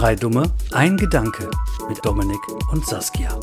Drei 0.00 0.14
Dumme, 0.14 0.50
ein 0.72 0.96
Gedanke 0.96 1.50
mit 1.86 2.02
Dominik 2.02 2.40
und 2.72 2.86
Saskia. 2.86 3.38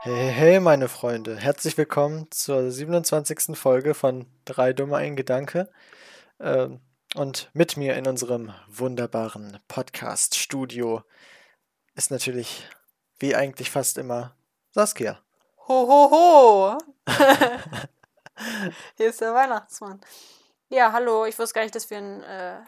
Hey, 0.00 0.32
hey, 0.32 0.58
meine 0.58 0.88
Freunde, 0.88 1.36
herzlich 1.36 1.76
willkommen 1.76 2.30
zur 2.30 2.70
27. 2.70 3.58
Folge 3.58 3.92
von 3.92 4.24
Drei 4.46 4.72
Dumme, 4.72 4.96
ein 4.96 5.16
Gedanke. 5.16 5.70
Ähm, 6.40 6.80
und 7.14 7.50
mit 7.52 7.76
mir 7.76 7.94
in 7.96 8.06
unserem 8.06 8.54
wunderbaren 8.68 9.60
Podcast-Studio 9.68 11.02
ist 11.94 12.10
natürlich, 12.10 12.66
wie 13.18 13.36
eigentlich 13.36 13.70
fast 13.70 13.98
immer, 13.98 14.34
Saskia. 14.70 15.20
Ho, 15.68 15.86
ho, 15.86 16.10
ho! 16.10 16.78
Hier 18.96 19.10
ist 19.10 19.20
der 19.20 19.34
Weihnachtsmann. 19.34 20.00
Ja, 20.70 20.90
hallo, 20.92 21.26
ich 21.26 21.38
wusste 21.38 21.52
gar 21.52 21.62
nicht, 21.64 21.74
dass 21.74 21.90
wir 21.90 21.98
ein 21.98 22.22
äh, 22.22 22.60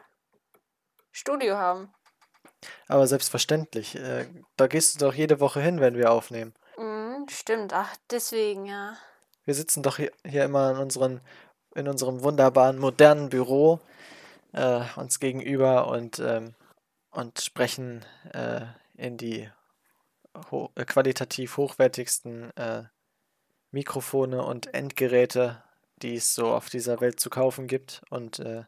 Studio 1.11 1.57
haben. 1.57 1.91
Aber 2.89 3.07
selbstverständlich, 3.07 3.97
äh, 3.97 4.27
da 4.57 4.67
gehst 4.67 4.95
du 4.95 5.07
doch 5.07 5.15
jede 5.15 5.41
Woche 5.41 5.61
hin, 5.61 5.81
wenn 5.81 5.97
wir 5.97 6.13
aufnehmen. 6.13 6.55
Mhm, 6.79 7.27
stimmt, 7.29 7.73
ach, 7.73 7.95
deswegen, 8.11 8.67
ja. 8.67 8.97
Wir 9.45 9.55
sitzen 9.55 9.83
doch 9.83 9.97
hier, 9.97 10.13
hier 10.25 10.45
immer 10.45 10.71
in, 10.71 10.77
unseren, 10.77 11.21
in 11.75 11.89
unserem 11.89 12.23
wunderbaren, 12.23 12.79
modernen 12.79 13.29
Büro 13.29 13.81
äh, 14.53 14.83
uns 14.97 15.19
gegenüber 15.19 15.89
und, 15.89 16.19
ähm, 16.19 16.55
und 17.11 17.41
sprechen 17.41 18.05
äh, 18.33 18.63
in 18.97 19.17
die 19.17 19.51
ho 20.51 20.71
äh, 20.75 20.85
qualitativ 20.85 21.57
hochwertigsten 21.57 22.57
äh, 22.57 22.85
Mikrofone 23.71 24.45
und 24.45 24.75
Endgeräte, 24.75 25.63
die 26.03 26.17
es 26.17 26.35
so 26.35 26.53
auf 26.53 26.69
dieser 26.69 27.01
Welt 27.01 27.21
zu 27.21 27.31
kaufen 27.31 27.67
gibt. 27.67 28.03
Und 28.11 28.39
äh, 28.39 28.65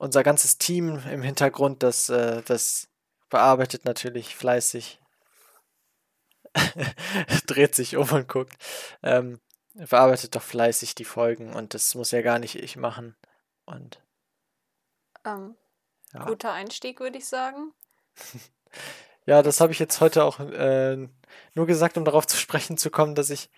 unser 0.00 0.22
ganzes 0.22 0.56
Team 0.56 0.98
im 1.10 1.22
Hintergrund, 1.22 1.82
das, 1.82 2.08
äh, 2.08 2.42
das 2.42 2.88
bearbeitet 3.28 3.84
natürlich 3.84 4.34
fleißig, 4.34 4.98
dreht 7.46 7.74
sich 7.74 7.96
um 7.96 8.10
und 8.10 8.26
guckt, 8.26 8.54
ähm, 9.02 9.40
bearbeitet 9.74 10.34
doch 10.34 10.42
fleißig 10.42 10.94
die 10.94 11.04
Folgen 11.04 11.52
und 11.52 11.74
das 11.74 11.94
muss 11.94 12.12
ja 12.12 12.22
gar 12.22 12.38
nicht 12.38 12.56
ich 12.56 12.76
machen. 12.76 13.14
Und 13.66 14.02
Ähm, 15.26 15.54
ja. 16.14 16.24
guter 16.24 16.52
Einstieg, 16.52 17.00
würde 17.00 17.18
ich 17.18 17.26
sagen. 17.28 17.72
Ja, 19.26 19.42
das 19.42 19.60
habe 19.60 19.70
ich 19.70 19.78
jetzt 19.78 20.00
heute 20.00 20.24
auch 20.24 20.40
äh, 20.40 20.96
nur 21.54 21.66
gesagt, 21.66 21.98
um 21.98 22.04
darauf 22.06 22.26
zu 22.26 22.38
sprechen 22.38 22.78
zu 22.78 22.90
kommen, 22.90 23.14
dass 23.14 23.30
ich, 23.30 23.50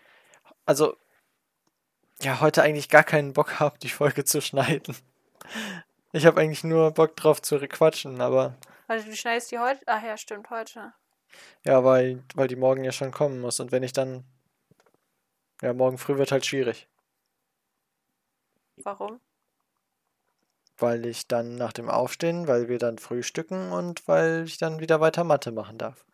also, 0.66 0.96
ja, 2.20 2.40
heute 2.40 2.62
eigentlich 2.62 2.88
gar 2.88 3.04
keinen 3.04 3.32
Bock 3.32 3.60
habe, 3.60 3.78
die 3.78 3.88
Folge 3.88 4.24
zu 4.24 4.42
schneiden. 4.42 4.96
Ich 6.12 6.26
habe 6.26 6.40
eigentlich 6.40 6.64
nur 6.64 6.90
Bock 6.92 7.16
drauf 7.16 7.42
zu 7.42 7.58
quatschen, 7.58 8.20
aber 8.20 8.54
Also 8.86 9.06
du 9.06 9.16
schneidest 9.16 9.50
die 9.50 9.58
heute? 9.58 9.82
Ach 9.86 10.02
ja, 10.02 10.16
stimmt, 10.16 10.48
heute. 10.50 10.92
ja, 11.64 11.82
weil, 11.84 12.22
weil 12.34 12.48
die 12.48 12.56
morgen 12.56 12.84
ja 12.84 12.92
schon 12.92 13.10
kommen 13.10 13.40
muss. 13.40 13.60
Und 13.60 13.72
wenn 13.72 13.82
ich 13.82 13.92
dann, 13.92 14.24
ja, 15.62 15.72
morgen 15.72 15.98
früh 15.98 16.18
wird 16.18 16.32
halt 16.32 16.44
schwierig, 16.46 16.88
Warum? 18.84 19.20
weil 20.78 21.06
ich 21.06 21.28
dann 21.28 21.54
nach 21.54 21.72
dem 21.72 21.88
Aufstehen, 21.88 22.48
weil 22.48 22.68
wir 22.68 22.78
dann 22.78 22.98
frühstücken 22.98 23.72
und 23.72 24.06
weil 24.08 24.44
ich 24.44 24.58
dann 24.58 24.80
wieder 24.80 25.00
weiter 25.00 25.24
Mathe 25.24 25.52
machen 25.52 25.78
darf. 25.78 26.04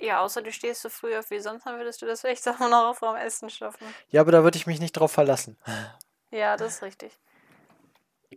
Ja, 0.00 0.20
außer 0.20 0.42
du 0.42 0.52
stehst 0.52 0.82
so 0.82 0.88
früh 0.88 1.16
auf 1.16 1.30
wie 1.30 1.40
sonst, 1.40 1.66
dann 1.66 1.76
würdest 1.78 2.00
du 2.02 2.06
das 2.06 2.20
vielleicht 2.20 2.46
auch 2.48 2.58
noch 2.60 2.94
vorm 2.94 3.16
Essen 3.16 3.50
schaffen. 3.50 3.86
Ja, 4.10 4.20
aber 4.20 4.30
da 4.32 4.44
würde 4.44 4.56
ich 4.56 4.66
mich 4.66 4.80
nicht 4.80 4.92
drauf 4.92 5.10
verlassen. 5.10 5.56
Ja, 6.30 6.56
das 6.56 6.74
ist 6.76 6.82
richtig. 6.82 7.18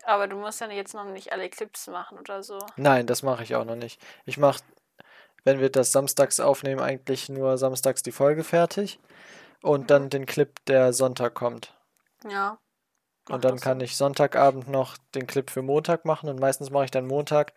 Aber 0.03 0.28
du 0.28 0.38
musst 0.38 0.61
ja 0.61 0.70
jetzt 0.70 0.94
noch 0.94 1.06
nicht 1.06 1.31
alle 1.31 1.50
Clips 1.50 1.88
machen 1.88 2.17
oder 2.17 2.44
so. 2.44 2.59
Nein, 2.78 3.08
das 3.08 3.23
mache 3.23 3.44
ich 3.44 3.56
auch 3.56 3.66
noch 3.66 3.75
nicht. 3.75 4.02
Ich 4.25 4.38
mache, 4.38 4.64
wenn 5.44 5.59
wir 5.59 5.70
das 5.70 5.92
samstags 5.92 6.39
aufnehmen, 6.39 6.81
eigentlich 6.81 7.30
nur 7.30 7.58
samstags 7.58 8.02
die 8.03 8.11
Folge 8.11 8.44
fertig 8.44 9.00
und 9.61 9.92
dann 9.92 10.09
den 10.09 10.25
Clip, 10.25 10.53
der 10.66 10.94
Sonntag 10.94 11.33
kommt. 11.33 11.73
Ja. 12.30 12.58
Und 13.30 13.45
dann 13.45 13.60
kann 13.60 13.80
Sinn. 13.80 13.86
ich 13.86 13.98
Sonntagabend 13.98 14.67
noch 14.67 14.98
den 15.14 15.27
Clip 15.27 15.49
für 15.49 15.61
Montag 15.61 16.05
machen 16.05 16.30
und 16.30 16.39
meistens 16.39 16.70
mache 16.70 16.86
ich 16.86 16.92
dann 16.92 17.05
Montag, 17.05 17.54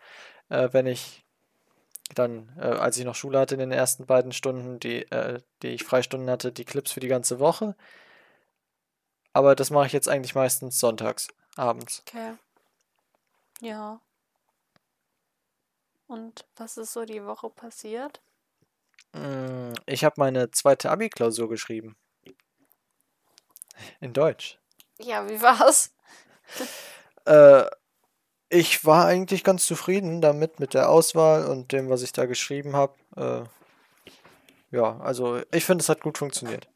äh, 0.49 0.69
wenn 0.71 0.87
ich 0.87 1.25
dann, 2.13 2.51
äh, 2.59 2.65
als 2.65 2.97
ich 2.97 3.05
noch 3.05 3.15
Schule 3.15 3.39
hatte 3.39 3.55
in 3.55 3.59
den 3.59 3.71
ersten 3.71 4.05
beiden 4.05 4.31
Stunden, 4.31 4.79
die, 4.79 5.09
äh, 5.11 5.39
die 5.63 5.69
ich 5.69 5.83
Freistunden 5.83 6.29
hatte, 6.29 6.51
die 6.51 6.65
Clips 6.65 6.91
für 6.91 6.99
die 6.99 7.07
ganze 7.07 7.39
Woche. 7.39 7.75
Aber 9.33 9.55
das 9.55 9.71
mache 9.71 9.87
ich 9.87 9.93
jetzt 9.93 10.07
eigentlich 10.07 10.35
meistens 10.35 10.79
sonntags 10.79 11.27
abends. 11.55 12.03
Okay. 12.07 12.33
Ja. 13.61 13.99
Und 16.07 16.45
was 16.55 16.77
ist 16.77 16.93
so 16.93 17.05
die 17.05 17.25
Woche 17.25 17.49
passiert? 17.49 18.21
Mm, 19.13 19.73
Ich 19.85 20.03
habe 20.03 20.15
meine 20.17 20.51
zweite 20.51 20.91
Abi-Klausur 20.91 21.49
geschrieben. 21.49 21.95
In 23.99 24.13
Deutsch. 24.13 24.59
Ja, 24.99 25.27
wie 25.29 25.41
war's? 25.41 25.93
Äh, 27.27 27.65
ich 28.49 28.85
war 28.85 29.07
eigentlich 29.07 29.43
ganz 29.43 29.65
zufrieden 29.65 30.21
damit, 30.21 30.59
mit 30.59 30.75
der 30.75 30.89
Auswahl 30.89 31.47
und 31.47 31.71
dem, 31.71 31.89
was 31.89 32.03
ich 32.03 32.11
da 32.11 32.27
geschrieben 32.27 32.75
habe. 32.75 32.93
Äh, 33.17 33.43
ja, 34.69 34.99
also 34.99 35.41
ich 35.51 35.65
finde, 35.65 35.81
es 35.81 35.89
hat 35.89 36.01
gut 36.01 36.19
funktioniert. 36.19 36.67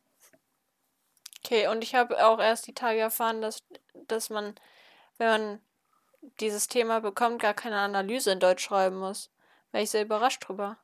Okay, 1.45 1.67
und 1.67 1.83
ich 1.83 1.93
habe 1.93 2.25
auch 2.25 2.39
erst 2.39 2.65
die 2.65 2.73
Tage 2.73 2.99
erfahren, 2.99 3.41
dass, 3.41 3.59
dass 4.11 4.29
man, 4.29 4.55
wenn 5.17 5.27
man 5.27 5.61
dieses 6.39 6.67
Thema 6.67 6.99
bekommt, 6.99 7.41
gar 7.41 7.53
keine 7.53 7.79
Analyse 7.79 8.31
in 8.31 8.39
Deutsch 8.39 8.63
schreiben 8.63 8.97
muss. 8.97 9.31
Wäre 9.71 9.83
ich 9.83 9.91
sehr 9.91 10.03
überrascht 10.03 10.47
drüber. 10.47 10.77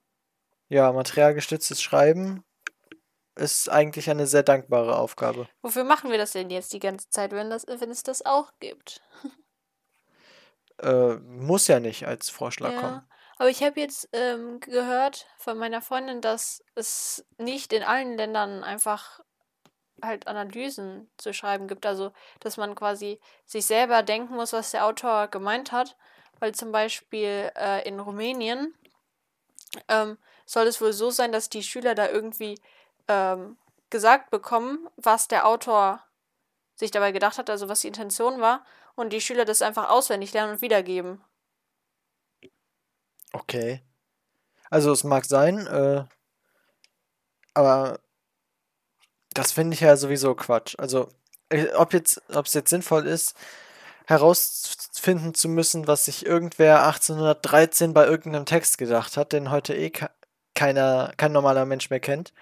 Ja, 0.69 0.91
materialgestütztes 0.91 1.81
Schreiben 1.81 2.44
ist 3.36 3.69
eigentlich 3.69 4.09
eine 4.09 4.28
sehr 4.28 4.44
dankbare 4.44 4.97
Aufgabe. 4.97 5.47
Wofür 5.62 5.84
machen 5.84 6.09
wir 6.09 6.18
das 6.18 6.31
denn 6.31 6.50
jetzt 6.50 6.74
die 6.74 6.80
ganze 6.80 7.09
Zeit, 7.09 7.31
wenn, 7.31 7.50
das, 7.50 7.66
wenn 7.68 7.91
es 7.91 8.03
das 8.03 8.25
auch 8.25 8.52
gibt? 8.59 9.02
Äh, 10.81 11.16
muss 11.16 11.68
ja 11.68 11.80
nicht 11.80 12.06
als 12.06 12.30
Vorschlag 12.30 12.75
kommen. 12.75 12.96
Ja, 12.96 13.07
aber 13.38 13.50
ich 13.50 13.63
habe 13.63 13.80
jetzt 13.80 14.09
ähm, 14.12 14.59
gehört 14.59 15.25
von 15.38 15.57
meiner 15.57 15.81
Freundin, 15.81 16.19
dass 16.19 16.63
es 16.75 17.25
nicht 17.38 17.72
in 17.72 17.84
allen 17.84 18.18
Ländern 18.18 18.63
einfach 18.63 19.22
halt 20.01 20.28
Analysen 20.28 21.09
zu 21.17 21.33
schreiben 21.33 21.67
gibt. 21.67 21.85
Also, 21.85 22.11
dass 22.39 22.57
man 22.57 22.75
quasi 22.75 23.19
sich 23.45 23.66
selber 23.66 24.03
denken 24.03 24.35
muss, 24.35 24.53
was 24.53 24.72
der 24.72 24.85
Autor 24.85 25.28
gemeint 25.28 25.72
hat. 25.72 25.95
Weil 26.39 26.53
zum 26.53 26.72
Beispiel 26.72 27.51
äh, 27.56 27.88
in 27.88 28.00
Rumänien 28.00 28.73
ähm, 29.88 30.17
soll 30.45 30.67
es 30.67 30.81
wohl 30.81 30.94
so 30.94 31.09
sein, 31.09 31.31
dass 31.31 31.50
die 31.50 31.63
Schüler 31.63 31.95
da 31.95 32.09
irgendwie 32.09 32.59
ähm, 33.07 33.57
gesagt 33.89 34.31
bekommen, 34.31 34.89
was 34.97 35.28
der 35.28 35.47
Autor 35.47 36.03
sich 36.75 36.91
dabei 36.91 37.12
gedacht 37.12 37.38
hat, 37.38 37.50
also 37.50 37.69
was 37.69 37.81
die 37.81 37.88
Intention 37.88 38.41
war. 38.41 38.66
Und 38.95 39.12
die 39.12 39.22
Schüler 39.22 39.45
das 39.45 39.62
einfach 39.62 39.89
auswendig 39.89 40.33
lernen 40.33 40.53
und 40.53 40.62
wiedergeben. 40.62 41.22
Okay. 43.33 43.81
Also 44.69 44.91
es 44.91 45.03
mag 45.03 45.25
sein, 45.25 45.67
äh, 45.67 46.06
aber 47.53 48.00
das 49.35 49.51
finde 49.51 49.75
ich 49.75 49.81
ja 49.81 49.96
sowieso 49.97 50.34
Quatsch. 50.34 50.73
Also 50.79 51.09
äh, 51.50 51.68
ob 51.75 51.94
jetzt, 51.94 52.22
ob 52.34 52.47
es 52.47 52.53
jetzt 52.56 52.72
sinnvoll 52.72 53.06
ist, 53.06 53.35
herausfinden 54.07 55.34
zu 55.34 55.50
müssen, 55.50 55.88
was 55.88 56.06
sich 56.06 56.25
irgendwer 56.25 56.84
1813 56.85 57.94
bei 57.94 58.06
irgendeinem 58.06 58.45
Text 58.45 58.78
gedacht 58.78 59.18
hat, 59.18 59.34
den 59.34 59.51
heute 59.51 59.75
eh 59.75 59.90
ke- 59.91 60.09
keiner, 60.53 61.12
kein 61.18 61.31
normaler 61.31 61.66
Mensch 61.66 61.90
mehr 61.90 62.00
kennt, 62.00 62.34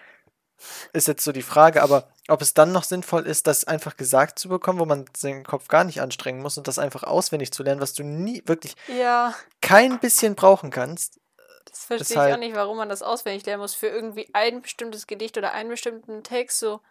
ist 0.93 1.07
jetzt 1.07 1.23
so 1.23 1.31
die 1.31 1.41
Frage. 1.41 1.81
Aber 1.83 2.07
ob 2.27 2.41
es 2.41 2.53
dann 2.53 2.71
noch 2.71 2.83
sinnvoll 2.83 3.25
ist, 3.25 3.47
das 3.47 3.65
einfach 3.65 3.97
gesagt 3.97 4.39
zu 4.39 4.49
bekommen, 4.49 4.79
wo 4.79 4.85
man 4.85 5.05
den 5.23 5.43
Kopf 5.43 5.67
gar 5.67 5.83
nicht 5.83 6.01
anstrengen 6.01 6.41
muss 6.41 6.57
und 6.57 6.67
das 6.67 6.79
einfach 6.79 7.03
auswendig 7.03 7.51
zu 7.51 7.63
lernen, 7.63 7.81
was 7.81 7.93
du 7.93 8.03
nie 8.03 8.43
wirklich 8.45 8.75
Ja, 8.87 9.33
kein 9.61 9.99
bisschen 9.99 10.35
brauchen 10.35 10.69
kannst, 10.69 11.19
das 11.65 11.85
verstehe 11.85 12.15
ich 12.15 12.19
halt- 12.19 12.33
auch 12.35 12.39
nicht, 12.39 12.55
warum 12.55 12.77
man 12.77 12.89
das 12.89 13.01
auswendig 13.01 13.45
lernen 13.45 13.61
muss 13.61 13.73
für 13.73 13.87
irgendwie 13.87 14.29
ein 14.33 14.61
bestimmtes 14.61 15.07
Gedicht 15.07 15.37
oder 15.37 15.53
einen 15.53 15.69
bestimmten 15.69 16.23
Text, 16.23 16.59
so 16.59 16.81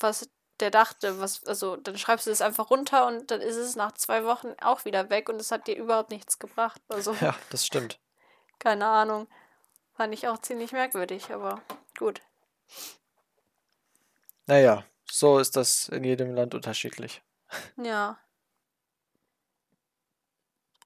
was 0.00 0.28
der 0.60 0.70
dachte, 0.70 1.20
was, 1.20 1.44
also 1.44 1.76
dann 1.76 1.98
schreibst 1.98 2.26
du 2.26 2.30
das 2.30 2.40
einfach 2.40 2.70
runter 2.70 3.06
und 3.06 3.30
dann 3.30 3.40
ist 3.40 3.56
es 3.56 3.76
nach 3.76 3.92
zwei 3.92 4.24
Wochen 4.24 4.54
auch 4.60 4.84
wieder 4.84 5.10
weg 5.10 5.28
und 5.28 5.40
es 5.40 5.50
hat 5.50 5.66
dir 5.66 5.76
überhaupt 5.76 6.10
nichts 6.10 6.38
gebracht. 6.38 6.80
Also, 6.88 7.12
Ja, 7.20 7.34
das 7.50 7.66
stimmt. 7.66 8.00
keine 8.58 8.86
Ahnung. 8.86 9.28
Fand 9.94 10.14
ich 10.14 10.28
auch 10.28 10.38
ziemlich 10.38 10.72
merkwürdig, 10.72 11.32
aber 11.32 11.62
gut. 11.98 12.20
Naja, 14.46 14.84
so 15.10 15.38
ist 15.38 15.56
das 15.56 15.88
in 15.88 16.04
jedem 16.04 16.34
Land 16.34 16.54
unterschiedlich. 16.54 17.22
Ja. 17.76 18.18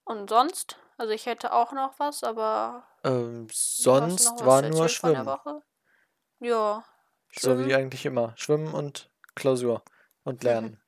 Und 0.05 0.29
sonst? 0.31 0.77
Also 0.97 1.13
ich 1.13 1.27
hätte 1.27 1.53
auch 1.53 1.73
noch 1.73 1.99
was, 1.99 2.23
aber 2.23 2.87
Ähm, 3.05 3.49
sonst 3.51 4.31
was 4.33 4.45
war 4.45 4.63
nur 4.63 4.89
von 4.89 5.13
der 5.13 5.63
Schwimmen. 7.31 7.35
Ja. 7.35 7.41
So 7.41 7.59
wie 7.59 7.63
Schwimmen. 7.65 7.75
eigentlich 7.85 8.07
immer. 8.07 8.33
Schwimmen 8.37 8.73
und 8.75 9.11
Klausur 9.35 9.83
und 10.25 10.43
Lernen. 10.45 10.81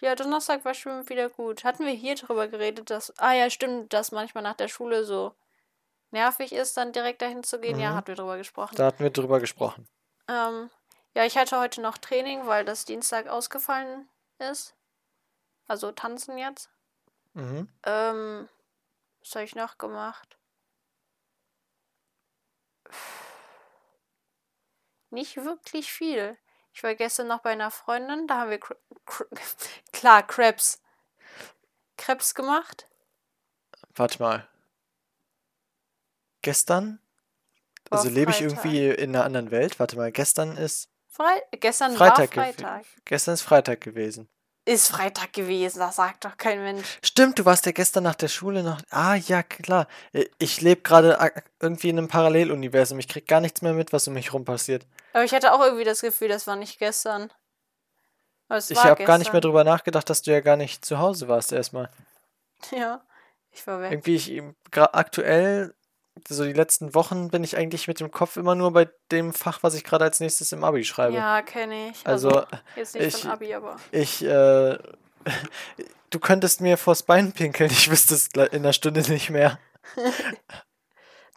Ja, 0.00 0.14
Donnerstag 0.14 0.64
war 0.64 0.74
schon 0.74 1.08
wieder 1.08 1.30
gut. 1.30 1.64
Hatten 1.64 1.86
wir 1.86 1.92
hier 1.94 2.14
drüber 2.16 2.48
geredet, 2.48 2.90
dass. 2.90 3.16
Ah 3.18 3.32
ja, 3.32 3.48
stimmt, 3.48 3.92
dass 3.92 4.12
manchmal 4.12 4.42
nach 4.44 4.54
der 4.56 4.68
Schule 4.68 5.04
so 5.04 5.34
nervig 6.10 6.52
ist, 6.52 6.76
dann 6.76 6.92
direkt 6.92 7.22
dahin 7.22 7.42
zu 7.42 7.58
gehen. 7.60 7.78
Ja, 7.80 7.92
Mhm. 7.92 7.96
hatten 7.96 8.08
wir 8.08 8.14
drüber 8.16 8.36
gesprochen. 8.36 8.76
Da 8.76 8.86
hatten 8.86 9.02
wir 9.02 9.10
drüber 9.10 9.40
gesprochen. 9.40 9.88
Ähm, 10.28 10.70
ja, 11.14 11.24
ich 11.24 11.36
hatte 11.38 11.58
heute 11.58 11.80
noch 11.80 11.96
Training, 11.98 12.46
weil 12.46 12.64
das 12.66 12.84
Dienstag 12.84 13.26
ausgefallen 13.28 14.08
ist. 14.38 14.74
Also 15.66 15.92
tanzen 15.92 16.36
jetzt. 16.36 16.68
Mhm. 17.32 17.68
Ähm, 17.84 18.48
was 19.20 19.34
habe 19.34 19.44
ich 19.44 19.54
noch 19.54 19.78
gemacht? 19.78 20.36
Nicht 25.10 25.36
wirklich 25.36 25.92
viel. 25.92 26.36
Ich 26.72 26.82
war 26.82 26.94
gestern 26.94 27.28
noch 27.28 27.40
bei 27.40 27.50
einer 27.50 27.70
Freundin, 27.70 28.26
da 28.26 28.40
haben 28.40 28.50
wir 28.50 28.60
Cr 28.60 28.76
Cr 29.06 29.26
klar 29.92 30.26
Crepes. 30.26 30.80
Crepes 31.96 32.34
gemacht. 32.34 32.86
Warte 33.94 34.22
mal. 34.22 34.46
Gestern? 36.42 36.98
War 37.90 37.98
Also 38.00 38.10
lebe 38.10 38.30
ich 38.30 38.38
Freitag. 38.38 38.64
irgendwie 38.64 38.88
in 38.88 39.14
einer 39.14 39.24
anderen 39.24 39.50
Welt? 39.50 39.78
Warte 39.80 39.96
mal, 39.96 40.12
gestern 40.12 40.56
ist 40.56 40.88
Frei 41.08 41.40
gestern 41.52 41.96
Freitag. 41.96 42.36
war 42.36 42.44
Freitag. 42.44 42.84
Gestern 43.04 43.34
ist 43.34 43.42
Freitag 43.42 43.80
gewesen. 43.80 44.28
Ist 44.66 44.88
Freitag 44.88 45.32
gewesen, 45.32 45.78
das 45.78 45.96
sagt 45.96 46.24
doch 46.24 46.36
kein 46.36 46.60
Mensch. 46.60 46.98
Stimmt, 47.02 47.38
du 47.38 47.44
warst 47.44 47.64
ja 47.66 47.72
gestern 47.72 48.02
nach 48.02 48.16
der 48.16 48.26
Schule 48.28 48.64
noch. 48.64 48.82
Ah, 48.90 49.14
ja, 49.14 49.44
klar. 49.44 49.86
Ich 50.38 50.60
lebe 50.60 50.82
gerade 50.82 51.16
irgendwie 51.60 51.88
in 51.88 51.98
einem 51.98 52.08
Paralleluniversum. 52.08 52.98
Ich 52.98 53.06
krieg 53.06 53.28
gar 53.28 53.40
nichts 53.40 53.62
mehr 53.62 53.72
mit, 53.74 53.92
was 53.92 54.08
um 54.08 54.14
mich 54.14 54.32
rum 54.32 54.44
passiert. 54.44 54.84
Aber 55.16 55.24
ich 55.24 55.32
hatte 55.32 55.54
auch 55.54 55.60
irgendwie 55.62 55.84
das 55.84 56.02
Gefühl, 56.02 56.28
das 56.28 56.46
war 56.46 56.56
nicht 56.56 56.78
gestern. 56.78 57.32
Ich 58.68 58.84
habe 58.84 59.02
gar 59.02 59.16
nicht 59.16 59.32
mehr 59.32 59.40
drüber 59.40 59.64
nachgedacht, 59.64 60.10
dass 60.10 60.20
du 60.20 60.30
ja 60.30 60.40
gar 60.40 60.56
nicht 60.58 60.84
zu 60.84 60.98
Hause 60.98 61.26
warst 61.26 61.52
erstmal. 61.52 61.90
Ja, 62.70 63.00
ich 63.50 63.66
war 63.66 63.80
weg. 63.80 63.92
Irgendwie, 63.92 64.16
ich, 64.16 64.42
aktuell, 64.72 65.74
so 66.28 66.44
die 66.44 66.52
letzten 66.52 66.94
Wochen, 66.94 67.28
bin 67.30 67.44
ich 67.44 67.56
eigentlich 67.56 67.88
mit 67.88 67.98
dem 68.00 68.10
Kopf 68.10 68.36
immer 68.36 68.54
nur 68.54 68.74
bei 68.74 68.90
dem 69.10 69.32
Fach, 69.32 69.62
was 69.62 69.72
ich 69.74 69.84
gerade 69.84 70.04
als 70.04 70.20
nächstes 70.20 70.52
im 70.52 70.64
Abi 70.64 70.84
schreibe. 70.84 71.16
Ja, 71.16 71.40
kenne 71.40 71.90
ich. 71.90 72.06
Also, 72.06 72.44
jetzt 72.74 72.94
nicht 72.94 73.06
ich- 73.06 73.22
von 73.22 73.30
Abi, 73.30 73.54
aber. 73.54 73.76
Ich, 73.92 74.22
äh, 74.22 74.78
du 76.10 76.18
könntest 76.20 76.60
mir 76.60 76.76
vors 76.76 77.04
Bein 77.04 77.32
pinkeln, 77.32 77.70
ich 77.70 77.90
wüsste 77.90 78.14
es 78.14 78.28
in 78.28 78.40
einer 78.42 78.74
Stunde 78.74 79.00
nicht 79.00 79.30
mehr. 79.30 79.58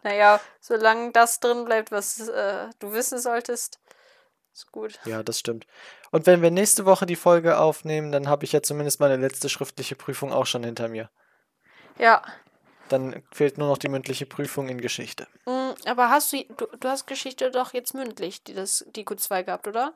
Naja, 0.04 0.40
solange 0.60 1.12
das 1.12 1.40
drin 1.40 1.66
bleibt, 1.66 1.92
was 1.92 2.28
äh, 2.28 2.68
du 2.80 2.94
wissen 2.94 3.20
solltest, 3.20 3.80
ist 4.54 4.72
gut. 4.72 5.00
Ja, 5.06 5.24
das 5.24 5.40
stimmt. 5.40 5.66
Und 6.12 6.26
wenn 6.26 6.42
wir 6.42 6.52
nächste 6.52 6.86
Woche 6.86 7.06
die 7.06 7.16
Folge 7.16 7.60
aufnehmen, 7.60 8.12
dann 8.12 8.28
habe 8.28 8.46
ich 8.46 8.52
ja 8.52 8.62
zumindest 8.62 9.00
meine 9.00 9.18
letzte 9.18 9.50
schriftliche 9.50 9.96
Prüfung 9.96 10.34
auch 10.34 10.46
schon 10.46 10.64
hinter 10.64 10.88
mir. 10.88 11.10
Ja. 11.98 12.24
Dann 12.88 13.24
fehlt 13.32 13.58
nur 13.58 13.68
noch 13.68 13.78
die 13.78 13.90
mündliche 13.90 14.26
Prüfung 14.26 14.68
in 14.68 14.82
Geschichte. 14.82 15.28
Mm, 15.46 15.72
aber 15.86 16.10
hast 16.10 16.34
du, 16.34 16.44
du, 16.58 16.66
du 16.66 16.88
hast 16.88 17.06
Geschichte 17.06 17.52
doch 17.52 17.74
jetzt 17.74 17.94
mündlich, 17.94 18.44
die, 18.44 18.54
das, 18.54 18.86
die 18.96 19.06
Q2 19.06 19.44
gehabt, 19.44 19.68
oder? 19.68 19.94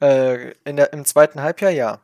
Äh, 0.00 0.52
in 0.64 0.76
der, 0.76 0.92
im 0.92 1.04
zweiten 1.04 1.40
Halbjahr 1.40 1.70
ja. 1.70 2.00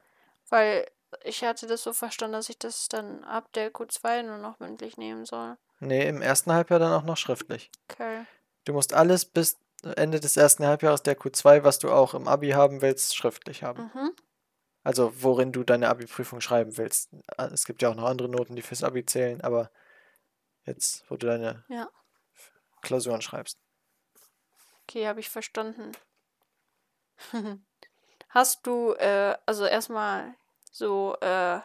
Weil 0.49 0.87
ich 1.25 1.43
hatte 1.43 1.67
das 1.67 1.83
so 1.83 1.93
verstanden, 1.93 2.35
dass 2.35 2.49
ich 2.49 2.59
das 2.59 2.89
dann 2.89 3.25
ab 3.25 3.53
der 3.55 3.73
Q2 3.73 4.23
nur 4.23 4.39
noch 4.39 4.61
mündlich 4.61 4.97
nehmen 4.97 5.25
soll. 5.25 5.57
Nee, 5.81 6.07
im 6.09 6.21
ersten 6.23 6.53
Halbjahr 6.53 6.79
dann 6.79 6.93
auch 6.93 7.05
noch 7.05 7.17
schriftlich. 7.17 7.71
Okay. 7.91 8.25
Du 8.65 8.73
musst 8.75 8.93
alles 8.93 9.25
bis 9.25 9.59
Ende 9.97 10.21
des 10.21 10.37
ersten 10.37 10.67
Halbjahres 10.67 11.03
der 11.03 11.19
Q2, 11.19 11.65
was 11.65 11.79
du 11.79 11.91
auch 11.91 12.13
im 12.15 12.29
Abi 12.29 12.51
haben 12.51 12.83
willst, 12.83 13.17
schriftlich 13.17 13.63
haben. 13.63 13.91
Mhm. 13.95 14.13
Also 14.83 15.13
worin 15.23 15.53
du 15.53 15.65
deine 15.65 15.89
Abi-Prüfung 15.89 16.41
schreiben 16.41 16.77
willst. 16.77 17.11
Ah, 17.37 17.47
Es 17.47 17.65
gibt 17.65 17.83
ja 17.83 17.91
auch 17.91 17.95
noch 17.95 18.05
andere 18.05 18.29
Noten, 18.29 18.57
die 18.57 18.63
fürs 18.63 18.83
Abi 18.83 19.05
zählen, 19.05 19.41
aber 19.41 19.71
jetzt, 20.65 21.05
wo 21.11 21.17
du 21.17 21.27
deine 21.27 21.65
Ja. 21.69 21.89
Klausuren 22.83 23.23
schreibst. 23.23 23.59
Okay, 24.83 25.07
habe 25.07 25.21
ich 25.21 25.31
verstanden. 25.31 25.93
Hast 28.29 28.67
du, 28.67 28.93
äh, 28.95 29.37
also 29.47 29.65
erstmal 29.65 30.35
so 30.71 31.17
äh, 31.21 31.61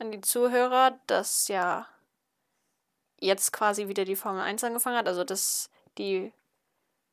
an 0.00 0.12
die 0.12 0.20
Zuhörer, 0.20 0.98
dass 1.06 1.48
ja 1.48 1.86
jetzt 3.20 3.52
quasi 3.52 3.88
wieder 3.88 4.04
die 4.04 4.16
Formel 4.16 4.42
1 4.42 4.62
angefangen 4.64 4.96
hat. 4.96 5.08
Also 5.08 5.24
das, 5.24 5.70
die 5.98 6.32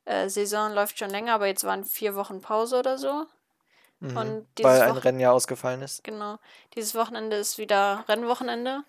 äh, 0.04 0.28
Saison 0.28 0.72
läuft 0.72 0.98
schon 0.98 1.10
länger, 1.10 1.34
aber 1.34 1.46
jetzt 1.46 1.64
waren 1.64 1.84
vier 1.84 2.14
Wochen 2.14 2.40
Pause 2.40 2.78
oder 2.78 2.98
so. 2.98 3.26
Mhm. 4.00 4.16
Und 4.16 4.46
Weil 4.60 4.82
ein 4.82 4.90
Wochen- 4.90 4.98
Rennen 4.98 5.20
ja 5.20 5.32
ausgefallen 5.32 5.82
ist. 5.82 6.04
Genau. 6.04 6.38
Dieses 6.74 6.94
Wochenende 6.94 7.36
ist 7.36 7.58
wieder 7.58 8.04
Rennwochenende. 8.08 8.82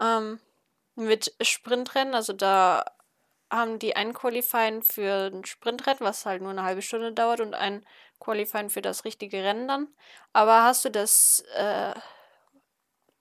Ähm, 0.00 0.40
mit 0.94 1.34
Sprintrennen. 1.40 2.14
Also 2.14 2.32
da 2.32 2.84
haben 3.50 3.78
die 3.78 3.96
ein 3.96 4.12
Qualifying 4.14 4.82
für 4.82 5.30
ein 5.32 5.44
Sprintrennen, 5.44 6.00
was 6.00 6.24
halt 6.26 6.40
nur 6.42 6.52
eine 6.52 6.62
halbe 6.62 6.82
Stunde 6.82 7.12
dauert, 7.12 7.40
und 7.40 7.54
ein 7.54 7.84
Qualifying 8.20 8.70
für 8.70 8.82
das 8.82 9.04
richtige 9.04 9.42
Rennen 9.42 9.66
dann. 9.66 9.88
Aber 10.32 10.62
hast 10.62 10.84
du 10.84 10.90
das, 10.90 11.42
äh, 11.54 11.94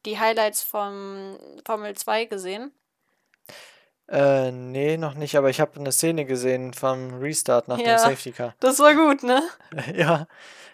die 0.06 0.20
Highlights 0.20 0.62
vom 0.62 1.38
Formel 1.66 1.96
2 1.96 2.26
gesehen? 2.26 2.72
Äh, 4.12 4.52
nee, 4.52 4.98
noch 4.98 5.14
nicht, 5.14 5.36
aber 5.38 5.50
ich 5.50 5.60
habe 5.62 5.80
eine 5.80 5.92
Szene 5.92 6.26
gesehen 6.26 6.74
vom 6.74 7.20
Restart 7.20 7.68
nach 7.68 7.78
dem 7.78 7.86
Ja. 7.86 8.00
Safety 8.00 8.32
Car. 8.32 8.56
Das 8.60 8.80
war 8.80 8.96
gut, 8.96 9.24
ne? 9.24 9.42
Ja, 9.96 10.28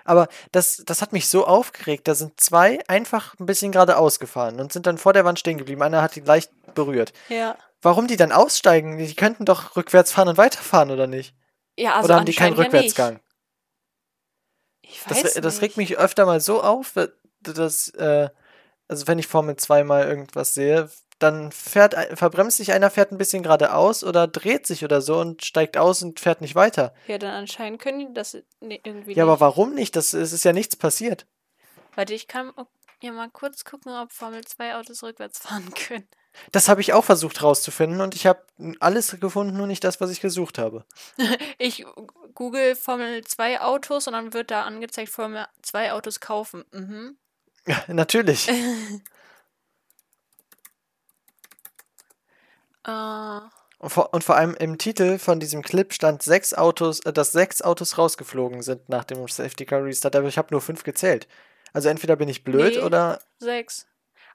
aber 0.06 0.28
das, 0.52 0.84
das 0.86 1.02
hat 1.02 1.12
mich 1.12 1.28
so 1.28 1.46
aufgeregt. 1.46 2.08
Da 2.08 2.16
sind 2.16 2.40
zwei 2.40 2.80
einfach 2.88 3.38
ein 3.40 3.46
bisschen 3.46 3.72
geradeaus 3.74 4.20
gefahren 4.20 4.60
und 4.62 4.72
sind 4.72 4.86
dann 4.88 4.98
vor 4.98 5.12
der 5.14 5.26
Wand 5.26 5.40
stehen 5.40 5.58
geblieben. 5.58 5.82
Einer 5.82 6.02
hat 6.02 6.16
die 6.16 6.22
leicht 6.22 6.52
berührt. 6.76 7.12
Ja. 7.28 7.58
Warum 7.82 8.08
die 8.08 8.16
dann 8.16 8.32
aussteigen? 8.32 8.98
Die 8.98 9.16
könnten 9.16 9.46
doch 9.46 9.76
rückwärts 9.76 10.12
fahren 10.12 10.30
und 10.30 10.38
weiterfahren, 10.38 10.92
oder 10.92 11.08
nicht? 11.08 11.36
Ja, 11.78 11.96
also 11.96 12.06
oder 12.06 12.16
haben 12.16 12.26
die 12.26 12.34
keinen 12.34 12.52
anscheinend 12.54 12.74
ja. 12.74 12.80
Rückwärtsgang? 12.80 13.20
Ich 14.82 15.04
Das, 15.08 15.24
weiß 15.24 15.34
das 15.36 15.62
regt 15.62 15.78
nicht. 15.78 15.90
mich 15.90 15.98
öfter 16.00 16.26
mal 16.26 16.40
so 16.40 16.64
auf, 16.64 16.94
dass, 17.42 17.90
äh, 17.90 18.30
also 18.88 19.08
wenn 19.08 19.20
ich 19.20 19.28
Formel 19.28 19.56
2 19.58 19.84
mal 19.84 20.08
irgendwas 20.08 20.54
sehe, 20.54 20.90
dann 21.20 21.52
fährt, 21.52 21.96
verbremst 22.18 22.58
sich 22.58 22.74
einer, 22.74 22.90
fährt 22.92 23.12
ein 23.12 23.18
bisschen 23.18 23.44
geradeaus 23.44 24.04
oder 24.04 24.28
dreht 24.28 24.68
sich 24.68 24.84
oder 24.84 25.02
so 25.02 25.18
und 25.20 25.46
steigt 25.46 25.78
aus 25.78 26.04
und 26.04 26.20
fährt 26.20 26.42
nicht 26.42 26.56
weiter. 26.56 26.94
Ja, 27.08 27.18
dann 27.18 27.32
anscheinend 27.34 27.82
können 27.82 28.00
die 28.00 28.14
das 28.14 28.38
ne- 28.60 28.80
irgendwie 28.84 29.14
Ja, 29.14 29.24
aber 29.24 29.34
nicht. 29.34 29.42
warum 29.42 29.74
nicht? 29.74 29.96
Das, 29.96 30.14
es 30.14 30.34
ist 30.34 30.44
ja 30.44 30.52
nichts 30.54 30.76
passiert. 30.76 31.26
Warte, 31.96 32.14
ich 32.14 32.28
kann 32.28 32.52
ja 33.02 33.12
mal 33.14 33.30
kurz 33.30 33.64
gucken, 33.64 33.94
ob 33.94 34.12
Formel 34.12 34.44
2 34.44 34.76
Autos 34.76 35.04
rückwärts 35.04 35.40
fahren 35.48 35.74
können. 35.74 36.08
Das 36.52 36.68
habe 36.68 36.82
ich 36.82 36.92
auch 36.92 37.06
versucht 37.06 37.42
rauszufinden 37.42 38.02
und 38.02 38.14
ich 38.14 38.26
habe 38.28 38.44
alles 38.82 39.18
gefunden, 39.22 39.56
nur 39.56 39.68
nicht 39.68 39.86
das, 39.86 40.02
was 40.02 40.10
ich 40.12 40.20
gesucht 40.20 40.58
habe. 40.58 40.84
Ich 41.58 41.86
google 42.34 42.76
Formel 42.76 43.24
2 43.24 43.62
Autos 43.62 44.08
und 44.08 44.14
dann 44.14 44.34
wird 44.34 44.52
da 44.52 44.64
angezeigt, 44.64 45.08
Formel 45.10 45.46
2 45.62 45.94
Autos 45.94 46.20
kaufen. 46.20 46.66
Mhm. 46.74 47.16
Ja, 47.66 47.82
natürlich. 47.88 48.50
Äh, 52.86 53.40
Und 53.80 53.90
vor, 53.90 54.14
und 54.14 54.24
vor 54.24 54.36
allem 54.36 54.56
im 54.56 54.78
Titel 54.78 55.18
von 55.20 55.40
diesem 55.40 55.62
Clip 55.62 55.94
stand 55.94 56.24
sechs 56.24 56.54
Autos, 56.54 57.00
äh, 57.02 57.12
dass 57.14 57.32
sechs 57.32 57.62
Autos 57.62 57.98
rausgeflogen 57.98 58.62
sind 58.62 58.88
nach 58.90 59.04
dem 59.04 59.28
Safety 59.28 59.66
Car 59.66 59.84
Restart, 59.84 60.16
aber 60.16 60.28
ich 60.28 60.38
habe 60.38 60.48
nur 60.52 60.62
fünf 60.62 60.84
gezählt. 60.84 61.28
Also 61.74 61.90
entweder 61.90 62.16
bin 62.16 62.30
ich 62.30 62.44
blöd 62.44 62.76
Nee. 62.76 62.82
oder 62.82 63.20
sechs. 63.40 63.86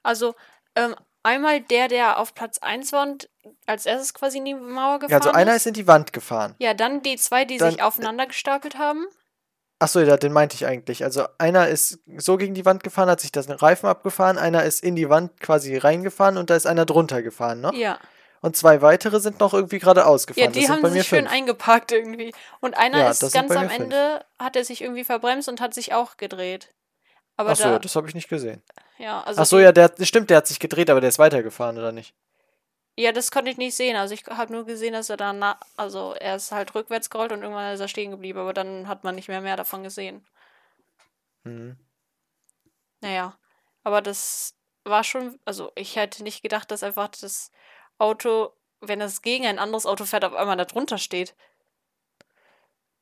Also, 0.03 0.35
ähm, 0.75 0.95
einmal 1.23 1.61
der, 1.61 1.87
der 1.87 2.19
auf 2.19 2.33
Platz 2.35 2.59
1 2.59 2.91
war 2.93 3.03
und 3.03 3.29
als 3.65 3.85
erstes 3.85 4.13
quasi 4.13 4.37
in 4.39 4.45
die 4.45 4.53
Mauer 4.53 4.99
gefahren 4.99 5.11
ja, 5.11 5.17
also 5.17 5.31
einer 5.31 5.55
ist. 5.55 5.65
in 5.67 5.73
die 5.73 5.87
Wand 5.87 6.13
gefahren. 6.13 6.55
Ja, 6.59 6.73
dann 6.73 7.01
die 7.01 7.15
zwei, 7.17 7.45
die 7.45 7.57
Dann- 7.57 7.71
sich 7.71 7.81
aufeinander 7.81 8.27
gestapelt 8.27 8.77
haben. 8.77 9.05
Achso, 9.79 9.99
ja, 9.99 10.15
den 10.17 10.31
meinte 10.31 10.53
ich 10.55 10.67
eigentlich. 10.67 11.03
Also 11.03 11.25
einer 11.39 11.67
ist 11.67 11.97
so 12.17 12.37
gegen 12.37 12.53
die 12.53 12.65
Wand 12.65 12.83
gefahren, 12.83 13.09
hat 13.09 13.19
sich 13.19 13.31
das 13.31 13.47
Reifen 13.63 13.87
abgefahren, 13.89 14.37
einer 14.37 14.63
ist 14.63 14.83
in 14.83 14.95
die 14.95 15.09
Wand 15.09 15.39
quasi 15.39 15.75
reingefahren 15.75 16.37
und 16.37 16.51
da 16.51 16.55
ist 16.55 16.67
einer 16.67 16.85
drunter 16.85 17.23
gefahren 17.23 17.61
noch. 17.61 17.73
Ja. 17.73 17.97
Und 18.41 18.57
zwei 18.57 18.81
weitere 18.81 19.19
sind 19.19 19.39
noch 19.39 19.53
irgendwie 19.53 19.79
geradeaus 19.79 20.25
Ja, 20.25 20.47
gefahren. 20.47 20.53
das 20.53 20.63
die 20.63 20.69
haben 20.69 20.89
sich 20.89 21.07
schön 21.07 21.19
fünf. 21.21 21.31
eingepackt 21.31 21.91
irgendwie. 21.91 22.33
Und 22.59 22.75
einer 22.75 22.97
Ja, 22.99 23.09
ist 23.11 23.31
ganz 23.33 23.51
am 23.51 23.63
mir 23.63 23.69
fünf. 23.69 23.81
Ende, 23.83 24.25
hat 24.39 24.55
er 24.55 24.65
sich 24.65 24.81
irgendwie 24.81 25.03
verbremst 25.03 25.47
und 25.47 25.61
hat 25.61 25.73
sich 25.73 25.93
auch 25.93 26.17
gedreht. 26.17 26.73
Aber 27.37 27.51
Achso, 27.51 27.63
da, 27.63 27.79
das 27.79 27.95
habe 27.95 28.07
ich 28.07 28.15
nicht 28.15 28.29
gesehen. 28.29 28.63
ja, 28.97 29.21
also 29.23 29.41
Achso, 29.41 29.57
die, 29.57 29.63
ja, 29.63 29.71
der, 29.71 29.91
stimmt, 30.01 30.29
der 30.29 30.37
hat 30.37 30.47
sich 30.47 30.59
gedreht, 30.59 30.89
aber 30.89 31.01
der 31.01 31.09
ist 31.09 31.19
weitergefahren, 31.19 31.77
oder 31.77 31.91
nicht? 31.91 32.13
ja, 32.97 33.11
das 33.11 33.31
konnte 33.31 33.51
ich 33.51 33.57
nicht 33.57 33.75
sehen. 33.75 33.95
Also 33.97 34.13
ich 34.13 34.25
habe 34.27 34.53
nur 34.53 34.65
gesehen, 34.65 34.93
dass 34.93 35.09
er 35.09 35.17
dann, 35.17 35.43
also 35.77 36.13
er 36.13 36.35
ist 36.37 36.51
halt 36.51 36.73
rückwärts 36.75 37.09
gerollt 37.09 37.31
und 37.31 37.41
irgendwann 37.41 37.73
ist 37.73 37.79
er 37.79 37.87
stehen 37.87 38.11
geblieben, 38.11 38.39
aber 38.39 38.53
dann 38.53 38.87
hat 38.87 39.03
man 39.03 39.15
nicht 39.15 39.27
mehr 39.27 39.41
mehr 39.41 39.55
davon 39.57 39.83
gesehen. 39.83 40.25
Mhm. 41.45 41.77
Naja, 43.01 43.37
aber 43.83 44.01
das 44.01 44.55
war 44.83 45.03
schon, 45.03 45.39
also 45.45 45.71
ich 45.75 45.95
hätte 45.95 46.23
nicht 46.23 46.41
gedacht, 46.41 46.71
dass 46.71 46.83
einfach 46.83 47.09
das 47.09 47.51
Auto, 48.01 48.51
wenn 48.81 48.99
es 48.99 49.21
gegen 49.21 49.45
ein 49.45 49.59
anderes 49.59 49.85
Auto 49.85 50.05
fährt, 50.05 50.25
auf 50.25 50.33
einmal 50.33 50.57
da 50.57 50.65
drunter 50.65 50.97
steht. 50.97 51.35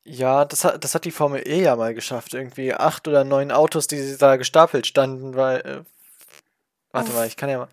Ja, 0.04 0.44
das 0.44 0.64
hat, 0.64 0.82
das 0.82 0.94
hat 0.94 1.04
die 1.04 1.10
Formel 1.10 1.46
E 1.46 1.62
ja 1.62 1.76
mal 1.76 1.94
geschafft. 1.94 2.34
Irgendwie 2.34 2.74
acht 2.74 3.06
oder 3.06 3.24
neun 3.24 3.52
Autos, 3.52 3.86
die 3.86 4.16
da 4.16 4.36
gestapelt 4.36 4.86
standen, 4.86 5.36
weil. 5.36 5.60
Äh, 5.60 5.84
warte 6.92 7.10
Uff. 7.10 7.16
mal, 7.16 7.26
ich 7.26 7.36
kann 7.36 7.50
ja 7.50 7.58
mal. 7.58 7.68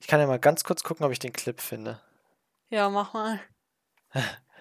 Ich 0.00 0.06
kann 0.06 0.20
ja 0.20 0.26
mal 0.26 0.38
ganz 0.38 0.64
kurz 0.64 0.82
gucken, 0.82 1.04
ob 1.04 1.12
ich 1.12 1.18
den 1.18 1.32
Clip 1.32 1.60
finde. 1.60 2.00
Ja, 2.70 2.88
mach 2.88 3.12
mal. 3.12 3.40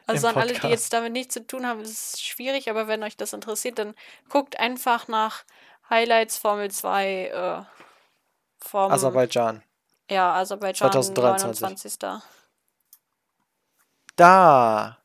Also 0.10 0.28
an 0.28 0.38
alle, 0.38 0.54
die 0.54 0.68
jetzt 0.68 0.94
damit 0.94 1.12
nichts 1.12 1.34
zu 1.34 1.46
tun 1.46 1.68
haben, 1.68 1.82
ist 1.82 2.16
es 2.16 2.22
schwierig, 2.22 2.70
aber 2.70 2.88
wenn 2.88 3.04
euch 3.04 3.18
das 3.18 3.34
interessiert, 3.34 3.78
dann 3.78 3.94
guckt 4.30 4.58
einfach 4.58 5.10
nach 5.10 5.44
Highlights 5.90 6.38
Formel 6.38 6.72
2 6.72 7.26
äh, 7.26 7.64
vom 8.58 8.90
Aserbaidschan. 8.90 9.64
Ja, 10.10 10.36
Aserbaidschan 10.36 10.92
2023. 10.92 11.62
29. 12.00 12.22
Da! 14.16 14.98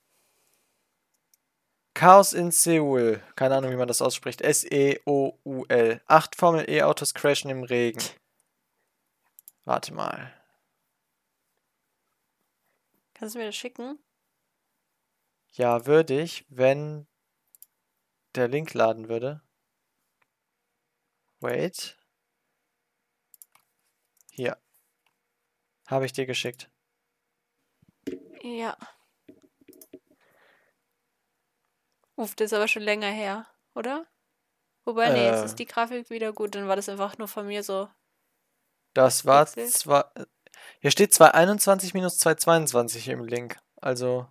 Chaos 1.94 2.32
in 2.32 2.50
Seoul. 2.50 3.23
Keine 3.37 3.56
Ahnung, 3.56 3.71
wie 3.71 3.76
man 3.76 3.88
das 3.88 4.02
ausspricht. 4.02 4.40
S-E-O-U-L. 4.40 6.00
Acht 6.06 6.37
Formel 6.37 6.68
E-Autos 6.68 7.14
crashen 7.14 7.50
im 7.50 7.64
Regen. 7.64 8.02
Warte 9.64 9.92
mal. 9.92 10.32
Kannst 13.14 13.35
du 13.35 13.38
mir 13.38 13.47
das 13.47 13.56
schicken? 13.56 13.99
Ja, 15.52 15.87
würde 15.87 16.21
ich, 16.21 16.47
wenn 16.49 17.06
der 18.35 18.49
Link 18.49 18.73
laden 18.73 19.09
würde. 19.09 19.42
Wait. 21.40 21.99
Hier. 24.30 24.62
Habe 25.92 26.06
ich 26.06 26.14
dir 26.14 26.25
geschickt. 26.25 26.70
Ja. 28.42 28.78
Uff, 32.16 32.34
das 32.34 32.46
ist 32.46 32.52
aber 32.54 32.66
schon 32.66 32.82
länger 32.82 33.11
her, 33.11 33.46
oder? 33.75 34.06
Wobei, 34.87 35.11
nee, 35.11 35.26
jetzt 35.26 35.42
Äh. 35.42 35.44
ist 35.44 35.58
die 35.58 35.66
Grafik 35.66 36.08
wieder 36.08 36.32
gut, 36.32 36.54
dann 36.54 36.66
war 36.66 36.76
das 36.76 36.88
einfach 36.88 37.18
nur 37.18 37.28
von 37.28 37.46
mir 37.46 37.62
so. 37.62 37.90
Das 38.94 39.26
war 39.26 39.46
zwar. 39.46 40.14
Hier 40.80 40.90
steht 40.90 41.12
221 41.12 41.92
minus 41.92 42.16
222 42.18 43.08
im 43.08 43.25
Link. 43.26 43.58
Also. 43.76 44.26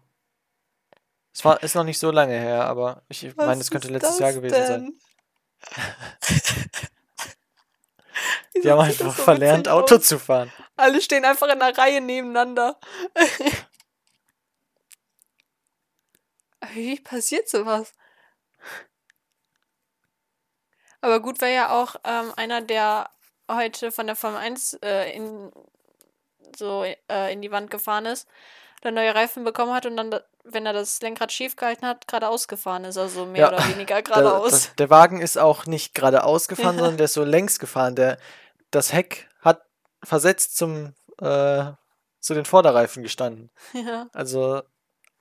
Es 1.33 1.45
war, 1.45 1.61
ist 1.61 1.75
noch 1.75 1.83
nicht 1.83 1.99
so 1.99 2.09
lange 2.09 2.39
her, 2.39 2.65
aber 2.65 3.03
ich 3.07 3.35
meine, 3.35 3.61
es 3.61 3.69
könnte 3.69 3.87
letztes 3.89 4.17
Jahr 4.17 4.33
gewesen 4.33 4.65
sein. 4.65 4.99
Die 8.63 8.69
haben 8.69 8.79
einfach 8.79 9.13
verlernt, 9.13 9.67
Auto 9.67 9.97
zu 9.97 10.19
fahren. 10.19 10.51
Alle 10.75 11.01
stehen 11.01 11.25
einfach 11.25 11.47
in 11.47 11.61
einer 11.61 11.77
Reihe 11.77 12.01
nebeneinander. 12.01 12.79
Wie 16.73 16.99
passiert 16.99 17.49
sowas? 17.49 17.93
Aber 21.01 21.19
gut 21.19 21.41
wäre 21.41 21.53
ja 21.53 21.81
auch 21.81 21.95
ähm, 22.03 22.31
einer, 22.35 22.61
der 22.61 23.09
heute 23.49 23.91
von 23.91 24.05
der 24.07 24.15
Formel 24.15 24.39
1 24.39 24.73
äh, 24.83 25.11
in, 25.15 25.51
so 26.55 26.83
äh, 26.83 27.33
in 27.33 27.41
die 27.41 27.51
Wand 27.51 27.71
gefahren 27.71 28.05
ist, 28.05 28.27
dann 28.81 28.93
neue 28.95 29.13
Reifen 29.15 29.43
bekommen 29.43 29.73
hat 29.73 29.85
und 29.85 29.95
dann, 29.97 30.11
da- 30.11 30.23
wenn 30.43 30.65
er 30.65 30.73
das 30.73 31.01
Lenkrad 31.01 31.31
schief 31.31 31.55
gehalten 31.55 31.85
hat, 31.85 32.07
geradeaus 32.07 32.47
gefahren 32.47 32.83
ist. 32.83 32.97
Also 32.97 33.25
mehr 33.25 33.41
Ja, 33.43 33.47
oder 33.49 33.67
weniger 33.69 33.95
Der, 34.01 34.03
geradeaus. 34.03 34.51
das, 34.51 34.75
der 34.75 34.89
Wagen 34.89 35.21
ist 35.21 35.37
auch 35.37 35.65
nicht 35.65 35.93
geradeaus 35.93 36.47
gefahren, 36.49 36.77
sondern 36.77 36.97
der 36.97 37.05
ist 37.05 37.13
so 37.13 37.23
längs 37.23 37.59
gefahren. 37.59 37.95
Der, 37.95 38.17
das 38.71 38.91
Heck 38.93 39.29
hat 39.41 39.61
versetzt 40.03 40.57
zum, 40.57 40.95
äh, 41.19 41.71
zu 42.19 42.33
den 42.33 42.45
Vorderreifen 42.45 43.03
gestanden. 43.03 43.51
ja. 43.73 44.07
Also 44.13 44.61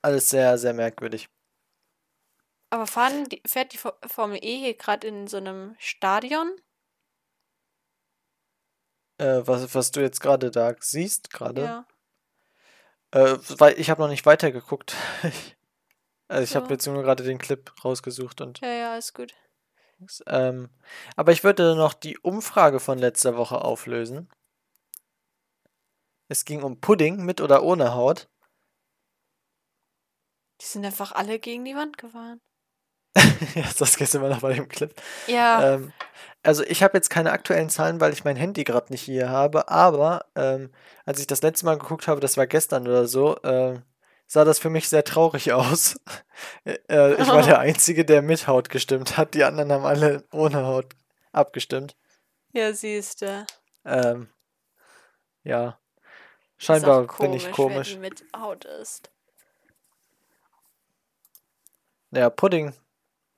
alles 0.01 0.29
sehr, 0.29 0.57
sehr 0.57 0.73
merkwürdig. 0.73 1.29
Aber 2.71 2.87
fahren 2.87 3.25
die, 3.25 3.41
fährt 3.45 3.73
die 3.73 3.77
Fo- 3.77 3.93
Formel 4.07 4.39
E 4.41 4.57
hier 4.57 4.73
gerade 4.75 5.05
in 5.07 5.27
so 5.27 5.37
einem 5.37 5.75
Stadion? 5.77 6.49
Äh, 9.17 9.41
was, 9.45 9.75
was 9.75 9.91
du 9.91 9.99
jetzt 10.01 10.21
gerade 10.21 10.51
da 10.51 10.73
siehst, 10.79 11.29
gerade. 11.31 11.61
Ja. 11.63 11.85
Äh, 13.11 13.37
weil 13.57 13.79
ich 13.79 13.89
habe 13.89 14.01
noch 14.01 14.09
nicht 14.09 14.25
weitergeguckt. 14.25 14.95
also 16.27 16.43
ich 16.43 16.55
habe 16.55 16.67
So. 16.67 16.71
jetzt 16.71 16.87
nur 16.87 17.03
gerade 17.03 17.23
den 17.23 17.37
Clip 17.37 17.71
rausgesucht 17.83 18.41
und 18.41 18.59
Ja, 18.61 18.69
ja, 18.73 18.97
ist 18.97 19.13
gut. 19.13 19.33
ähm, 20.27 20.69
aber 21.15 21.31
ich 21.31 21.43
würde 21.43 21.75
noch 21.75 21.93
die 21.93 22.17
Umfrage 22.19 22.79
von 22.79 22.97
letzter 22.97 23.35
Woche 23.37 23.61
auflösen. 23.61 24.29
Es 26.27 26.45
ging 26.45 26.63
um 26.63 26.79
Pudding 26.79 27.25
mit 27.25 27.41
oder 27.41 27.61
ohne 27.63 27.93
Haut. 27.93 28.29
Die 30.61 30.65
sind 30.65 30.85
einfach 30.85 31.11
alle 31.11 31.39
gegen 31.39 31.65
die 31.65 31.75
Wand 31.75 31.97
gefahren. 31.97 32.39
das 33.79 33.97
geht 33.97 34.13
immer 34.13 34.29
noch 34.29 34.41
bei 34.41 34.53
dem 34.53 34.67
Clip. 34.67 34.93
Ja. 35.27 35.75
Ähm, 35.75 35.93
also 36.43 36.63
ich 36.63 36.81
habe 36.81 36.97
jetzt 36.97 37.09
keine 37.09 37.31
aktuellen 37.31 37.69
Zahlen, 37.69 37.99
weil 37.99 38.13
ich 38.13 38.23
mein 38.23 38.35
Handy 38.35 38.63
gerade 38.63 38.91
nicht 38.91 39.01
hier 39.01 39.29
habe, 39.29 39.69
aber 39.69 40.25
ähm, 40.35 40.71
als 41.05 41.19
ich 41.19 41.27
das 41.27 41.41
letzte 41.41 41.65
Mal 41.65 41.77
geguckt 41.77 42.07
habe, 42.07 42.19
das 42.19 42.37
war 42.37 42.47
gestern 42.47 42.87
oder 42.87 43.07
so, 43.07 43.37
äh, 43.43 43.79
sah 44.25 44.45
das 44.45 44.59
für 44.59 44.69
mich 44.69 44.89
sehr 44.89 45.03
traurig 45.03 45.51
aus. 45.53 45.99
äh, 46.65 47.13
ich 47.13 47.27
war 47.27 47.43
der 47.43 47.59
Einzige, 47.59 48.05
der 48.05 48.21
mit 48.21 48.47
Haut 48.47 48.69
gestimmt 48.69 49.17
hat. 49.17 49.33
Die 49.33 49.43
anderen 49.43 49.71
haben 49.71 49.85
alle 49.85 50.23
ohne 50.31 50.65
Haut 50.65 50.95
abgestimmt. 51.31 51.95
Ja, 52.53 52.73
siehst 52.73 53.21
du. 53.21 53.45
Ähm, 53.85 54.29
ja. 55.43 55.77
Scheinbar 56.57 57.07
bin 57.19 57.33
ich 57.33 57.51
komisch. 57.51 57.93
die 57.93 57.99
mit 57.99 58.23
Haut 58.35 58.65
ist. 58.65 59.11
Ja, 62.11 62.29
Pudding. 62.29 62.73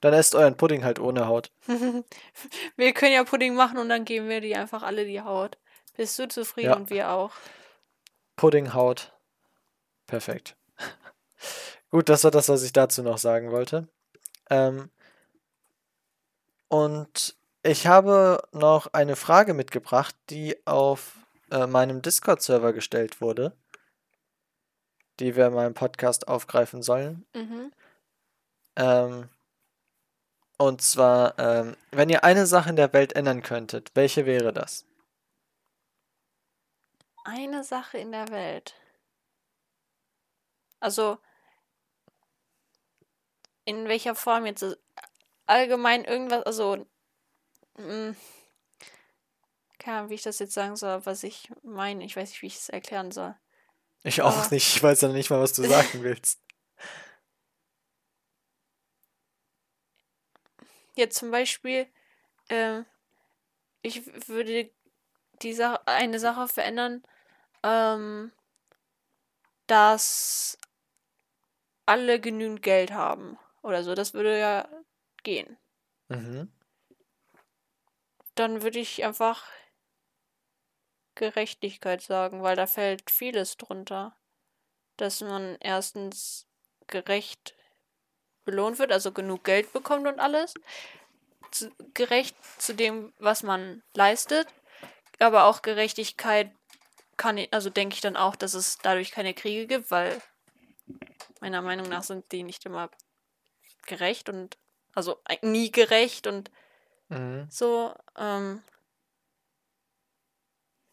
Dann 0.04 0.12
esst 0.14 0.36
euren 0.36 0.58
Pudding 0.58 0.84
halt 0.84 1.00
ohne 1.00 1.28
Haut. 1.28 1.50
wir 2.76 2.94
können 2.94 3.14
ja 3.14 3.24
Pudding 3.24 3.56
machen 3.56 3.78
und 3.78 3.88
dann 3.88 4.04
geben 4.04 4.28
wir 4.28 4.42
die 4.42 4.54
einfach 4.54 4.84
alle 4.84 5.06
die 5.06 5.22
Haut. 5.22 5.58
Bist 5.96 6.20
du 6.20 6.28
zufrieden 6.28 6.72
Ja. 6.72 6.76
und 6.76 6.90
wir 6.90 7.10
auch. 7.12 7.32
Puddinghaut. 8.36 9.14
Perfekt. 10.06 10.58
Gut, 11.90 12.10
das 12.10 12.26
war 12.26 12.32
das, 12.32 12.50
was 12.50 12.64
ich 12.64 12.74
dazu 12.74 13.02
noch 13.02 13.18
sagen 13.18 13.52
wollte. 13.52 13.88
Ähm, 14.50 14.90
und 16.68 17.38
ich 17.62 17.88
habe 17.88 18.46
noch 18.52 18.88
eine 18.88 19.16
Frage 19.16 19.54
mitgebracht, 19.54 20.18
die 20.30 20.58
auf 20.68 21.16
äh, 21.50 21.66
meinem 21.66 22.02
Discord-Server 22.02 22.74
gestellt 22.74 23.22
wurde, 23.22 23.56
die 25.22 25.38
wir 25.38 25.48
in 25.48 25.54
meinem 25.54 25.76
Podcast 25.76 26.28
aufgreifen 26.28 26.82
sollen. 26.82 27.26
Mhm. 27.34 27.72
Ähm, 28.76 29.30
und 30.68 30.82
zwar, 30.82 31.38
ähm, 31.40 31.76
wenn 31.92 32.10
ihr 32.10 32.24
eine 32.24 32.46
Sache 32.46 32.70
in 32.70 32.76
der 32.76 32.92
Welt 32.94 33.14
ändern 33.14 33.42
könntet, 33.42 33.92
welche 33.96 34.26
wäre 34.26 34.54
das? 34.54 34.86
Eine 37.26 37.64
Sache 37.64 37.98
in 37.98 38.12
der 38.12 38.28
Welt. 38.30 38.74
Also, 40.80 41.18
in 43.66 43.88
welcher 43.88 44.16
Form 44.16 44.46
jetzt? 44.46 44.64
äh, 44.64 44.76
Allgemein 45.46 46.06
irgendwas, 46.06 46.44
also, 46.46 46.86
mh, 47.78 48.16
keine 49.80 49.98
Ahnung, 49.98 50.10
wie 50.10 50.14
ich 50.16 50.22
das 50.22 50.40
jetzt 50.40 50.54
sagen 50.54 50.76
soll, 50.78 51.06
was 51.06 51.24
ich 51.24 51.50
meine. 51.64 52.06
Ich 52.06 52.16
weiß 52.16 52.30
nicht, 52.30 52.42
wie 52.42 52.48
ich 52.48 52.56
es 52.58 52.70
erklären 52.70 53.12
soll. 53.12 53.36
Ich 54.04 54.22
auch 54.22 54.38
Aber- 54.38 54.50
nicht, 54.54 54.76
ich 54.76 54.82
weiß 54.84 55.02
ja 55.02 55.10
nicht 55.10 55.30
mal, 55.30 55.42
was 55.42 55.54
du 55.54 55.64
sagen 55.68 56.04
willst. 56.04 56.40
Jetzt 60.96 61.18
zum 61.18 61.32
Beispiel, 61.32 61.88
ähm, 62.50 62.86
ich 63.82 64.06
würde 64.28 64.70
die 65.42 65.54
Sache, 65.54 65.86
eine 65.88 66.20
Sache 66.20 66.48
verändern, 66.48 67.04
ähm, 67.64 68.32
dass 69.68 70.58
alle 71.86 72.20
genügend 72.20 72.62
Geld 72.62 72.92
haben 72.92 73.38
oder 73.62 73.84
so. 73.84 73.96
Das 73.96 74.14
würde 74.14 74.40
ja 74.40 74.68
gehen. 75.24 75.58
Mhm. 76.10 76.52
Dann 78.36 78.62
würde 78.62 78.80
ich 78.80 79.04
einfach 79.04 79.44
Gerechtigkeit 81.16 82.02
sagen, 82.02 82.42
weil 82.42 82.56
da 82.56 82.68
fällt 82.68 83.12
vieles 83.12 83.58
drunter. 83.58 84.16
Dass 84.98 85.22
man 85.22 85.58
erstens 85.60 86.48
gerecht 86.88 87.56
belohnt 88.46 88.80
wird, 88.80 88.92
also 88.92 89.12
genug 89.12 89.44
Geld 89.44 89.72
bekommt 89.74 90.08
und 90.08 90.20
alles. 90.20 90.54
Zu, 91.52 91.72
gerecht 91.94 92.36
zu 92.58 92.74
dem, 92.74 93.14
was 93.20 93.44
man 93.44 93.84
leistet. 93.94 94.48
Aber 95.20 95.46
auch 95.46 95.62
Gerechtigkeit 95.62 96.52
kann 97.18 97.38
ich, 97.38 97.54
also 97.54 97.70
denke 97.70 97.96
ich 97.96 98.02
dann 98.02 98.18
auch, 98.18 98.36
dass 98.36 98.54
es 98.54 98.78
dadurch 98.80 99.12
keine 99.12 99.34
Kriege 99.34 99.68
gibt, 99.68 99.92
weil 99.92 100.22
meiner 101.42 101.62
Meinung 101.62 101.88
nach 101.90 102.04
sind 102.04 102.32
die 102.32 102.44
nicht 102.44 102.66
immer 102.66 102.90
gerecht 103.86 104.30
und 104.30 104.58
also 104.96 105.20
nie 105.42 105.72
gerecht 105.72 106.28
und 106.28 106.52
Mhm. 107.10 107.48
so, 107.50 107.94
ähm, 108.18 108.64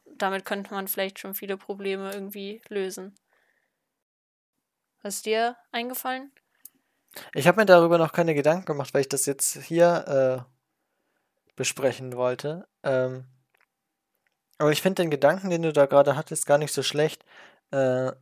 damit 0.04 0.44
könnte 0.44 0.74
man 0.74 0.88
vielleicht 0.88 1.18
schon 1.18 1.34
viele 1.34 1.56
Probleme 1.56 2.12
irgendwie 2.12 2.60
lösen. 2.68 3.14
Was 5.02 5.16
ist 5.16 5.26
dir 5.26 5.56
eingefallen? 5.72 6.30
Ich 7.34 7.46
habe 7.46 7.60
mir 7.60 7.66
darüber 7.66 7.98
noch 7.98 8.12
keine 8.12 8.34
Gedanken 8.34 8.66
gemacht, 8.66 8.94
weil 8.94 9.02
ich 9.02 9.08
das 9.08 9.26
jetzt 9.26 9.56
hier 9.62 10.46
äh, 10.46 11.54
besprechen 11.56 12.16
wollte. 12.16 12.66
Ähm, 12.82 13.24
aber 14.58 14.72
ich 14.72 14.82
finde 14.82 15.02
den 15.02 15.10
Gedanken, 15.10 15.50
den 15.50 15.62
du 15.62 15.72
da 15.72 15.86
gerade 15.86 16.16
hattest, 16.16 16.46
gar 16.46 16.58
nicht 16.58 16.72
so 16.72 16.82
schlecht. 16.82 17.24
Äh, 17.70 18.12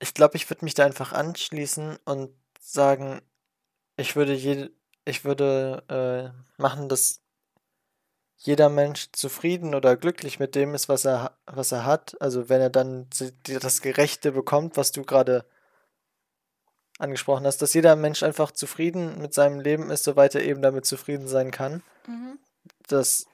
ich 0.00 0.14
glaube, 0.14 0.36
ich 0.36 0.48
würde 0.50 0.64
mich 0.64 0.74
da 0.74 0.84
einfach 0.84 1.12
anschließen 1.12 1.98
und 2.04 2.34
sagen, 2.58 3.20
ich 3.96 4.16
würde 4.16 4.34
je, 4.34 4.70
ich 5.04 5.24
würde 5.24 5.84
äh, 5.88 6.60
machen, 6.60 6.88
dass 6.88 7.20
jeder 8.38 8.70
Mensch 8.70 9.12
zufrieden 9.12 9.74
oder 9.74 9.96
glücklich 9.96 10.38
mit 10.40 10.54
dem 10.54 10.74
ist, 10.74 10.88
was 10.88 11.04
er, 11.04 11.38
was 11.46 11.72
er 11.72 11.84
hat. 11.84 12.20
Also 12.20 12.48
wenn 12.48 12.60
er 12.60 12.70
dann 12.70 13.08
das 13.44 13.82
Gerechte 13.82 14.32
bekommt, 14.32 14.76
was 14.76 14.92
du 14.92 15.02
gerade 15.04 15.44
angesprochen 17.00 17.46
hast, 17.46 17.62
dass 17.62 17.74
jeder 17.74 17.96
Mensch 17.96 18.22
einfach 18.22 18.50
zufrieden 18.50 19.18
mit 19.20 19.34
seinem 19.34 19.60
Leben 19.60 19.90
ist, 19.90 20.04
soweit 20.04 20.34
er 20.34 20.44
eben 20.44 20.62
damit 20.62 20.84
zufrieden 20.84 21.26
sein 21.26 21.50
kann. 21.50 21.82
Mhm. 22.06 22.38
Dass, 22.88 23.26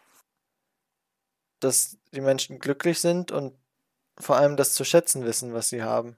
dass 1.61 1.99
die 2.12 2.20
Menschen 2.20 2.58
glücklich 2.58 3.00
sind 3.00 3.32
und 3.32 3.58
vor 4.18 4.37
allem 4.37 4.56
das 4.56 4.75
zu 4.75 4.85
schätzen 4.85 5.25
wissen, 5.25 5.52
was 5.52 5.68
sie 5.68 5.82
haben. 5.82 6.16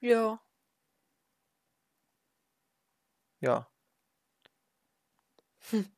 Ja. 0.00 0.40
Ja. 3.40 3.66
Hm. 5.70 5.90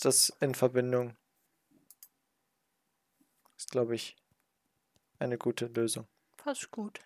Das 0.00 0.30
in 0.40 0.54
Verbindung 0.54 1.16
ist, 3.56 3.70
glaube 3.70 3.94
ich, 3.94 4.16
eine 5.18 5.38
gute 5.38 5.66
Lösung. 5.66 6.06
Passt 6.36 6.70
gut. 6.70 7.00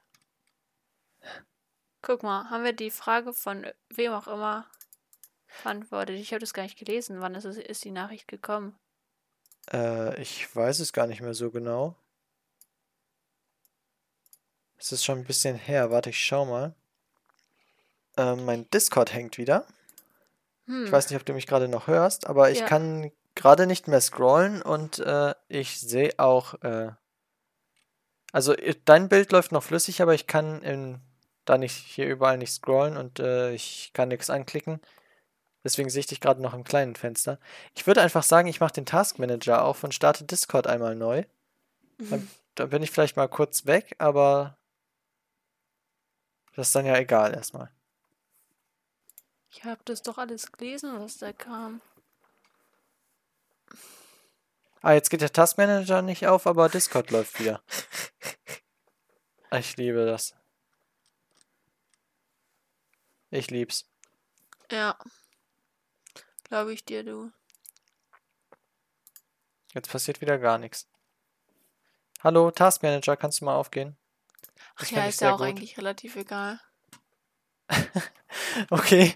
Guck 2.06 2.22
mal, 2.22 2.48
haben 2.50 2.62
wir 2.62 2.72
die 2.72 2.92
Frage 2.92 3.32
von 3.32 3.66
wem 3.88 4.12
auch 4.12 4.28
immer 4.28 4.64
beantwortet? 5.64 6.14
Ich 6.14 6.30
habe 6.32 6.38
das 6.38 6.54
gar 6.54 6.62
nicht 6.62 6.78
gelesen. 6.78 7.20
Wann 7.20 7.34
ist, 7.34 7.44
es, 7.44 7.56
ist 7.56 7.82
die 7.84 7.90
Nachricht 7.90 8.28
gekommen? 8.28 8.78
Äh, 9.72 10.22
ich 10.22 10.54
weiß 10.54 10.78
es 10.78 10.92
gar 10.92 11.08
nicht 11.08 11.20
mehr 11.20 11.34
so 11.34 11.50
genau. 11.50 11.96
Es 14.78 14.92
ist 14.92 15.04
schon 15.04 15.18
ein 15.18 15.25
bisschen 15.25 15.56
her. 15.56 15.90
Warte, 15.90 16.10
ich 16.10 16.25
schau 16.25 16.44
mal. 16.44 16.76
Äh, 18.16 18.36
mein 18.36 18.70
Discord 18.70 19.12
hängt 19.12 19.36
wieder. 19.36 19.66
Hm. 20.66 20.84
Ich 20.84 20.92
weiß 20.92 21.10
nicht, 21.10 21.18
ob 21.18 21.26
du 21.26 21.32
mich 21.32 21.48
gerade 21.48 21.66
noch 21.66 21.88
hörst, 21.88 22.28
aber 22.28 22.52
ich 22.52 22.60
Ja. 22.60 22.66
kann 22.66 23.10
gerade 23.34 23.66
nicht 23.66 23.88
mehr 23.88 24.00
scrollen 24.00 24.62
und 24.62 25.00
äh, 25.00 25.34
ich 25.48 25.80
sehe 25.80 26.12
auch. 26.18 26.54
Äh, 26.62 26.92
also 28.30 28.56
i- 28.56 28.80
dein 28.84 29.08
Bild 29.08 29.32
läuft 29.32 29.50
noch 29.50 29.64
flüssig, 29.64 30.02
aber 30.02 30.14
ich 30.14 30.28
kann 30.28 30.62
in, 30.62 31.00
da 31.46 31.56
nicht 31.56 31.74
hier 31.74 32.06
überall 32.06 32.36
nicht 32.36 32.52
scrollen 32.52 32.96
und 32.96 33.20
äh, 33.20 33.52
ich 33.52 33.92
kann 33.94 34.08
nichts 34.08 34.28
anklicken. 34.28 34.80
Deswegen 35.64 35.90
sehe 35.90 36.00
ich 36.00 36.06
dich 36.06 36.20
gerade 36.20 36.42
noch 36.42 36.54
im 36.54 36.64
kleinen 36.64 36.94
Fenster. 36.94 37.40
Ich 37.74 37.86
würde 37.86 38.02
einfach 38.02 38.22
sagen, 38.22 38.46
ich 38.48 38.60
mache 38.60 38.74
den 38.74 38.86
Task 38.86 39.18
Manager 39.18 39.64
auf 39.64 39.82
und 39.82 39.94
starte 39.94 40.24
Discord 40.24 40.66
einmal 40.66 40.94
neu. 40.94 41.24
Dann, 41.98 42.30
dann 42.54 42.70
bin 42.70 42.82
ich 42.82 42.90
vielleicht 42.90 43.16
mal 43.16 43.28
kurz 43.28 43.66
weg, 43.66 43.96
aber 43.98 44.58
das 46.54 46.68
ist 46.68 46.76
dann 46.76 46.86
ja 46.86 46.96
egal 46.96 47.34
erstmal. 47.34 47.70
Ich 49.50 49.64
habe 49.64 49.80
das 49.84 50.02
doch 50.02 50.18
alles 50.18 50.52
gelesen, 50.52 51.00
was 51.00 51.18
da 51.18 51.32
kam. 51.32 51.80
Ah, 54.82 54.92
jetzt 54.92 55.10
geht 55.10 55.22
der 55.22 55.32
Task 55.32 55.58
Manager 55.58 56.02
nicht 56.02 56.26
auf, 56.26 56.46
aber 56.46 56.68
Discord 56.68 57.10
läuft 57.10 57.40
wieder. 57.40 57.62
Ich 59.52 59.76
liebe 59.76 60.04
das. 60.04 60.34
Ich 63.30 63.50
lieb's. 63.50 63.85
Ja. 64.71 64.97
Glaube 66.45 66.73
ich 66.73 66.85
dir, 66.85 67.02
du. 67.04 67.30
Jetzt 69.75 69.90
passiert 69.90 70.21
wieder 70.21 70.38
gar 70.38 70.59
nichts. 70.59 70.88
Hallo, 72.23 72.50
Task 72.50 72.83
Manager, 72.83 73.16
kannst 73.16 73.40
du 73.40 73.45
mal 73.45 73.56
aufgehen? 73.56 73.97
Ach 74.76 74.80
Das 74.80 74.90
ja, 74.90 74.97
fänd 74.97 75.09
ich 75.09 75.14
ist 75.14 75.21
ja 75.21 75.35
auch 75.35 75.38
gut. 75.38 75.47
eigentlich 75.47 75.76
relativ 75.78 76.16
egal. 76.16 76.61
Okay, 78.70 79.14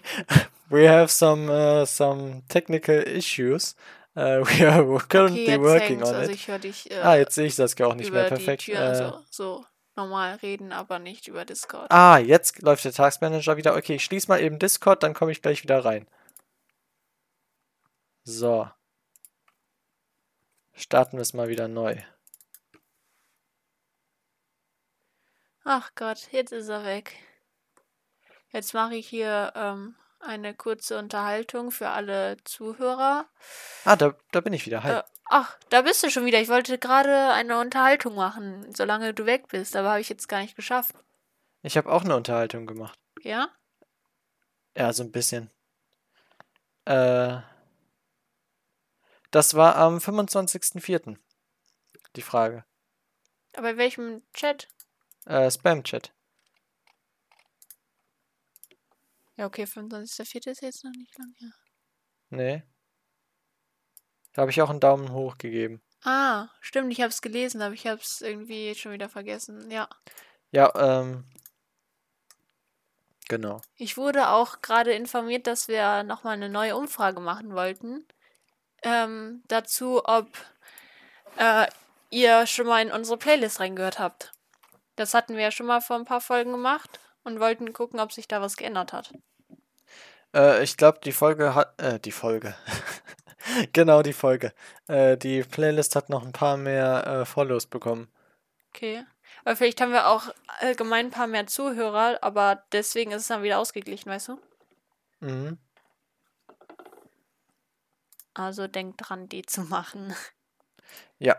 we 0.69 0.87
have 0.87 1.09
some 1.09 1.49
uh, 1.49 1.85
some 1.85 2.43
technical 2.47 2.95
issues. 2.95 3.75
Uh, 4.15 4.43
we 4.45 4.67
are 4.67 4.83
Okay, 4.83 5.07
currently 5.09 5.45
jetzt 5.45 5.61
working 5.61 6.03
on 6.03 6.13
Also 6.13 6.31
it. 6.31 6.35
ich 6.37 6.45
dich 6.61 6.91
äh, 6.91 6.99
Ah, 7.01 7.15
jetzt 7.15 7.33
sehe 7.35 7.47
ich 7.47 7.55
das 7.55 7.79
auch 7.81 7.95
nicht 7.95 8.11
mehr. 8.11 8.25
Perfekt. 8.25 8.63
Tür, 8.65 8.75
Äh, 8.75 8.79
also 8.79 9.25
so 9.31 9.65
normal 9.95 10.35
reden, 10.35 10.71
aber 10.71 10.99
nicht 10.99 11.27
über 11.27 11.45
Discord. 11.45 11.91
ah, 11.91 12.17
jetzt 12.17 12.61
läuft 12.61 12.85
der 12.85 12.93
Task 12.93 13.21
Manager 13.21 13.57
wieder. 13.57 13.75
Okay, 13.75 13.95
ich 13.95 14.05
schließe 14.05 14.27
mal 14.27 14.41
eben 14.41 14.59
Discord, 14.59 15.03
dann 15.03 15.13
komme 15.13 15.31
ich 15.31 15.41
gleich 15.41 15.63
wieder 15.63 15.83
rein. 15.83 16.07
So. 18.23 18.69
Starten 20.73 21.17
wir 21.17 21.21
es 21.21 21.33
mal 21.33 21.49
wieder 21.49 21.67
neu. 21.67 21.97
Ach 25.63 25.91
Gott, 25.95 26.29
jetzt 26.31 26.51
ist 26.51 26.69
er 26.69 26.85
weg. 26.85 27.13
Jetzt 28.49 28.73
mache 28.73 28.95
ich 28.95 29.07
hier 29.07 29.53
ähm, 29.55 29.95
eine 30.19 30.53
kurze 30.53 30.97
Unterhaltung 30.97 31.71
für 31.71 31.89
alle 31.89 32.37
Zuhörer. 32.43 33.27
Ah, 33.85 33.95
da, 33.95 34.15
da 34.31 34.41
bin 34.41 34.53
ich 34.53 34.65
wieder. 34.65 34.83
Hi. 34.83 34.91
Äh, 34.91 35.03
ach, 35.31 35.57
da 35.69 35.81
bist 35.81 36.03
du 36.03 36.11
schon 36.11 36.25
wieder. 36.25 36.39
Ich 36.41 36.49
wollte 36.49 36.77
gerade 36.77 37.31
eine 37.31 37.59
Unterhaltung 37.59 38.15
machen, 38.15 38.71
solange 38.75 39.13
du 39.13 39.25
weg 39.25 39.47
bist, 39.47 39.75
aber 39.75 39.91
habe 39.91 40.01
ich 40.01 40.09
jetzt 40.09 40.27
gar 40.27 40.41
nicht 40.41 40.55
geschafft. 40.55 40.95
Ich 41.63 41.77
habe 41.77 41.91
auch 41.91 42.03
eine 42.03 42.15
Unterhaltung 42.15 42.67
gemacht. 42.67 42.99
Ja? 43.21 43.49
Ja, 44.75 44.93
so 44.93 45.03
ein 45.03 45.11
bisschen. 45.11 45.49
Äh, 46.85 47.39
das 49.31 49.53
war 49.53 49.77
am 49.77 49.97
25.04. 49.97 51.17
Die 52.15 52.21
Frage. 52.21 52.65
Aber 53.55 53.71
in 53.71 53.77
welchem 53.77 54.23
Chat? 54.33 54.67
Äh, 55.25 55.49
Spam-Chat. 55.49 56.13
Ja, 59.37 59.45
okay, 59.45 59.63
25.04. 59.63 60.49
ist 60.49 60.61
jetzt 60.61 60.83
noch 60.83 60.91
nicht 60.91 61.17
lang 61.17 61.33
her. 61.39 61.51
Nee. 62.29 62.63
Da 64.33 64.41
habe 64.41 64.51
ich 64.51 64.61
auch 64.61 64.69
einen 64.69 64.79
Daumen 64.79 65.11
hoch 65.11 65.37
gegeben. 65.37 65.81
Ah, 66.03 66.47
stimmt, 66.61 66.91
ich 66.91 67.01
habe 67.01 67.09
es 67.09 67.21
gelesen, 67.21 67.61
aber 67.61 67.73
ich 67.73 67.85
habe 67.85 68.01
es 68.01 68.21
irgendwie 68.21 68.73
schon 68.75 68.91
wieder 68.91 69.09
vergessen. 69.09 69.69
Ja. 69.69 69.87
Ja, 70.51 70.71
ähm. 70.75 71.25
Genau. 73.29 73.61
Ich 73.77 73.97
wurde 73.97 74.29
auch 74.29 74.61
gerade 74.61 74.91
informiert, 74.91 75.47
dass 75.47 75.67
wir 75.67 76.03
nochmal 76.03 76.33
eine 76.33 76.49
neue 76.49 76.75
Umfrage 76.75 77.21
machen 77.21 77.53
wollten. 77.53 78.05
Ähm, 78.83 79.43
dazu, 79.47 80.01
ob 80.03 80.27
äh, 81.37 81.67
ihr 82.09 82.45
schon 82.45 82.67
mal 82.67 82.81
in 82.81 82.91
unsere 82.91 83.17
Playlist 83.17 83.59
reingehört 83.59 83.99
habt. 83.99 84.33
Das 84.95 85.13
hatten 85.13 85.35
wir 85.35 85.43
ja 85.43 85.51
schon 85.51 85.67
mal 85.67 85.81
vor 85.81 85.95
ein 85.95 86.05
paar 86.05 86.19
Folgen 86.19 86.51
gemacht 86.51 86.99
und 87.23 87.39
wollten 87.39 87.71
gucken, 87.73 87.99
ob 87.99 88.11
sich 88.11 88.27
da 88.27 88.41
was 88.41 88.57
geändert 88.57 88.91
hat. 88.91 89.13
Äh, 90.35 90.63
ich 90.63 90.77
glaube, 90.77 90.99
die 91.03 91.11
Folge 91.11 91.55
hat. 91.55 91.81
Äh, 91.81 91.99
die 91.99 92.11
Folge. 92.11 92.55
genau, 93.73 94.01
die 94.01 94.13
Folge. 94.13 94.53
Äh, 94.87 95.17
die 95.17 95.43
Playlist 95.43 95.95
hat 95.95 96.09
noch 96.09 96.23
ein 96.23 96.31
paar 96.31 96.57
mehr 96.57 97.05
äh, 97.07 97.25
Follows 97.25 97.65
bekommen. 97.65 98.07
Okay. 98.73 99.03
Aber 99.43 99.55
vielleicht 99.55 99.81
haben 99.81 99.91
wir 99.91 100.07
auch 100.07 100.33
allgemein 100.59 101.07
ein 101.07 101.11
paar 101.11 101.27
mehr 101.27 101.47
Zuhörer, 101.47 102.19
aber 102.21 102.63
deswegen 102.71 103.11
ist 103.11 103.23
es 103.23 103.27
dann 103.27 103.43
wieder 103.43 103.59
ausgeglichen, 103.59 104.09
weißt 104.09 104.29
du? 104.29 104.39
Mhm. 105.19 105.57
Also 108.33 108.67
denkt 108.67 109.01
dran, 109.03 109.27
die 109.29 109.43
zu 109.43 109.61
machen. 109.61 110.15
Ja. 111.19 111.37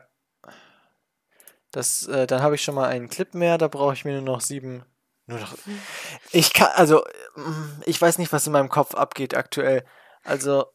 Das, 1.73 2.07
äh, 2.07 2.27
dann 2.27 2.41
habe 2.41 2.55
ich 2.55 2.63
schon 2.63 2.77
mal 2.77 2.89
einen 2.89 3.11
Clip 3.11 3.35
mehr, 3.35 3.59
da 3.59 3.67
brauche 3.69 3.93
ich 3.93 4.05
mir 4.05 4.13
nur 4.13 4.23
noch 4.23 4.41
sieben. 4.41 4.85
Nur 5.27 5.41
noch. 5.41 5.55
Ich 6.33 6.53
kann, 6.53 6.71
also, 6.75 7.05
mm, 7.35 7.83
ich 7.85 8.01
weiß 8.01 8.19
nicht, 8.19 8.33
was 8.33 8.47
in 8.47 8.53
meinem 8.53 8.69
Kopf 8.69 8.95
abgeht 8.95 9.35
aktuell. 9.35 9.85
Also, 10.25 10.67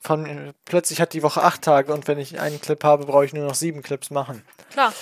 von 0.00 0.54
plötzlich 0.64 1.00
hat 1.00 1.12
die 1.12 1.22
Woche 1.22 1.42
acht 1.42 1.62
Tage 1.62 1.92
und 1.92 2.08
wenn 2.08 2.18
ich 2.18 2.40
einen 2.40 2.60
Clip 2.60 2.82
habe, 2.82 3.06
brauche 3.06 3.24
ich 3.24 3.32
nur 3.32 3.46
noch 3.46 3.54
sieben 3.54 3.82
Clips 3.82 4.10
machen. 4.10 4.44
Klar. 4.70 4.92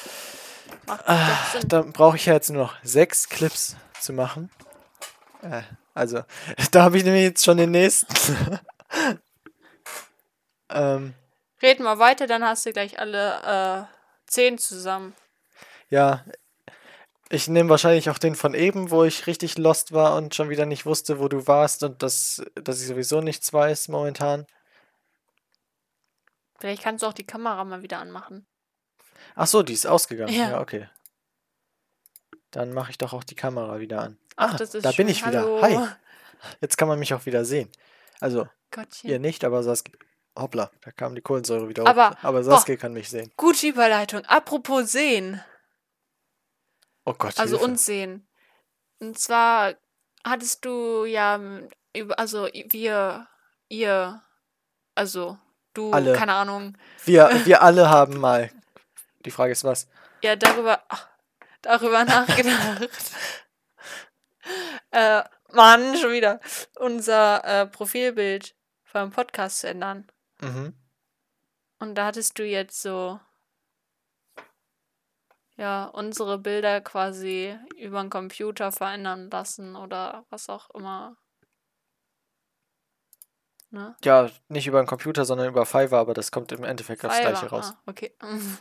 Sinn. 1.52 1.68
Dann 1.68 1.92
brauche 1.92 2.16
ich 2.16 2.26
ja 2.26 2.34
jetzt 2.34 2.50
nur 2.50 2.64
noch 2.64 2.74
sechs 2.82 3.28
Clips 3.28 3.76
zu 4.00 4.12
machen. 4.12 4.50
Äh, 5.42 5.62
also, 5.94 6.22
da 6.70 6.82
habe 6.82 6.98
ich 6.98 7.04
nämlich 7.04 7.22
jetzt 7.22 7.44
schon 7.44 7.56
den 7.56 7.70
nächsten. 7.70 8.14
ähm, 10.70 11.14
Red 11.62 11.80
mal 11.80 11.98
weiter, 11.98 12.26
dann 12.26 12.44
hast 12.44 12.66
du 12.66 12.72
gleich 12.72 12.98
alle 12.98 13.88
äh, 13.88 14.30
zehn 14.30 14.58
zusammen. 14.58 15.14
Ja, 15.90 16.24
ich 17.30 17.48
nehme 17.48 17.68
wahrscheinlich 17.70 18.10
auch 18.10 18.18
den 18.18 18.34
von 18.34 18.54
eben, 18.54 18.90
wo 18.90 19.04
ich 19.04 19.26
richtig 19.26 19.58
lost 19.58 19.92
war 19.92 20.16
und 20.16 20.34
schon 20.34 20.48
wieder 20.48 20.66
nicht 20.66 20.86
wusste, 20.86 21.18
wo 21.18 21.28
du 21.28 21.46
warst 21.46 21.82
und 21.82 22.02
das, 22.02 22.42
dass 22.54 22.80
ich 22.80 22.86
sowieso 22.86 23.20
nichts 23.20 23.52
weiß 23.52 23.88
momentan. 23.88 24.46
Vielleicht 26.58 26.82
kannst 26.82 27.02
du 27.02 27.06
auch 27.06 27.12
die 27.12 27.26
Kamera 27.26 27.64
mal 27.64 27.82
wieder 27.82 27.98
anmachen. 27.98 28.46
Ach 29.34 29.46
so, 29.46 29.62
die 29.62 29.72
ist 29.74 29.86
ausgegangen. 29.86 30.32
Ja. 30.34 30.50
Ja, 30.50 30.60
okay. 30.60 30.88
Dann 32.50 32.72
mache 32.72 32.90
ich 32.90 32.98
doch 32.98 33.12
auch 33.12 33.24
die 33.24 33.34
Kamera 33.34 33.78
wieder 33.78 34.00
an. 34.02 34.18
Ach, 34.36 34.54
Ah, 34.54 34.56
das 34.56 34.74
ist 34.74 34.84
da 34.84 34.90
bin 34.90 34.96
schön. 35.06 35.08
ich 35.08 35.26
wieder. 35.26 35.42
Hallo. 35.42 35.62
Hi. 35.62 35.88
Jetzt 36.60 36.76
kann 36.78 36.88
man 36.88 36.98
mich 36.98 37.12
auch 37.14 37.26
wieder 37.26 37.44
sehen. 37.44 37.68
Also, 38.20 38.48
Gottchen. 38.70 39.10
ihr 39.10 39.18
nicht, 39.18 39.44
aber 39.44 39.62
Saskia. 39.62 39.94
Hoppla, 40.36 40.70
da 40.82 40.92
kam 40.92 41.16
die 41.16 41.20
Kohlensäure 41.20 41.68
wieder 41.68 41.82
hoch. 41.82 41.88
Aber- 41.88 42.16
aber 42.22 42.44
Saskia 42.44 42.76
kann 42.76 42.92
mich 42.92 43.10
sehen. 43.10 43.32
Gute 43.36 43.66
Überleitung. 43.66 44.24
Apropos 44.26 44.90
sehen. 44.92 45.42
Oh 47.09 47.14
Gott, 47.16 47.38
Also 47.38 47.57
Hilfe. 47.57 47.71
uns 47.71 47.87
sehen. 47.87 48.29
Und 48.99 49.18
zwar 49.18 49.75
hattest 50.25 50.62
du 50.66 51.07
ja 51.07 51.37
m, 51.37 51.71
über, 51.97 52.18
also 52.18 52.49
wir, 52.53 53.27
ihr, 53.71 54.23
also 54.94 55.38
du, 55.73 55.90
Alle. 55.90 56.12
keine 56.12 56.35
Ahnung, 56.35 56.77
Wir, 57.07 57.31
wir 57.47 57.62
alle 57.62 57.88
haben 57.88 58.18
mal. 58.18 58.51
Die 59.25 59.31
Frage 59.31 59.53
ist 59.53 59.64
was? 59.64 59.88
ja 60.23 60.37
darüber, 60.37 60.83
ach, 60.88 61.09
darüber 61.62 62.05
nachgedacht. 62.05 62.90
äh, 64.90 65.23
Mann, 65.53 65.97
schon 65.97 66.12
wieder. 66.12 66.40
Unser 66.77 67.42
äh, 67.44 67.66
Profilbild 67.66 68.55
vom 68.85 69.12
Podcast 69.12 69.61
zu 69.61 69.68
ändern. 69.68 70.07
Mhm. 70.42 70.75
Und 71.79 71.94
da 71.94 72.05
hattest 72.07 72.38
du 72.38 72.44
jetzt 72.44 72.83
so, 72.83 73.18
ja, 75.59 75.87
unsere 75.87 76.38
Bilder 76.38 76.81
quasi 76.81 77.59
über 77.77 78.01
den 78.01 78.11
Computer 78.11 78.73
verändern 78.73 79.29
lassen 79.29 79.77
oder 79.77 80.25
was 80.31 80.49
auch 80.49 80.71
immer. 80.71 81.16
Ne? 83.71 83.94
Ja, 84.03 84.31
nicht 84.49 84.66
über 84.66 84.81
den 84.81 84.87
Computer, 84.87 85.25
sondern 85.25 85.49
über 85.49 85.66
Fiverr, 85.66 85.99
aber 85.99 86.14
das 86.14 86.31
kommt 86.31 86.53
im 86.53 86.64
Endeffekt 86.64 87.05
aufs 87.05 87.16
Fiverr, 87.16 87.33
Gleiche 87.33 87.51
raus. 87.51 87.75
Ah, 87.75 87.83
okay. 87.87 88.14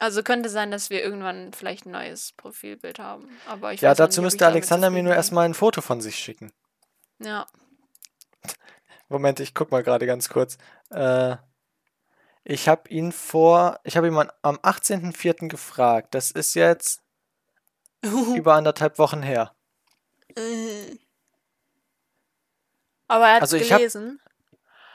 Also 0.00 0.24
könnte 0.24 0.48
sein, 0.48 0.72
dass 0.72 0.90
wir 0.90 1.04
irgendwann 1.04 1.52
vielleicht 1.52 1.86
ein 1.86 1.92
neues 1.92 2.32
Profilbild 2.32 2.98
haben. 2.98 3.28
Aber 3.46 3.72
ich 3.72 3.80
Ja, 3.80 3.94
dazu 3.94 4.20
nicht, 4.20 4.26
müsste 4.26 4.44
Alexander 4.44 4.90
mir 4.90 5.04
nur 5.04 5.14
erstmal 5.14 5.44
ein 5.44 5.54
Foto 5.54 5.82
von 5.82 6.00
sich 6.00 6.16
schicken. 6.16 6.52
Ja. 7.20 7.46
Moment, 9.08 9.38
ich 9.38 9.54
guck 9.54 9.70
mal 9.70 9.84
gerade 9.84 10.04
ganz 10.06 10.28
kurz. 10.28 10.58
Äh, 10.90 11.36
ich 12.44 12.68
habe 12.68 12.88
ihn 12.90 13.10
vor, 13.12 13.80
ich 13.84 13.96
habe 13.96 14.06
ihn 14.08 14.16
am 14.42 14.56
18.04. 14.56 15.48
gefragt. 15.48 16.14
Das 16.14 16.30
ist 16.30 16.54
jetzt 16.54 17.02
über 18.02 18.54
anderthalb 18.54 18.98
Wochen 18.98 19.22
her. 19.22 19.54
Aber 23.08 23.26
er 23.28 23.34
hat 23.36 23.42
Also 23.42 23.56
ich 23.56 23.70
hab- 23.72 23.78
gelesen. 23.78 24.20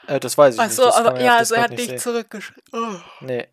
Äh, 0.06 0.20
das 0.20 0.36
weiß 0.36 0.54
ich 0.54 0.60
Ach 0.60 0.66
nicht. 0.66 0.76
so, 0.76 0.84
das 0.84 0.96
kann 0.96 1.06
aber 1.06 1.20
ja, 1.20 1.36
also 1.36 1.54
er 1.54 1.62
hat 1.62 1.70
nicht 1.72 2.00
zurückgeschrieben. 2.00 2.62
Oh. 2.72 3.00
Nee. 3.20 3.48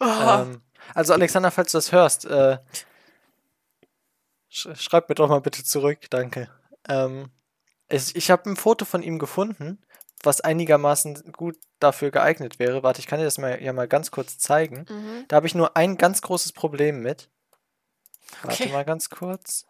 Oh. 0.00 0.04
Ähm, 0.06 0.62
also 0.94 1.12
Alexander, 1.12 1.50
falls 1.50 1.72
du 1.72 1.78
das 1.78 1.92
hörst, 1.92 2.24
äh, 2.24 2.58
sch 4.48 4.68
schreib 4.74 5.08
mir 5.08 5.14
doch 5.14 5.28
mal 5.28 5.40
bitte 5.40 5.62
zurück, 5.64 6.06
danke. 6.10 6.50
Ähm, 6.88 7.30
ich 7.88 8.16
ich 8.16 8.30
habe 8.30 8.48
ein 8.50 8.56
Foto 8.56 8.84
von 8.84 9.02
ihm 9.02 9.18
gefunden, 9.18 9.82
was 10.22 10.40
einigermaßen 10.40 11.32
gut 11.32 11.56
dafür 11.78 12.10
geeignet 12.10 12.58
wäre. 12.58 12.82
Warte, 12.82 13.00
ich 13.00 13.06
kann 13.06 13.18
dir 13.18 13.24
das 13.24 13.38
mal, 13.38 13.62
ja 13.62 13.72
mal 13.72 13.88
ganz 13.88 14.10
kurz 14.10 14.38
zeigen. 14.38 14.84
Mhm. 14.88 15.24
Da 15.28 15.36
habe 15.36 15.46
ich 15.46 15.54
nur 15.54 15.76
ein 15.76 15.96
ganz 15.96 16.22
großes 16.22 16.52
Problem 16.52 17.00
mit. 17.02 17.30
Warte 18.42 18.64
Okay. 18.64 18.72
mal 18.72 18.84
ganz 18.84 19.10
kurz. 19.10 19.66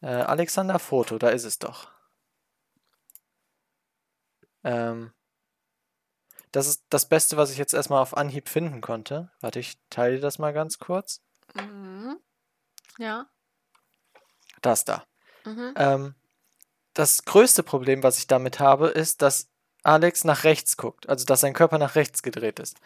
Äh, 0.00 0.06
Alexander 0.06 0.78
Foto, 0.78 1.18
da 1.18 1.28
ist 1.30 1.44
es 1.44 1.58
doch. 1.58 1.90
Ähm, 4.64 5.12
das 6.52 6.66
ist 6.66 6.84
das 6.88 7.08
Beste, 7.08 7.36
was 7.36 7.50
ich 7.50 7.58
jetzt 7.58 7.74
erstmal 7.74 8.00
auf 8.00 8.16
Anhieb 8.16 8.48
finden 8.48 8.80
konnte. 8.80 9.30
Warte, 9.40 9.60
ich 9.60 9.78
teile 9.90 10.20
das 10.20 10.38
mal 10.38 10.52
ganz 10.52 10.78
kurz. 10.78 11.22
Mhm. 11.54 12.18
Ja. 12.98 13.28
Das 14.62 14.84
da. 14.84 15.04
Mhm. 15.44 15.74
Ähm, 15.76 16.14
das 16.98 17.24
größte 17.24 17.62
Problem, 17.62 18.02
was 18.02 18.18
ich 18.18 18.26
damit 18.26 18.58
habe, 18.58 18.88
ist, 18.88 19.22
dass 19.22 19.48
Alex 19.84 20.24
nach 20.24 20.42
rechts 20.44 20.76
guckt, 20.76 21.08
also 21.08 21.24
dass 21.24 21.40
sein 21.40 21.52
Körper 21.54 21.78
nach 21.78 21.94
rechts 21.94 22.22
gedreht 22.22 22.58
ist. 22.58 22.78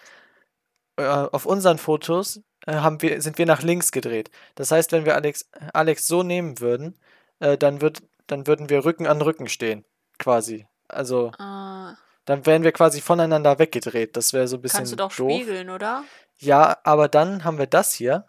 Äh, 0.97 1.07
auf 1.07 1.47
unseren 1.47 1.79
Fotos 1.79 2.43
äh, 2.67 2.75
haben 2.75 3.01
wir, 3.01 3.23
sind 3.23 3.39
wir 3.39 3.47
nach 3.47 3.63
links 3.63 3.91
gedreht. 3.91 4.31
Das 4.55 4.71
heißt, 4.71 4.93
wenn 4.93 5.07
wir 5.07 5.15
Alex, 5.15 5.49
Alex 5.73 6.07
so 6.07 6.23
nehmen 6.23 6.61
würden, 6.61 6.99
äh, 7.41 7.57
dann, 7.57 7.81
würd, 7.81 8.03
dann 8.27 8.47
würden 8.47 8.69
wir 8.69 8.85
Rücken 8.85 9.07
an 9.07 9.23
Rücken 9.23 9.49
stehen, 9.49 9.85
quasi. 10.19 10.67
Also 10.89 11.33
Äh, 11.39 11.95
dann 12.25 12.47
wären 12.47 12.63
wir 12.63 12.73
quasi 12.73 13.01
voneinander 13.01 13.59
weggedreht. 13.59 14.17
Das 14.17 14.33
wäre 14.33 14.47
so 14.47 14.57
ein 14.57 14.63
bisschen 14.63 14.79
kannst 14.79 14.93
du 14.93 14.97
doch 14.97 15.15
doof. 15.15 15.33
spiegeln, 15.33 15.71
oder? 15.71 16.05
Ja, 16.39 16.77
aber 16.85 17.09
dann 17.09 17.45
haben 17.45 17.59
wir 17.59 17.67
das 17.67 17.93
hier. 17.93 18.27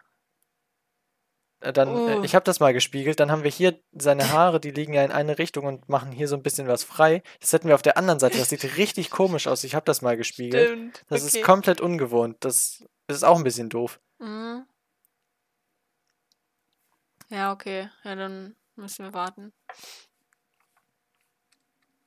Äh, 1.64 1.72
Dann, 1.72 1.90
äh, 1.90 2.18
Uh. 2.18 2.24
ich 2.24 2.36
habe 2.36 2.44
das 2.44 2.60
mal 2.60 2.74
gespiegelt. 2.74 3.20
Dann 3.20 3.32
haben 3.32 3.44
wir 3.44 3.52
hier 3.52 3.80
seine 3.94 4.32
Haare, 4.32 4.60
die 4.60 4.72
liegen 4.72 4.94
ja 4.94 5.04
in 5.04 5.12
eine 5.12 5.40
Richtung 5.40 5.66
und 5.66 5.88
machen 5.88 6.12
hier 6.12 6.28
so 6.28 6.36
ein 6.36 6.44
bisschen 6.44 6.68
was 6.68 6.84
frei. 6.84 7.24
Das 7.40 7.54
hätten 7.54 7.68
wir 7.68 7.76
auf 7.76 7.82
der 7.82 7.98
anderen 7.98 8.20
Seite. 8.20 8.38
Das 8.38 8.50
sieht 8.50 8.64
richtig 8.78 9.10
komisch 9.10 9.48
aus. 9.48 9.64
Ich 9.64 9.74
habe 9.74 9.86
das 9.86 10.02
mal 10.02 10.18
gespiegelt. 10.18 10.68
Stimmt. 10.68 11.06
Das 11.08 11.26
okay. 11.26 11.40
ist 11.40 11.46
komplett 11.46 11.80
ungewohnt. 11.80 12.38
Das 12.42 12.84
ist 13.08 13.24
auch 13.24 13.38
ein 13.38 13.44
bisschen 13.44 13.70
doof. 13.70 14.00
Mhm. 14.20 14.66
Ja, 17.30 17.54
okay. 17.54 17.90
Ja, 18.04 18.16
dann 18.16 18.56
müssen 18.76 19.06
wir 19.06 19.14
warten. 19.14 19.54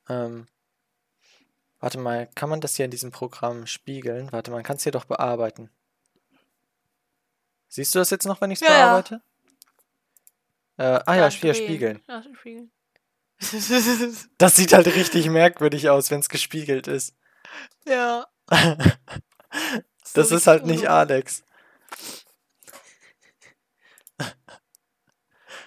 Ähm, 0.08 0.46
warte 1.80 1.98
mal, 1.98 2.28
kann 2.34 2.50
man 2.50 2.60
das 2.60 2.76
hier 2.76 2.84
in 2.84 2.90
diesem 2.90 3.10
Programm 3.10 3.66
spiegeln? 3.66 4.30
Warte, 4.32 4.50
man 4.50 4.62
kann 4.62 4.76
es 4.76 4.82
hier 4.82 4.92
doch 4.92 5.06
bearbeiten. 5.06 5.70
Siehst 7.68 7.94
du 7.94 7.98
das 7.98 8.10
jetzt 8.10 8.26
noch, 8.26 8.40
wenn 8.40 8.50
ich 8.50 8.60
es 8.60 8.68
ja. 8.68 8.74
bearbeite? 8.74 9.22
Äh, 10.78 11.00
ah 11.06 11.14
ja, 11.14 11.28
drehen. 11.30 11.54
spiegeln. 11.54 12.02
Ja, 12.08 12.22
spiegeln. 12.22 12.70
Das 14.38 14.56
sieht 14.56 14.72
halt 14.72 14.86
richtig 14.86 15.28
merkwürdig 15.28 15.88
aus, 15.90 16.10
wenn 16.10 16.20
es 16.20 16.28
gespiegelt 16.28 16.88
ist. 16.88 17.14
ja. 17.86 18.26
Das 20.14 20.30
So 20.30 20.36
ist 20.36 20.46
halt 20.46 20.64
nicht. 20.66 20.88
Alex. 20.88 21.42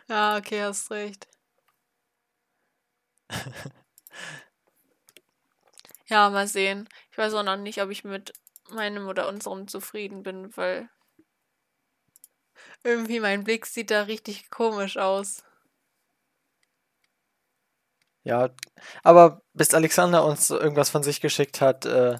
Ja, 0.08 0.38
okay, 0.38 0.62
hast 0.64 0.92
recht. 0.92 1.28
ja, 6.08 6.30
mal 6.30 6.48
sehen. 6.48 6.88
Ich 7.12 7.18
weiß 7.18 7.34
auch 7.34 7.44
noch 7.44 7.58
nicht, 7.58 7.82
ob 7.82 7.90
ich 7.90 8.04
mit 8.04 8.34
meinem 8.70 9.08
oder 9.08 9.28
unserem 9.28 9.68
zufrieden 9.68 10.24
bin, 10.24 10.56
weil 10.58 10.90
irgendwie 12.84 13.20
mein 13.20 13.44
Blick 13.44 13.66
sieht 13.66 13.92
da 13.92 14.04
richtig 14.04 14.50
komisch 14.50 14.98
aus. 14.98 15.44
Ja, 18.24 18.50
aber 19.04 19.42
bis 19.54 19.74
Alexander 19.74 20.26
uns 20.26 20.50
irgendwas 20.50 20.90
von 20.90 21.04
sich 21.04 21.22
geschickt 21.22 21.62
hat, 21.62 21.86
äh, 21.86 22.18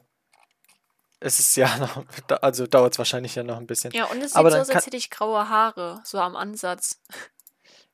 ist 1.20 1.40
es 1.40 1.56
ja 1.56 1.78
noch, 1.78 2.06
also 2.42 2.68
dauert 2.68 2.94
es 2.94 2.98
wahrscheinlich 2.98 3.36
ja 3.36 3.44
noch 3.44 3.58
ein 3.58 3.68
bisschen. 3.68 3.92
Ja, 3.92 4.06
und 4.06 4.22
es 4.22 4.32
sieht 4.32 4.38
Aber 4.38 4.50
so 4.50 4.56
dann 4.58 4.62
aus, 4.64 4.70
als 4.70 4.86
hätte 4.86 4.98
ich 4.98 5.10
graue 5.10 5.50
Haare, 5.50 6.02
so 6.04 6.20
am 6.20 6.36
Ansatz. 6.36 7.02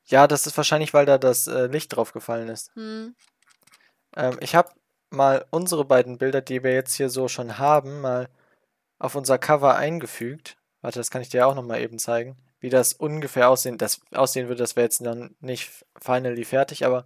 Ja, 0.06 0.28
das 0.28 0.45
ist 0.45 0.56
wahrscheinlich, 0.56 0.93
weil 0.93 1.06
da 1.06 1.17
das 1.17 1.47
äh, 1.47 1.65
Licht 1.65 1.95
drauf 1.95 2.13
gefallen 2.13 2.47
ist. 2.47 2.73
Hm. 2.75 3.15
Ähm, 4.15 4.38
ich 4.39 4.56
habe 4.56 4.69
mal 5.10 5.45
unsere 5.49 5.86
beiden 5.86 6.17
Bilder, 6.17 6.41
die 6.41 6.63
wir 6.63 6.73
jetzt 6.73 6.93
hier 6.93 7.10
so 7.10 7.28
schon 7.28 7.58
haben, 7.58 8.01
mal 8.01 8.30
auf 8.99 9.15
unser 9.15 9.38
Cover 9.38 9.75
eingefügt. 9.75 10.58
Warte, 10.82 10.99
das 10.99 11.10
kann 11.10 11.21
ich 11.21 11.30
dir 11.30 11.47
auch 11.47 11.56
noch 11.56 11.63
mal 11.63 11.82
eben 11.82 11.97
zeigen, 11.97 12.38
wie 12.65 12.69
das 12.71 12.93
ungefähr 12.93 13.47
aussehen, 13.49 13.78
das 13.78 14.01
aussehen 14.12 14.47
würde. 14.47 14.63
Das 14.63 14.75
wäre 14.75 14.86
jetzt 14.86 15.01
noch 15.01 15.15
nicht 15.39 15.69
finally 16.01 16.45
fertig, 16.45 16.84
aber 16.84 17.06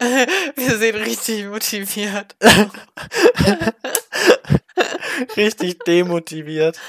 Wir 0.00 0.76
sehen 0.78 0.96
richtig 0.96 1.46
motiviert. 1.46 2.34
richtig 5.36 5.78
demotiviert. 5.80 6.80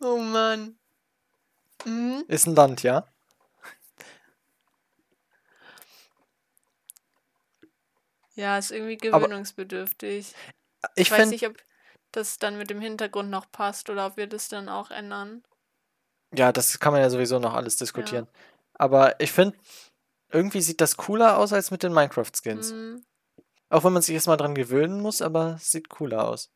Oh 0.00 0.18
Mann. 0.18 0.78
Mhm. 1.84 2.22
Ist 2.28 2.46
ein 2.46 2.54
Land, 2.54 2.82
ja? 2.84 3.08
Ja, 8.34 8.58
ist 8.58 8.70
irgendwie 8.70 9.10
Aber- 9.10 9.26
gewöhnungsbedürftig. 9.26 10.34
Ich 10.94 11.06
Ich 11.06 11.10
weiß 11.10 11.30
nicht, 11.30 11.46
ob 11.48 11.56
das 12.12 12.38
dann 12.38 12.58
mit 12.58 12.70
dem 12.70 12.80
Hintergrund 12.80 13.30
noch 13.30 13.50
passt 13.50 13.90
oder 13.90 14.06
ob 14.06 14.16
wir 14.16 14.26
das 14.26 14.48
dann 14.48 14.68
auch 14.68 14.90
ändern. 14.90 15.42
Ja, 16.36 16.52
das 16.52 16.78
kann 16.78 16.92
man 16.92 17.02
ja 17.02 17.10
sowieso 17.10 17.38
noch 17.38 17.54
alles 17.54 17.76
diskutieren. 17.76 18.28
Aber 18.74 19.18
ich 19.20 19.32
finde, 19.32 19.56
irgendwie 20.30 20.60
sieht 20.60 20.80
das 20.80 20.96
cooler 20.96 21.38
aus 21.38 21.52
als 21.52 21.70
mit 21.70 21.82
den 21.82 21.92
Minecraft-Skins. 21.92 22.70
Hm, 22.72 23.04
Auch 23.68 23.84
wenn 23.84 23.92
man 23.92 24.02
sich 24.02 24.14
erstmal 24.14 24.36
dran 24.36 24.54
gewöhnen 24.54 25.00
muss, 25.00 25.22
aber 25.22 25.54
es 25.56 25.72
sieht 25.72 25.88
cooler 25.88 26.28
aus. 26.28 26.50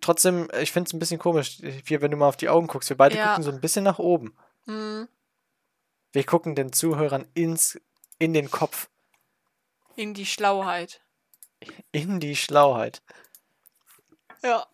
Trotzdem, 0.00 0.48
ich 0.60 0.72
finde 0.72 0.88
es 0.88 0.92
ein 0.94 0.98
bisschen 0.98 1.20
komisch, 1.20 1.58
hier, 1.86 2.00
wenn 2.02 2.10
du 2.10 2.16
mal 2.16 2.28
auf 2.28 2.36
die 2.36 2.48
Augen 2.48 2.66
guckst. 2.66 2.88
Wir 2.90 2.96
beide 2.96 3.16
Ja. 3.16 3.28
gucken 3.28 3.44
so 3.44 3.50
ein 3.52 3.60
bisschen 3.60 3.84
nach 3.84 3.98
oben. 3.98 4.36
hm, 4.66 5.08
Wir 6.12 6.24
gucken 6.24 6.54
den 6.54 6.72
Zuhörern 6.72 7.26
ins, 7.34 7.80
in 8.18 8.34
den 8.34 8.50
Kopf, 8.50 8.90
in 9.96 10.12
die 10.14 10.26
Schlauheit. 10.26 11.00
in 11.92 12.18
die 12.20 12.34
Schlauheit. 12.36 13.02
Ja. 14.42 14.66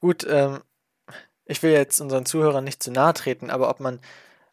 Gut, 0.00 0.24
ähm, 0.28 0.62
ich 1.46 1.62
will 1.62 1.72
jetzt 1.72 2.00
unseren 2.00 2.26
Zuhörern 2.26 2.64
nicht 2.64 2.82
zu 2.82 2.90
nahe 2.90 3.14
treten, 3.14 3.50
aber 3.50 3.70
ob 3.70 3.80
man 3.80 4.00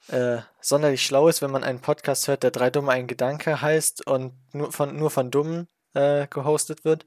äh, 0.08 0.39
sonderlich 0.62 1.06
schlau 1.06 1.27
ist, 1.27 1.41
wenn 1.41 1.51
man 1.51 1.63
einen 1.63 1.82
Podcast 1.82 2.27
hört, 2.27 2.43
der 2.43 2.51
drei 2.51 2.69
Dumme 2.69 2.91
ein 2.91 3.08
Gedanke 3.08 3.62
heißt 3.62 4.06
und 4.08 4.34
nur 4.53 4.71
von, 4.71 4.95
nur 4.97 5.10
von 5.12 5.32
Dummen 5.32 5.67
äh, 5.93 6.27
gehostet 6.27 6.86
wird. 6.86 7.06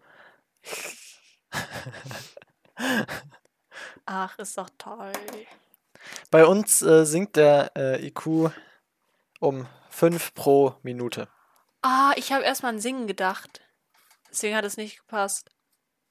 Ach, 4.06 4.38
ist 4.38 4.56
doch 4.58 4.70
toll. 4.78 5.12
Bei 6.30 6.46
uns 6.46 6.82
äh, 6.82 7.04
sinkt 7.04 7.36
der 7.36 7.72
äh, 7.76 8.06
IQ 8.06 8.50
um 9.40 9.66
5 9.90 10.34
pro 10.34 10.74
Minute. 10.82 11.28
Ah, 11.82 12.12
ich 12.16 12.32
habe 12.32 12.44
erstmal 12.44 12.74
an 12.74 12.80
Singen 12.80 13.06
gedacht. 13.06 13.60
Deswegen 14.30 14.56
hat 14.56 14.64
es 14.64 14.76
nicht 14.76 14.98
gepasst. 14.98 15.50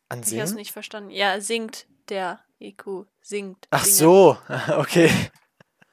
An 0.09 0.21
Ich 0.21 0.27
habe 0.27 0.41
es 0.41 0.49
Singen? 0.49 0.55
nicht 0.59 0.71
verstanden. 0.71 1.09
Ja, 1.09 1.39
singt 1.41 1.87
der 2.09 2.39
IQ. 2.59 3.07
Singt. 3.21 3.67
Ach 3.71 3.83
Singe. 3.83 3.97
so, 3.97 4.37
okay. 4.77 5.11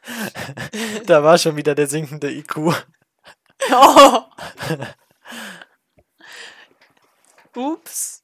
da 1.06 1.22
war 1.22 1.38
schon 1.38 1.56
wieder 1.56 1.74
der 1.74 1.86
sinkende 1.86 2.30
IQ. 2.30 2.74
Oh. 3.70 4.24
Ups. 7.54 8.22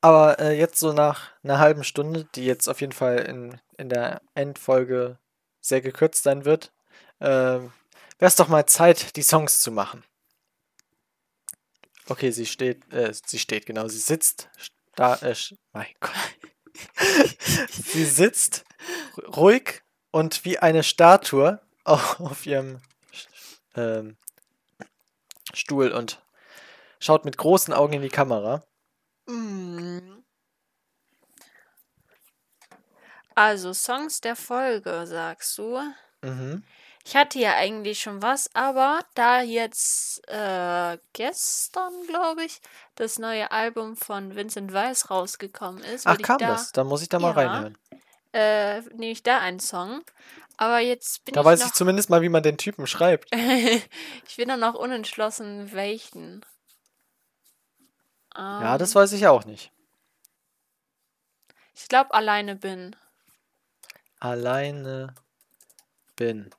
Aber 0.00 0.38
äh, 0.38 0.58
jetzt 0.58 0.78
so 0.78 0.92
nach 0.92 1.32
einer 1.42 1.58
halben 1.58 1.84
Stunde, 1.84 2.24
die 2.34 2.44
jetzt 2.44 2.68
auf 2.68 2.80
jeden 2.80 2.92
Fall 2.92 3.18
in, 3.18 3.60
in 3.76 3.88
der 3.88 4.22
Endfolge 4.34 5.18
sehr 5.60 5.80
gekürzt 5.80 6.22
sein 6.22 6.44
wird, 6.44 6.72
äh, 7.18 7.26
wäre 7.28 7.70
es 8.20 8.36
doch 8.36 8.48
mal 8.48 8.66
Zeit, 8.66 9.16
die 9.16 9.22
Songs 9.22 9.60
zu 9.60 9.70
machen. 9.72 10.04
Okay, 12.08 12.30
sie 12.30 12.46
steht, 12.46 12.92
äh, 12.92 13.12
sie 13.12 13.38
steht, 13.38 13.66
genau, 13.66 13.88
sie 13.88 13.98
sitzt 13.98 14.48
da, 14.96 15.14
sch- 15.14 15.56
mein 15.72 15.86
Gott. 16.00 16.12
sie 17.70 18.04
sitzt 18.04 18.64
ruhig 19.36 19.82
und 20.10 20.44
wie 20.44 20.58
eine 20.58 20.82
Statue 20.82 21.60
auf, 21.84 22.20
auf 22.20 22.46
ihrem 22.46 22.80
ähm, 23.76 24.16
Stuhl 25.54 25.92
und 25.92 26.22
schaut 27.00 27.24
mit 27.24 27.36
großen 27.38 27.72
Augen 27.72 27.94
in 27.94 28.02
die 28.02 28.08
Kamera. 28.08 28.64
Mm. 29.26 30.22
Also, 33.34 33.72
Songs 33.74 34.20
der 34.20 34.34
Folge, 34.36 35.06
sagst 35.06 35.58
du. 35.58 35.78
Mhm. 36.22 36.64
Ich 37.06 37.14
hatte 37.14 37.38
ja 37.38 37.54
eigentlich 37.54 38.00
schon 38.00 38.20
was, 38.20 38.50
aber 38.52 38.98
da 39.14 39.40
jetzt 39.40 40.28
äh, 40.28 40.98
gestern, 41.12 41.92
glaube 42.08 42.44
ich, 42.44 42.60
das 42.96 43.20
neue 43.20 43.52
Album 43.52 43.96
von 43.96 44.34
Vincent 44.34 44.72
Weiss 44.72 45.08
rausgekommen 45.08 45.84
ist, 45.84 46.04
Ach, 46.08 46.18
kam 46.18 46.38
da, 46.40 46.48
das? 46.48 46.72
Da 46.72 46.82
muss 46.82 47.02
ich 47.02 47.08
da 47.08 47.20
mal 47.20 47.30
Ja. 47.30 47.36
reinhören. 47.36 47.78
äh, 48.32 48.80
nehme 48.96 49.12
ich 49.12 49.22
da 49.22 49.38
einen 49.38 49.60
Song. 49.60 50.02
Aber 50.56 50.80
jetzt 50.80 51.24
bin 51.24 51.34
Da 51.34 51.42
ich 51.42 51.46
weiß 51.46 51.60
noch, 51.60 51.66
ich 51.66 51.74
zumindest 51.74 52.10
mal, 52.10 52.22
wie 52.22 52.28
man 52.28 52.42
den 52.42 52.58
Typen 52.58 52.88
schreibt. 52.88 53.30
ich 54.26 54.36
bin 54.36 54.48
dann 54.48 54.58
noch 54.60 54.74
unentschlossen, 54.74 55.72
welchen. 55.72 56.44
Ja, 58.60 58.78
das 58.78 58.90
Ähm, 58.90 58.96
weiß 58.96 59.12
ich 59.12 59.28
auch 59.28 59.44
nicht. 59.44 59.70
Ich 61.76 61.88
glaube, 61.88 62.12
alleine 62.14 62.56
bin. 62.56 62.96
Alleine 64.18 65.14
bin. 66.16 66.50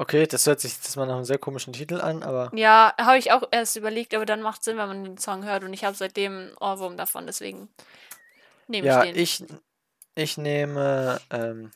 Okay, 0.00 0.26
das 0.26 0.46
hört 0.46 0.60
sich 0.60 0.72
jetzt 0.72 0.96
mal 0.96 1.04
nach 1.04 1.16
einem 1.16 1.26
sehr 1.26 1.36
komischen 1.36 1.74
Titel 1.74 2.00
an, 2.00 2.22
aber 2.22 2.50
Ja, 2.54 2.94
habe 2.98 3.18
ich 3.18 3.32
auch 3.32 3.42
erst 3.50 3.76
überlegt, 3.76 4.14
aber 4.14 4.24
dann 4.24 4.40
macht 4.40 4.64
Sinn, 4.64 4.78
wenn 4.78 4.88
man 4.88 5.04
den 5.04 5.18
Song 5.18 5.44
hört 5.44 5.62
und 5.62 5.74
ich 5.74 5.84
habe 5.84 5.94
seitdem 5.94 6.52
Ohrwurm 6.58 6.96
davon, 6.96 7.26
deswegen 7.26 7.68
nehme 8.66 8.86
ja, 8.86 9.04
ich 9.04 9.12
den. 9.12 9.22
ich, 9.22 9.44
ich 10.14 10.38
nehme, 10.38 11.20
ähm, 11.28 11.70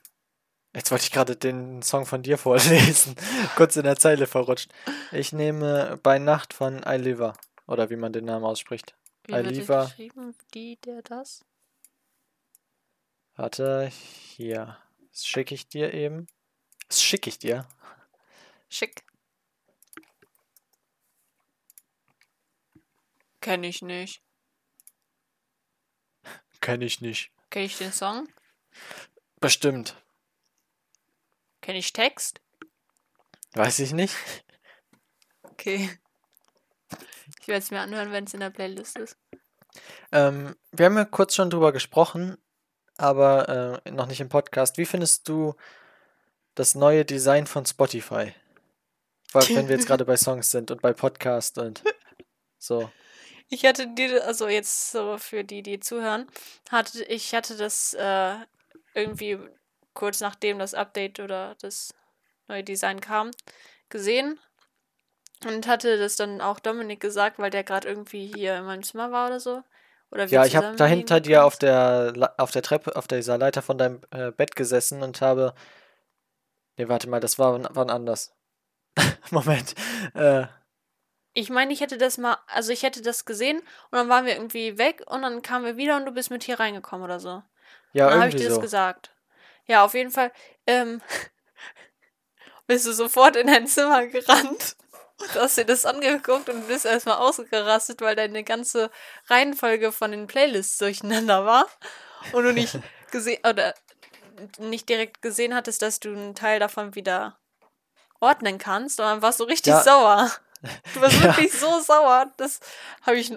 jetzt 0.75 0.91
wollte 0.91 1.05
ich 1.05 1.13
gerade 1.13 1.37
den 1.37 1.83
Song 1.83 2.07
von 2.07 2.23
dir 2.23 2.39
vorlesen, 2.39 3.15
kurz 3.57 3.77
in 3.77 3.85
der 3.85 3.97
Zeile 3.97 4.27
verrutscht. 4.27 4.73
Ich 5.13 5.35
nehme 5.35 6.01
Bei 6.03 6.19
Nacht 6.19 6.55
von 6.55 6.83
Iliva, 6.83 7.35
oder 7.67 7.91
wie 7.91 7.97
man 7.97 8.15
den 8.15 8.25
Namen 8.25 8.47
ausspricht. 8.47 8.95
Wie 9.27 9.35
wird 9.35 9.47
das 9.47 9.57
Aliva. 9.57 9.85
geschrieben? 9.85 10.35
Die, 10.55 10.77
der, 10.77 11.03
das? 11.03 11.45
Warte, 13.37 13.91
hier. 14.37 14.79
Das 15.11 15.27
schicke 15.27 15.55
ich 15.55 15.69
dir 15.69 15.93
eben. 15.93 16.27
Das 16.89 17.03
schicke 17.03 17.29
ich 17.29 17.39
dir. 17.39 17.67
Schick. 18.75 19.05
Kenne 23.41 23.69
ich 23.69 23.83
nicht. 23.83 24.21
Kenne 26.61 26.85
ich 26.85 27.01
nicht. 27.01 27.31
Kenne 27.51 27.67
ich 27.67 27.79
den 27.79 27.93
Song? 27.93 28.27
Bestimmt. 29.39 29.95
Kenne 31.61 31.79
ich 31.79 31.93
Text? 31.93 32.41
Weiß 33.53 33.79
ich 33.79 33.93
nicht. 33.93 34.17
Okay. 35.45 35.89
Ich 37.41 37.47
werde 37.47 37.63
es 37.63 37.71
mir 37.71 37.81
anhören, 37.81 38.11
wenn 38.11 38.25
es 38.25 38.35
in 38.35 38.41
der 38.41 38.51
Playlist 38.51 38.99
ist. 38.99 39.17
Ähm, 40.11 40.57
wir 40.73 40.87
haben 40.87 40.97
ja 40.97 41.05
kurz 41.05 41.37
schon 41.37 41.49
drüber 41.49 41.73
gesprochen, 41.73 42.39
aber 42.97 43.83
äh, 43.87 43.91
noch 43.93 44.07
nicht 44.07 44.21
im 44.21 44.29
Podcast. 44.29 44.79
Wie 44.79 44.85
findest 44.85 45.29
du 45.29 45.55
das 46.57 46.75
neue 46.75 47.05
Design 47.05 47.47
von 47.47 47.65
Spotify? 47.67 48.35
Wenn 49.35 49.69
wir 49.69 49.77
jetzt 49.77 49.87
gerade 49.87 50.05
bei 50.05 50.17
Songs 50.17 50.51
sind 50.51 50.71
und 50.71 50.83
bei 50.83 50.93
Podcast 50.93 51.59
und 51.59 51.83
so. 52.59 52.91
Ich 53.49 53.65
hatte 53.65 53.87
die, 53.89 54.21
also 54.21 54.49
jetzt 54.49 54.93
so 54.93 55.19
für 55.19 55.45
die, 55.45 55.63
die 55.63 55.81
zuhören, 55.81 56.27
hatte 56.71 57.05
ich 57.05 57.35
hatte 57.35 57.57
das 57.57 57.95
äh, 57.95 58.35
irgendwie 58.95 59.39
kurz 59.93 60.21
nachdem 60.21 60.59
das 60.59 60.75
Update 60.75 61.21
oder 61.21 61.57
das 61.61 61.95
neue 62.49 62.65
Design 62.65 63.01
kam, 63.01 63.31
gesehen 63.89 64.39
und 65.47 65.67
hatte 65.67 65.99
das 65.99 66.17
dann 66.17 66.41
auch 66.41 66.59
Dominik 66.59 67.01
gesagt, 67.01 67.39
weil 67.39 67.51
der 67.51 67.65
gerade 67.65 67.89
irgendwie 67.89 68.33
hier 68.35 68.57
in 68.57 68.65
meinem 68.65 68.83
Zimmer 68.83 69.13
war 69.13 69.29
oder 69.29 69.41
so. 69.41 69.63
Oder 70.11 70.27
Ja, 70.27 70.45
ich 70.45 70.57
habe 70.57 70.67
zusammen 70.67 70.77
da 70.77 70.87
hinter 70.87 71.15
hingekommen 71.17 71.23
dir 71.23 71.45
auf 71.45 71.59
der, 71.59 72.35
auf 72.39 72.51
der 72.51 72.63
Treppe, 72.63 72.97
auf 72.97 73.07
dieser 73.07 73.39
Leiter 73.39 73.63
von 73.63 73.79
deinem 73.79 74.01
äh, 74.11 74.31
Bett 74.31 74.57
gesessen 74.57 75.03
und 75.03 75.21
habe. 75.21 75.55
Nee, 76.77 76.89
warte 76.89 77.09
mal, 77.09 77.21
das 77.21 77.39
war 77.39 77.61
wann 77.75 77.91
anders. 77.91 78.33
Moment. 79.31 79.75
Äh, 80.15 80.47
Ich 81.35 81.51
meine, 81.51 81.73
ich 81.73 81.81
hätte 81.81 81.99
das 81.99 82.19
mal, 82.19 82.39
also 82.47 82.73
ich 82.73 82.83
hätte 82.83 83.03
das 83.03 83.25
gesehen 83.25 83.59
und 83.59 83.93
dann 83.93 84.09
waren 84.09 84.25
wir 84.27 84.35
irgendwie 84.35 84.79
weg 84.79 85.03
und 85.07 85.23
dann 85.23 85.43
kamen 85.43 85.65
wir 85.65 85.77
wieder 85.77 85.97
und 85.97 86.07
du 86.07 86.13
bist 86.13 86.31
mit 86.31 86.45
hier 86.45 86.61
reingekommen 86.61 87.05
oder 87.05 87.19
so. 87.21 87.43
ja, 87.93 88.09
dann 88.09 88.21
habe 88.21 88.29
ich 88.29 88.37
dir 88.37 88.47
das 88.47 88.55
so. 88.55 88.61
gesagt. 88.61 89.11
Ja, 89.67 89.85
auf 89.85 89.95
jeden 89.95 90.11
Fall 90.11 90.31
ähm, 90.67 91.01
bist 92.67 92.87
du 92.87 92.93
sofort 92.93 93.37
in 93.37 93.47
dein 93.49 93.67
Zimmer 93.67 94.07
gerannt 94.07 94.77
und 95.19 95.35
hast 95.35 95.59
dir 95.59 95.65
das 95.65 95.87
angeguckt 95.87 96.49
und 96.49 96.69
bist 96.69 96.85
erstmal 96.85 97.17
ausgerastet, 97.17 98.01
weil 98.01 98.15
deine 98.17 98.45
ganze 98.45 98.91
Reihenfolge 99.29 99.91
von 99.93 100.11
den 100.11 100.27
Playlists 100.27 100.79
durcheinander 100.79 101.45
war 101.45 101.67
und 102.33 102.45
du 102.45 102.53
nicht 102.53 102.79
gesehen 103.11 103.41
oder 103.49 103.75
nicht 104.59 104.89
direkt 104.89 105.23
gesehen 105.23 105.55
hattest, 105.55 105.83
dass 105.83 106.01
du 106.01 106.11
einen 106.11 106.35
Teil 106.35 106.59
davon 106.59 106.95
wieder 106.95 107.39
ordnen 108.25 108.59
kannst 108.59 108.99
und 109.01 109.07
dann 109.07 109.23
warst 109.23 109.39
du 109.41 109.45
richtig 109.45 109.73
Ja. 109.73 109.83
sauer. 109.83 110.31
Du 110.95 111.01
warst 111.03 111.17
Ja. 111.17 111.25
wirklich 111.37 111.53
so 111.53 111.79
sauer, 111.81 112.33
das 112.39 112.59
habe 113.03 113.19
ich 113.19 113.37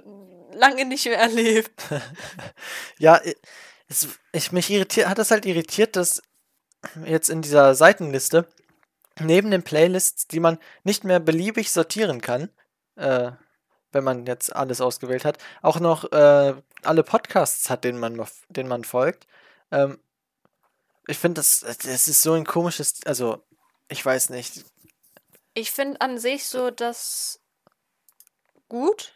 lange 0.54 0.86
nicht 0.86 1.06
mehr 1.06 1.20
erlebt. 1.20 1.84
Ja, 3.00 3.20
es, 3.90 4.08
ich, 4.32 4.52
mich 4.52 4.70
irritiert, 4.70 5.08
hat 5.08 5.18
das 5.18 5.32
halt 5.32 5.46
irritiert, 5.46 5.96
dass 5.96 6.22
jetzt 7.06 7.30
in 7.30 7.42
dieser 7.42 7.76
Seitenliste 7.76 8.48
neben 9.20 9.52
den 9.52 9.64
Playlists, 9.64 10.28
die 10.28 10.40
man 10.40 10.58
nicht 10.84 11.04
mehr 11.04 11.20
beliebig 11.20 11.72
sortieren 11.72 12.22
kann, 12.22 12.50
äh, 12.96 13.32
wenn 13.92 14.04
man 14.04 14.26
jetzt 14.26 14.56
alles 14.56 14.80
ausgewählt 14.82 15.26
hat, 15.26 15.38
auch 15.62 15.80
noch 15.80 16.12
äh, 16.12 16.54
alle 16.84 17.04
Podcasts 17.04 17.70
hat, 17.70 17.84
denen 17.84 18.00
man, 18.00 18.26
denen 18.50 18.70
man 18.70 18.84
folgt. 18.84 19.28
Ähm, 19.72 20.00
ich 21.08 21.18
finde, 21.18 21.40
das, 21.40 21.62
das 21.62 22.08
ist 22.08 22.22
so 22.22 22.34
ein 22.34 22.46
komisches, 22.46 23.00
also 23.06 23.44
ich 23.88 24.06
weiß 24.06 24.30
nicht. 24.30 24.66
Ich 25.58 25.72
finde 25.72 26.02
an 26.02 26.20
sich 26.20 26.46
so 26.46 26.70
das 26.70 27.40
gut, 28.70 29.14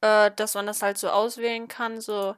äh, 0.00 0.30
dass 0.34 0.54
man 0.54 0.66
das 0.66 0.80
halt 0.80 0.96
so 0.96 1.10
auswählen 1.10 1.68
kann, 1.68 2.00
so 2.00 2.34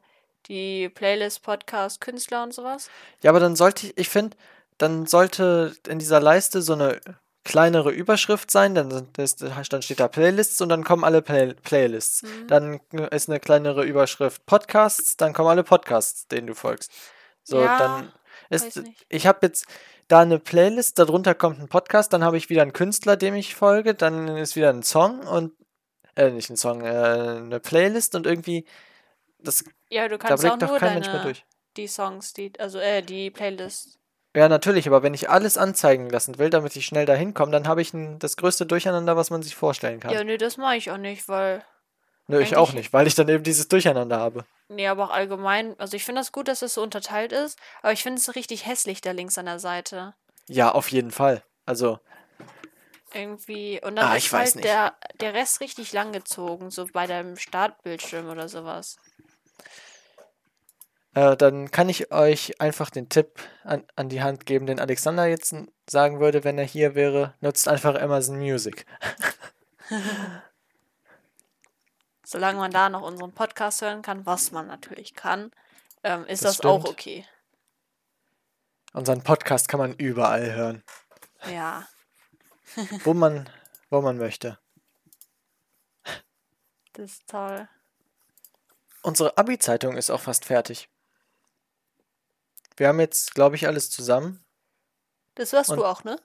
die 0.46 0.88
Playlist, 0.88 1.44
Podcast, 1.44 2.00
Künstler 2.00 2.42
und 2.42 2.52
sowas. 2.52 2.90
Ja, 3.22 3.30
aber 3.30 3.38
dann 3.38 3.54
sollte 3.54 3.86
ich, 3.86 3.96
ich 3.96 4.08
finde, 4.08 4.36
dann 4.76 5.06
sollte 5.06 5.76
in 5.86 6.00
dieser 6.00 6.18
Leiste 6.18 6.62
so 6.62 6.72
eine 6.72 7.00
kleinere 7.44 7.92
Überschrift 7.92 8.50
sein, 8.50 8.74
dann, 8.74 9.08
das, 9.12 9.36
dann 9.36 9.82
steht 9.82 10.00
da 10.00 10.08
Playlists 10.08 10.60
und 10.60 10.68
dann 10.68 10.82
kommen 10.82 11.04
alle 11.04 11.22
Play 11.22 11.54
Playlists. 11.54 12.22
Mhm. 12.22 12.48
Dann 12.48 12.80
ist 13.12 13.28
eine 13.28 13.38
kleinere 13.38 13.84
Überschrift 13.84 14.46
Podcasts, 14.46 15.16
dann 15.16 15.32
kommen 15.32 15.48
alle 15.48 15.62
Podcasts, 15.62 16.26
denen 16.26 16.48
du 16.48 16.54
folgst. 16.54 16.90
So, 17.44 17.62
Ja, 17.62 17.78
dann 17.78 18.12
ist, 18.50 18.76
weiß 18.76 18.84
nicht. 18.84 19.06
ich 19.08 19.28
habe 19.28 19.46
jetzt 19.46 19.64
da 20.08 20.20
eine 20.20 20.38
Playlist, 20.38 20.98
darunter 20.98 21.34
kommt 21.34 21.60
ein 21.60 21.68
Podcast, 21.68 22.12
dann 22.12 22.24
habe 22.24 22.36
ich 22.36 22.50
wieder 22.50 22.62
einen 22.62 22.72
Künstler, 22.72 23.16
dem 23.16 23.34
ich 23.34 23.54
folge, 23.54 23.94
dann 23.94 24.28
ist 24.36 24.56
wieder 24.56 24.70
ein 24.70 24.82
Song 24.82 25.20
und, 25.26 25.52
äh, 26.16 26.30
nicht 26.30 26.50
ein 26.50 26.56
Song, 26.56 26.82
äh, 26.82 26.86
eine 26.88 27.60
Playlist 27.60 28.14
und 28.14 28.26
irgendwie, 28.26 28.66
das 29.38 29.64
Ja, 29.90 30.08
du 30.08 30.18
Da 30.26 30.28
kannst 30.28 30.44
auch 30.44 30.58
blickt 30.58 30.62
doch 30.62 30.68
nur 30.68 30.78
kein 30.78 30.94
Mensch 30.94 31.06
mehr 31.08 31.16
deine, 31.18 31.22
durch. 31.22 31.44
die 31.76 31.86
Songs, 31.88 32.32
die, 32.34 32.52
also 32.58 32.78
äh, 32.78 33.02
die 33.02 33.30
Playlist. 33.30 33.98
Ja, 34.36 34.48
natürlich, 34.48 34.86
aber 34.88 35.02
wenn 35.04 35.14
ich 35.14 35.30
alles 35.30 35.56
anzeigen 35.56 36.10
lassen 36.10 36.38
will, 36.38 36.50
damit 36.50 36.74
ich 36.74 36.86
schnell 36.86 37.06
dahin 37.06 37.34
komme, 37.34 37.52
dann 37.52 37.68
habe 37.68 37.82
ich 37.82 37.94
ein, 37.94 38.18
das 38.18 38.36
größte 38.36 38.66
Durcheinander, 38.66 39.16
was 39.16 39.30
man 39.30 39.42
sich 39.42 39.54
vorstellen 39.54 40.00
kann. 40.00 40.12
Ja, 40.12 40.24
nee, 40.24 40.36
das 40.38 40.56
mache 40.56 40.76
ich 40.76 40.90
auch 40.90 40.96
nicht, 40.98 41.28
weil. 41.28 41.64
Nö, 42.28 42.40
ich 42.40 42.56
auch 42.56 42.72
nicht, 42.72 42.92
weil 42.92 43.06
ich 43.06 43.14
dann 43.14 43.28
eben 43.28 43.44
dieses 43.44 43.68
Durcheinander 43.68 44.18
habe. 44.18 44.44
Nee, 44.68 44.88
aber 44.88 45.04
auch 45.04 45.10
allgemein. 45.10 45.78
Also 45.78 45.96
ich 45.96 46.04
finde 46.04 46.20
das 46.20 46.32
gut, 46.32 46.48
dass 46.48 46.62
es 46.62 46.74
so 46.74 46.82
unterteilt 46.82 47.32
ist, 47.32 47.58
aber 47.82 47.92
ich 47.92 48.02
finde 48.02 48.20
es 48.20 48.34
richtig 48.34 48.66
hässlich, 48.66 49.00
da 49.00 49.10
links 49.12 49.36
an 49.38 49.46
der 49.46 49.58
Seite. 49.58 50.14
Ja, 50.48 50.72
auf 50.72 50.88
jeden 50.90 51.10
Fall. 51.10 51.42
Also, 51.66 51.98
Irgendwie. 53.12 53.80
Und 53.82 53.96
dann 53.96 54.06
Ah, 54.06 54.16
ist 54.16 54.24
ich 54.24 54.32
weiß 54.32 54.54
halt 54.56 54.64
der, 54.64 54.94
der 55.20 55.34
Rest 55.34 55.60
richtig 55.60 55.92
lang 55.92 56.12
gezogen, 56.12 56.70
so 56.70 56.86
bei 56.92 57.06
deinem 57.06 57.36
Startbildschirm 57.36 58.28
oder 58.28 58.48
sowas. 58.48 58.96
äh, 61.14 61.36
dann 61.36 61.70
kann 61.70 61.88
ich 61.88 62.12
euch 62.12 62.60
einfach 62.60 62.90
den 62.90 63.08
Tipp 63.08 63.40
an, 63.62 63.84
an 63.96 64.08
die 64.08 64.22
Hand 64.22 64.46
geben, 64.46 64.66
den 64.66 64.80
Alexander 64.80 65.26
jetzt 65.26 65.54
sagen 65.88 66.20
würde, 66.20 66.44
wenn 66.44 66.58
er 66.58 66.64
hier 66.64 66.94
wäre. 66.94 67.34
Nutzt 67.40 67.68
einfach 67.68 67.94
Amazon 68.00 68.38
Music. 68.38 68.84
Solange 72.34 72.58
man 72.58 72.72
da 72.72 72.88
noch 72.88 73.02
unseren 73.02 73.30
Podcast 73.32 73.80
hören 73.80 74.02
kann, 74.02 74.26
was 74.26 74.50
man 74.50 74.66
natürlich 74.66 75.14
kann, 75.14 75.52
ähm, 76.02 76.26
ist 76.26 76.42
Das 76.44 76.56
das, 76.56 76.66
auch 76.66 76.84
okay. 76.84 77.24
Unseren 78.92 79.22
Podcast 79.22 79.68
kann 79.68 79.78
man 79.78 79.94
überall 79.94 80.52
hören, 80.52 80.82
Ja. 81.48 81.86
wo 83.04 83.14
man, 83.14 83.48
wo 83.88 84.00
man 84.00 84.18
möchte. 84.18 84.58
Das 86.94 87.12
ist 87.12 87.28
toll. 87.28 87.68
Unsere 89.02 89.38
Abi-Zeitung 89.38 89.96
ist 89.96 90.10
auch 90.10 90.20
fast 90.20 90.44
fertig. 90.44 90.88
Wir 92.76 92.88
haben 92.88 92.98
jetzt, 92.98 93.36
glaube 93.36 93.54
ich, 93.54 93.68
alles 93.68 93.90
zusammen. 93.90 94.44
Das 95.36 95.52
warst 95.52 95.70
Und- 95.70 95.76
du 95.76 95.84
auch, 95.84 96.02
ne? 96.02 96.18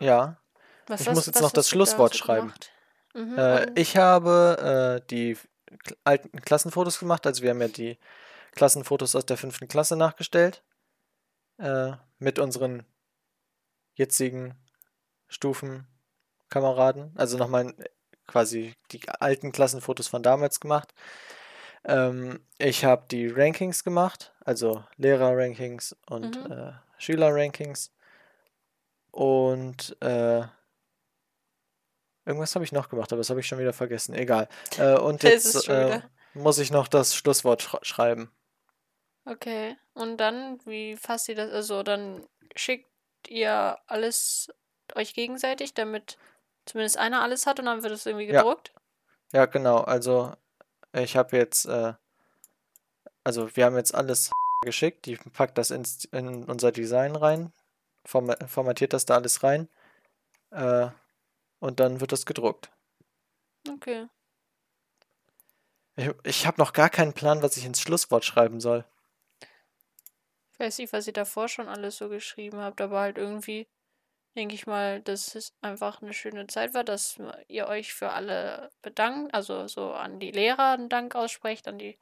Ja. 0.00 0.38
Was 0.86 1.02
Ich 1.02 1.08
hast- 1.08 1.14
muss 1.14 1.26
jetzt 1.26 1.42
noch 1.42 1.52
das 1.52 1.66
da 1.66 1.70
Schlusswort 1.72 2.16
schreiben. 2.16 2.46
gemacht? 2.46 2.70
Mhm, 3.14 3.38
Äh, 3.38 3.66
und- 3.66 3.78
ich 3.78 3.96
habe 3.96 5.00
äh, 5.02 5.06
die 5.10 5.36
alten 6.04 6.40
Klassenfotos 6.42 6.98
gemacht. 6.98 7.26
Also 7.26 7.42
wir 7.42 7.50
haben 7.50 7.60
ja 7.60 7.68
die 7.68 7.98
Klassenfotos 8.52 9.14
aus 9.16 9.26
der 9.26 9.36
fünften 9.36 9.68
Klasse 9.68 9.96
nachgestellt. 9.96 10.62
Äh, 11.58 11.92
mit 12.18 12.38
unseren 12.38 12.84
jetzigen 13.94 14.54
Stufenkameraden. 15.28 17.12
Also 17.16 17.36
nochmal 17.38 17.68
äh, 17.78 17.84
quasi 18.26 18.74
die 18.90 19.00
alten 19.08 19.52
Klassenfotos 19.52 20.08
von 20.08 20.22
damals 20.22 20.60
gemacht. 20.60 20.94
Ähm, 21.84 22.40
ich 22.58 22.84
habe 22.84 23.06
die 23.10 23.26
Rankings 23.28 23.84
gemacht, 23.84 24.32
also 24.44 24.84
Lehrer-Rankings 24.96 25.96
und 26.08 26.40
Mhm. 26.48 26.52
äh, 26.52 26.72
Schüler-Rankings. 26.98 27.92
Und 29.10 29.96
äh, 30.00 30.42
irgendwas 32.24 32.54
habe 32.54 32.64
ich 32.64 32.72
noch 32.72 32.88
gemacht, 32.88 33.12
aber 33.12 33.20
das 33.20 33.30
habe 33.30 33.40
ich 33.40 33.46
schon 33.46 33.58
wieder 33.58 33.72
vergessen. 33.72 34.14
Egal. 34.14 34.48
Äh, 34.78 34.98
und 34.98 35.22
jetzt 35.22 35.68
äh, 35.68 36.00
muss 36.34 36.58
ich 36.58 36.70
noch 36.70 36.88
das 36.88 37.14
Schlusswort 37.14 37.62
schra- 37.62 37.84
schreiben. 37.84 38.30
Okay. 39.24 39.76
Und 39.94 40.16
dann, 40.18 40.58
wie 40.66 40.96
fasst 40.96 41.28
ihr 41.28 41.34
das? 41.36 41.50
Also, 41.52 41.82
dann 41.82 42.26
schickt 42.56 42.88
ihr 43.28 43.78
alles 43.86 44.48
euch 44.94 45.14
gegenseitig, 45.14 45.74
damit 45.74 46.18
zumindest 46.66 46.98
einer 46.98 47.22
alles 47.22 47.46
hat 47.46 47.58
und 47.58 47.66
dann 47.66 47.82
wird 47.82 47.92
es 47.92 48.06
irgendwie 48.06 48.26
Ja. 48.26 48.42
gedruckt? 48.42 48.72
Ja, 49.32 49.46
genau. 49.46 49.78
Also 49.78 50.32
ich 50.92 51.16
habe 51.16 51.36
jetzt, 51.36 51.64
äh, 51.66 51.94
also 53.24 53.54
wir 53.56 53.64
haben 53.64 53.76
jetzt 53.76 53.94
alles 53.94 54.30
geschickt. 54.64 55.06
Die 55.06 55.16
packt 55.16 55.56
das 55.58 55.70
ins, 55.70 56.04
in 56.06 56.44
unser 56.44 56.72
Design 56.72 57.16
rein, 57.16 57.52
forma 58.04 58.36
formatiert 58.46 58.92
das 58.92 59.06
da 59.06 59.14
alles 59.14 59.42
rein. 59.42 59.68
Äh, 60.50 60.88
und 61.62 61.78
dann 61.78 62.00
wird 62.00 62.10
das 62.10 62.26
gedruckt. 62.26 62.70
Okay. 63.68 64.08
Ich, 65.94 66.10
ich 66.24 66.46
habe 66.46 66.60
noch 66.60 66.72
gar 66.72 66.90
keinen 66.90 67.12
Plan, 67.12 67.40
was 67.40 67.56
ich 67.56 67.64
ins 67.64 67.80
Schlusswort 67.80 68.24
schreiben 68.24 68.60
soll. 68.60 68.84
Ich 70.52 70.58
weiß 70.58 70.78
nicht, 70.78 70.92
was 70.92 71.06
ihr 71.06 71.12
davor 71.12 71.48
schon 71.48 71.68
alles 71.68 71.96
so 71.98 72.08
geschrieben 72.08 72.58
habt, 72.58 72.80
aber 72.80 73.00
halt 73.00 73.16
irgendwie 73.16 73.68
denke 74.34 74.56
ich 74.56 74.66
mal, 74.66 75.00
dass 75.02 75.36
es 75.36 75.54
einfach 75.60 76.02
eine 76.02 76.14
schöne 76.14 76.48
Zeit 76.48 76.74
war, 76.74 76.82
dass 76.82 77.20
ihr 77.46 77.68
euch 77.68 77.94
für 77.94 78.10
alle 78.10 78.70
bedankt, 78.80 79.32
also 79.32 79.68
so 79.68 79.92
an 79.92 80.18
die 80.18 80.32
Lehrer 80.32 80.72
einen 80.72 80.88
Dank 80.88 81.14
aussprecht, 81.14 81.68
an 81.68 81.78
die 81.78 81.96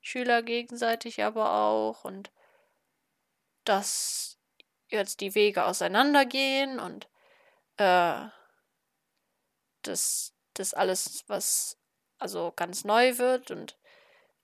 Schüler 0.00 0.42
gegenseitig 0.42 1.22
aber 1.22 1.52
auch 1.52 2.04
und 2.04 2.32
dass 3.64 4.38
jetzt 4.88 5.20
die 5.20 5.34
Wege 5.34 5.64
auseinandergehen 5.64 6.78
und 6.78 7.08
äh, 7.76 8.28
dass 9.86 10.34
das 10.54 10.74
alles, 10.74 11.24
was 11.26 11.78
also 12.18 12.52
ganz 12.56 12.84
neu 12.84 13.18
wird 13.18 13.50
und 13.50 13.78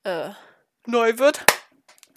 äh, 0.05 0.31
neu 0.87 1.19
wird. 1.19 1.45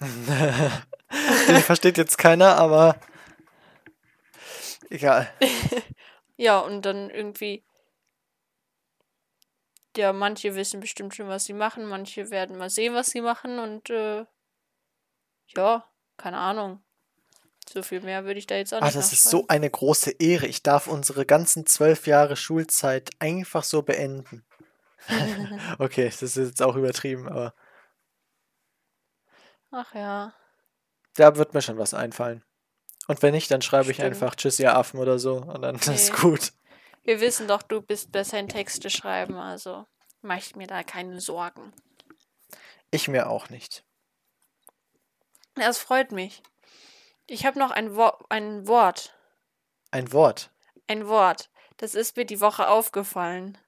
Den 0.00 1.62
versteht 1.62 1.96
jetzt 1.96 2.18
keiner, 2.18 2.56
aber 2.56 2.98
egal. 4.90 5.32
Ja, 6.36 6.58
und 6.58 6.82
dann 6.82 7.10
irgendwie. 7.10 7.64
Ja, 9.96 10.12
manche 10.12 10.56
wissen 10.56 10.80
bestimmt 10.80 11.14
schon, 11.14 11.28
was 11.28 11.44
sie 11.44 11.52
machen, 11.52 11.86
manche 11.86 12.30
werden 12.30 12.58
mal 12.58 12.70
sehen, 12.70 12.94
was 12.94 13.06
sie 13.10 13.20
machen 13.20 13.60
und 13.60 13.90
äh, 13.90 14.26
ja, 15.56 15.88
keine 16.16 16.38
Ahnung. 16.38 16.83
So 17.74 17.82
viel 17.82 18.00
mehr 18.00 18.24
würde 18.24 18.38
ich 18.38 18.46
da 18.46 18.54
jetzt 18.54 18.72
auch 18.72 18.80
Ah, 18.80 18.84
nicht 18.84 18.96
das 18.96 19.12
ist 19.12 19.24
so 19.24 19.46
eine 19.48 19.68
große 19.68 20.12
Ehre. 20.20 20.46
Ich 20.46 20.62
darf 20.62 20.86
unsere 20.86 21.26
ganzen 21.26 21.66
zwölf 21.66 22.06
Jahre 22.06 22.36
Schulzeit 22.36 23.10
einfach 23.18 23.64
so 23.64 23.82
beenden. 23.82 24.44
Okay, 25.78 26.04
das 26.06 26.22
ist 26.22 26.36
jetzt 26.36 26.62
auch 26.62 26.76
übertrieben, 26.76 27.28
aber 27.28 27.52
Ach 29.72 29.92
ja. 29.94 30.32
da 31.16 31.36
wird 31.36 31.52
mir 31.52 31.62
schon 31.62 31.76
was 31.78 31.94
einfallen. 31.94 32.42
Und 33.08 33.20
wenn 33.20 33.34
nicht, 33.34 33.50
dann 33.50 33.60
schreibe 33.60 33.90
ich 33.90 33.96
Stimmt. 33.96 34.12
einfach 34.14 34.34
Tschüss, 34.36 34.58
ihr 34.60 34.74
Affen 34.76 34.98
oder 35.00 35.18
so 35.18 35.38
und 35.38 35.60
dann 35.62 35.74
ist 35.74 35.88
Nee. 36.12 36.16
gut. 36.20 36.52
Wir 37.02 37.20
wissen 37.20 37.48
doch, 37.48 37.60
du 37.62 37.82
bist 37.82 38.12
besser 38.12 38.38
in 38.38 38.48
Texte 38.48 38.88
schreiben, 38.88 39.34
also 39.36 39.84
mach 40.22 40.38
ich 40.38 40.56
mir 40.56 40.68
da 40.68 40.82
keine 40.84 41.20
Sorgen. 41.20 41.72
Ich 42.92 43.08
mir 43.08 43.28
auch 43.28 43.50
nicht. 43.50 43.84
Das 45.56 45.76
freut 45.78 46.12
mich. 46.12 46.42
Ich 47.26 47.46
habe 47.46 47.58
noch 47.58 47.70
ein, 47.70 47.96
Wo 47.96 48.12
ein 48.28 48.66
Wort. 48.66 49.14
Ein 49.90 50.12
Wort. 50.12 50.50
Ein 50.88 51.08
Wort. 51.08 51.50
Das 51.78 51.94
ist 51.94 52.16
mir 52.16 52.24
die 52.26 52.40
Woche 52.40 52.68
aufgefallen. 52.68 53.58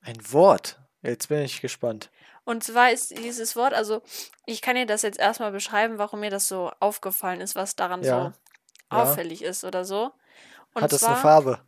Ein 0.00 0.32
Wort. 0.32 0.80
Jetzt 1.02 1.28
bin 1.28 1.40
ich 1.42 1.60
gespannt. 1.60 2.10
Und 2.44 2.64
zwar 2.64 2.90
ist 2.90 3.10
dieses 3.16 3.54
Wort, 3.56 3.72
also 3.74 4.02
ich 4.46 4.62
kann 4.62 4.74
dir 4.76 4.86
das 4.86 5.02
jetzt 5.02 5.18
erstmal 5.18 5.52
beschreiben, 5.52 5.98
warum 5.98 6.20
mir 6.20 6.30
das 6.30 6.48
so 6.48 6.70
aufgefallen 6.80 7.40
ist, 7.40 7.54
was 7.54 7.76
daran 7.76 8.02
Ja, 8.02 8.08
so 8.10 8.16
ja. 8.96 9.02
auffällig 9.02 9.42
ist 9.42 9.64
oder 9.64 9.84
so. 9.84 10.12
Und 10.74 10.82
Hat 10.82 10.92
es 10.92 11.00
zwar, 11.00 11.10
eine 11.10 11.20
Farbe? 11.20 11.64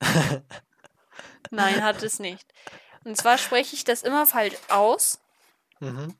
nein, 1.50 1.82
hat 1.82 2.02
es 2.02 2.18
nicht. 2.18 2.46
Und 3.04 3.16
zwar 3.16 3.38
spreche 3.38 3.74
ich 3.74 3.84
das 3.84 4.02
immer 4.02 4.26
falsch 4.26 4.56
aus, 4.68 5.20
Mhm. 5.80 6.16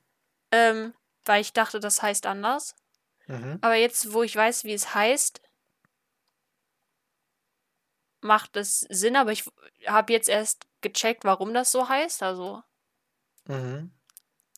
ähm, 0.51 0.93
weil 1.27 1.41
ich 1.41 1.53
dachte, 1.53 1.79
das 1.79 2.01
heißt 2.01 2.25
anders. 2.25 2.75
Mhm. 3.27 3.59
Aber 3.61 3.75
jetzt, 3.75 4.13
wo 4.13 4.23
ich 4.23 4.35
weiß, 4.35 4.63
wie 4.63 4.73
es 4.73 4.93
heißt, 4.93 5.41
macht 8.21 8.55
es 8.57 8.81
Sinn, 8.81 9.15
aber 9.15 9.31
ich 9.31 9.45
habe 9.85 10.13
jetzt 10.13 10.29
erst 10.29 10.67
gecheckt, 10.81 11.23
warum 11.23 11.53
das 11.53 11.71
so 11.71 11.87
heißt, 11.89 12.23
also 12.23 12.63
Mhm. 13.45 13.91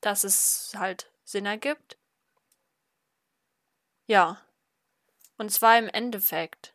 dass 0.01 0.23
es 0.23 0.71
halt 0.75 1.12
Sinn 1.23 1.45
ergibt. 1.45 1.97
Ja. 4.08 4.41
Und 5.38 5.51
zwar 5.51 5.77
im 5.77 5.88
Endeffekt. 5.88 6.73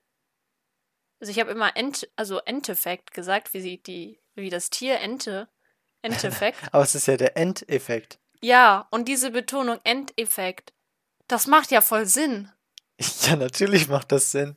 Also 1.20 1.32
ich 1.32 1.40
habe 1.40 1.50
immer 1.50 1.76
Ent, 1.76 2.08
also 2.16 2.38
Enteffekt 2.40 3.12
gesagt, 3.12 3.52
wie 3.54 3.60
sie 3.60 3.82
die, 3.82 4.20
wie 4.34 4.50
das 4.50 4.70
Tier 4.70 5.00
Ente. 5.00 5.48
Enteffekt. 6.02 6.58
Aber 6.72 6.82
es 6.82 6.94
ist 6.94 7.06
ja 7.08 7.16
der 7.16 7.36
Endeffekt. 7.36 8.20
Ja, 8.44 8.86
und 8.90 9.06
diese 9.08 9.30
Betonung 9.30 9.80
Endeffekt, 9.84 10.74
das 11.28 11.46
macht 11.46 11.70
ja 11.70 11.80
voll 11.80 12.06
Sinn. 12.06 12.50
Ja, 13.22 13.36
natürlich 13.36 13.88
macht 13.88 14.12
das 14.12 14.30
Sinn. 14.30 14.56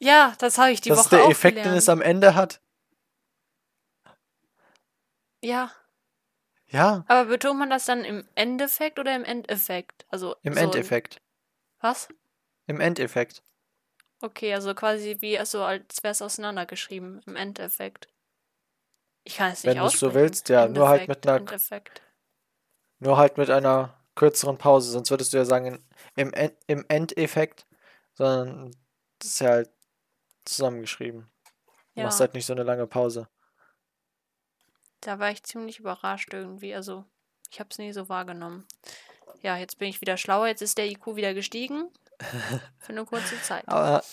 Ja, 0.00 0.34
das 0.38 0.58
habe 0.58 0.72
ich 0.72 0.80
die 0.80 0.88
das 0.88 0.98
Woche 0.98 1.04
ist 1.06 1.12
der 1.12 1.24
auch 1.24 1.30
Effekt, 1.30 1.58
den 1.58 1.62
gelernt. 1.64 1.78
es 1.78 1.88
am 1.88 2.00
Ende 2.02 2.34
hat. 2.34 2.60
Ja, 5.44 5.70
Ja, 6.68 7.04
aber 7.08 7.28
betont 7.28 7.58
man 7.58 7.68
das 7.70 7.84
dann 7.84 8.04
im 8.04 8.26
Endeffekt 8.34 8.98
oder 8.98 9.14
im 9.14 9.24
Endeffekt? 9.24 10.06
Also 10.08 10.36
im 10.42 10.54
so 10.54 10.60
Endeffekt. 10.60 11.20
Was? 11.80 12.08
Im 12.66 12.80
Endeffekt. 12.80 13.42
Okay, 14.20 14.54
also 14.54 14.74
quasi 14.74 15.16
wie, 15.20 15.38
also 15.38 15.62
als 15.64 16.02
wäre 16.02 16.12
es 16.12 16.22
auseinandergeschrieben, 16.22 17.20
im 17.26 17.36
Endeffekt. 17.36 18.08
Ich 19.24 19.36
kann 19.36 19.52
es 19.52 19.64
Wenn 19.64 19.74
nicht 19.78 19.92
du's 19.92 20.00
so 20.00 20.14
willst, 20.14 20.48
ja, 20.48 20.66
nur 20.68 20.88
halt 20.88 21.08
mit 21.08 21.26
einer- 21.26 21.36
Endeffekt. 21.38 22.02
Nur 23.02 23.16
halt 23.16 23.36
mit 23.36 23.50
einer 23.50 23.94
kürzeren 24.14 24.58
Pause, 24.58 24.90
sonst 24.92 25.10
würdest 25.10 25.32
du 25.32 25.36
ja 25.38 25.44
sagen, 25.44 25.84
im, 26.14 26.32
im 26.66 26.84
Endeffekt, 26.88 27.66
sondern 28.14 28.70
das 29.18 29.30
ist 29.30 29.40
ja 29.40 29.48
halt 29.50 29.70
zusammengeschrieben. 30.44 31.30
Du 31.94 32.00
Ja, 32.00 32.04
machst 32.04 32.20
halt 32.20 32.34
nicht 32.34 32.46
so 32.46 32.52
eine 32.52 32.62
lange 32.62 32.86
Pause. 32.86 33.28
da 35.00 35.18
war 35.18 35.30
ich 35.30 35.42
ziemlich 35.42 35.80
überrascht 35.80 36.32
irgendwie. 36.32 36.74
Also, 36.74 37.04
ich 37.50 37.60
habe 37.60 37.68
es 37.70 37.78
nie 37.78 37.92
so 37.92 38.08
wahrgenommen. 38.08 38.66
Ja, 39.42 39.56
jetzt 39.56 39.78
bin 39.78 39.88
ich 39.88 40.00
wieder 40.00 40.16
schlauer. 40.16 40.46
Jetzt 40.46 40.62
ist 40.62 40.78
der 40.78 40.86
IQ 40.86 41.16
wieder 41.16 41.34
gestiegen. 41.34 41.90
Für 42.78 42.92
eine 42.92 43.04
kurze 43.04 43.40
Zeit. 43.42 43.66
Aber 43.66 44.04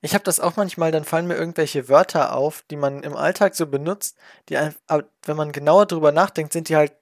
ich 0.00 0.14
habe 0.14 0.24
das 0.24 0.40
auch 0.40 0.56
manchmal, 0.56 0.92
dann 0.92 1.04
fallen 1.04 1.26
mir 1.26 1.36
irgendwelche 1.36 1.88
Wörter 1.88 2.34
auf, 2.34 2.62
die 2.70 2.76
man 2.76 3.02
im 3.02 3.16
Alltag 3.16 3.54
so 3.54 3.66
benutzt, 3.66 4.16
die 4.48 4.56
ein, 4.56 4.74
aber 4.86 5.04
wenn 5.24 5.36
man 5.36 5.52
genauer 5.52 5.86
drüber 5.86 6.12
nachdenkt, 6.12 6.52
sind 6.54 6.68
die 6.70 6.76
halt 6.76 6.92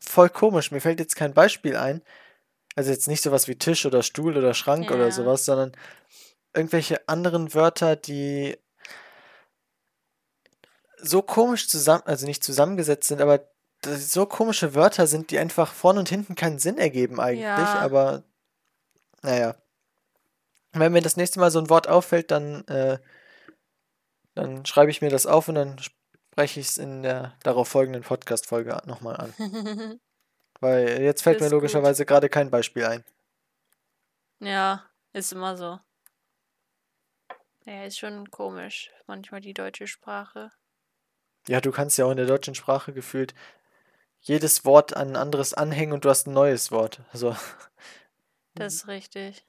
voll 0.00 0.28
komisch. 0.30 0.70
Mir 0.70 0.80
fällt 0.80 1.00
jetzt 1.00 1.16
kein 1.16 1.34
Beispiel 1.34 1.76
ein. 1.76 2.02
Also 2.76 2.90
jetzt 2.90 3.08
nicht 3.08 3.22
sowas 3.22 3.48
wie 3.48 3.56
Tisch 3.56 3.86
oder 3.86 4.02
Stuhl 4.02 4.36
oder 4.36 4.54
Schrank 4.54 4.90
oder 4.90 5.04
Ja. 5.06 5.10
sowas, 5.10 5.44
sondern 5.44 5.72
irgendwelche 6.54 7.08
anderen 7.08 7.54
Wörter, 7.54 7.96
die 7.96 8.56
so 11.00 11.22
komisch 11.22 11.68
zusammen, 11.68 12.02
also 12.06 12.26
nicht 12.26 12.42
zusammengesetzt 12.44 13.08
sind, 13.08 13.20
aber 13.20 13.48
so 13.84 14.26
komische 14.26 14.74
Wörter 14.74 15.06
sind, 15.06 15.30
die 15.30 15.38
einfach 15.38 15.72
vorne 15.72 16.00
und 16.00 16.08
hinten 16.08 16.34
keinen 16.34 16.58
Sinn 16.58 16.78
ergeben 16.78 17.20
eigentlich, 17.20 17.74
Ja. 17.74 17.80
aber 17.80 18.24
naja. 19.22 19.54
Wenn 20.72 20.92
mir 20.92 21.00
das 21.00 21.16
nächste 21.16 21.40
Mal 21.40 21.50
so 21.50 21.60
ein 21.60 21.70
Wort 21.70 21.88
auffällt, 21.88 22.30
dann, 22.30 22.66
äh, 22.66 22.98
dann 24.34 24.66
schreibe 24.66 24.90
ich 24.90 25.00
mir 25.00 25.10
das 25.10 25.26
auf 25.26 25.48
und 25.48 25.54
dann 25.54 25.78
spreche 26.38 26.60
ich 26.60 26.68
es 26.68 26.78
in 26.78 27.02
der 27.02 27.36
darauf 27.42 27.66
folgenden 27.66 28.04
Podcast-Folge 28.04 28.80
nochmal 28.84 29.16
an. 29.16 29.34
Weil 30.60 31.02
jetzt 31.02 31.22
fällt 31.22 31.36
Das 31.36 31.40
mir 31.40 31.46
ist 31.46 31.50
gut. 31.50 31.56
logischerweise 31.62 32.06
gerade 32.06 32.28
kein 32.28 32.48
Beispiel 32.48 32.84
ein. 32.84 33.04
ja, 34.38 34.84
ist 35.12 35.32
immer 35.32 35.56
so. 35.56 35.80
Ja, 37.64 37.82
ist 37.86 37.98
schon 37.98 38.30
komisch. 38.30 38.92
Manchmal 39.08 39.40
die 39.40 39.52
deutsche 39.52 39.88
Sprache. 39.88 40.52
Ja, 41.48 41.60
du 41.60 41.72
kannst 41.72 41.98
ja 41.98 42.04
auch 42.04 42.12
in 42.12 42.16
der 42.18 42.26
deutschen 42.26 42.54
Sprache 42.54 42.92
gefühlt 42.92 43.34
jedes 44.20 44.64
Wort 44.64 44.96
an 44.96 45.08
ein 45.08 45.16
anderes 45.16 45.54
anhängen 45.54 45.92
und 45.92 46.04
du 46.04 46.08
hast 46.08 46.28
ein 46.28 46.34
neues 46.34 46.70
Wort. 46.70 47.00
Also, 47.12 47.34
Das 48.54 48.74
ist 48.74 48.86
richtig. 48.86 49.44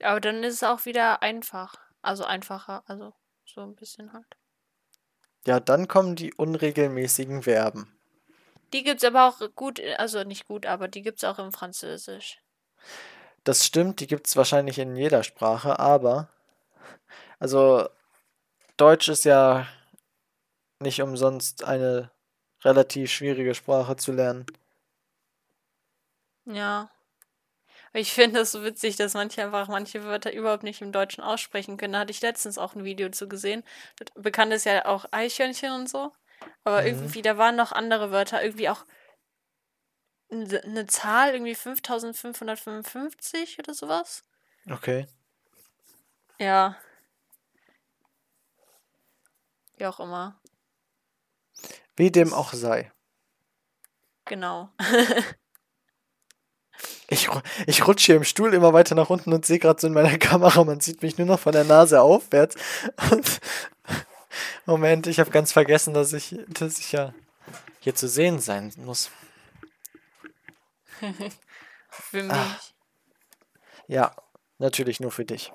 Aber 0.00 0.18
dann 0.22 0.42
ist 0.42 0.54
es 0.54 0.62
auch 0.62 0.86
wieder 0.86 1.20
einfach. 1.20 1.74
Also 2.00 2.24
einfacher. 2.24 2.84
Also 2.86 3.12
so 3.44 3.60
ein 3.60 3.76
bisschen 3.76 4.14
halt. 4.14 4.34
Ja, 5.46 5.60
dann 5.60 5.88
kommen 5.88 6.16
die 6.16 6.34
unregelmäßigen 6.34 7.44
Verben. 7.44 7.92
Die 8.72 8.82
gibt's 8.82 9.04
aber 9.04 9.28
auch 9.28 9.40
gut, 9.54 9.80
also 9.98 10.24
nicht 10.24 10.46
gut, 10.46 10.66
aber 10.66 10.88
die 10.88 11.02
gibt's 11.02 11.24
auch 11.24 11.38
im 11.38 11.52
Französisch. 11.52 12.42
Das 13.44 13.64
stimmt, 13.64 14.00
die 14.00 14.08
gibt 14.08 14.26
es 14.26 14.36
wahrscheinlich 14.36 14.78
in 14.78 14.96
jeder 14.96 15.22
Sprache, 15.22 15.78
aber 15.78 16.28
also 17.38 17.88
Deutsch 18.76 19.08
ist 19.08 19.24
ja 19.24 19.66
nicht 20.80 21.00
umsonst 21.00 21.64
eine 21.64 22.10
relativ 22.64 23.10
schwierige 23.10 23.54
Sprache 23.54 23.96
zu 23.96 24.12
lernen. 24.12 24.46
Ja. 26.44 26.90
Ich 27.96 28.12
finde 28.12 28.40
das 28.40 28.52
so 28.52 28.62
witzig, 28.62 28.96
dass 28.96 29.14
manche 29.14 29.42
einfach 29.42 29.68
manche 29.68 30.04
Wörter 30.04 30.30
überhaupt 30.30 30.64
nicht 30.64 30.82
im 30.82 30.92
Deutschen 30.92 31.24
aussprechen 31.24 31.78
können. 31.78 31.94
Da 31.94 32.00
hatte 32.00 32.10
ich 32.10 32.20
letztens 32.20 32.58
auch 32.58 32.74
ein 32.74 32.84
Video 32.84 33.08
zu 33.08 33.26
gesehen. 33.26 33.64
Bekannt 34.14 34.52
ist 34.52 34.66
ja 34.66 34.84
auch 34.84 35.06
Eichhörnchen 35.12 35.72
und 35.72 35.88
so. 35.88 36.12
Aber 36.62 36.82
Mhm. 36.82 36.88
irgendwie, 36.88 37.22
da 37.22 37.38
waren 37.38 37.56
noch 37.56 37.72
andere 37.72 38.10
Wörter. 38.10 38.44
Irgendwie 38.44 38.68
auch 38.68 38.84
eine 40.30 40.86
Zahl, 40.88 41.32
irgendwie 41.32 41.54
5555 41.54 43.58
oder 43.60 43.72
sowas. 43.72 44.24
Okay. 44.70 45.06
Ja. 46.38 46.76
Wie 49.78 49.86
auch 49.86 50.00
immer. 50.00 50.38
Wie 51.96 52.10
dem 52.10 52.34
auch 52.34 52.52
sei. 52.52 52.92
Genau. 54.26 54.68
Ich, 57.08 57.28
ich 57.66 57.86
rutsche 57.86 58.06
hier 58.06 58.16
im 58.16 58.24
Stuhl 58.24 58.52
immer 58.52 58.72
weiter 58.72 58.94
nach 58.94 59.10
unten 59.10 59.32
und 59.32 59.46
sehe 59.46 59.58
gerade 59.58 59.80
so 59.80 59.86
in 59.86 59.92
meiner 59.92 60.18
Kamera, 60.18 60.64
man 60.64 60.80
sieht 60.80 61.02
mich 61.02 61.18
nur 61.18 61.26
noch 61.26 61.40
von 61.40 61.52
der 61.52 61.64
Nase 61.64 62.00
aufwärts. 62.00 62.56
Und 63.10 63.40
Moment, 64.66 65.06
ich 65.06 65.20
habe 65.20 65.30
ganz 65.30 65.52
vergessen, 65.52 65.94
dass 65.94 66.12
ich, 66.12 66.36
dass 66.48 66.78
ich 66.78 66.92
ja 66.92 67.14
hier 67.80 67.94
zu 67.94 68.08
sehen 68.08 68.40
sein 68.40 68.72
muss. 68.78 69.10
Für 71.90 72.22
mich. 72.22 72.32
Ah. 72.32 72.60
Ja, 73.86 74.16
natürlich 74.58 75.00
nur 75.00 75.12
für 75.12 75.24
dich. 75.24 75.52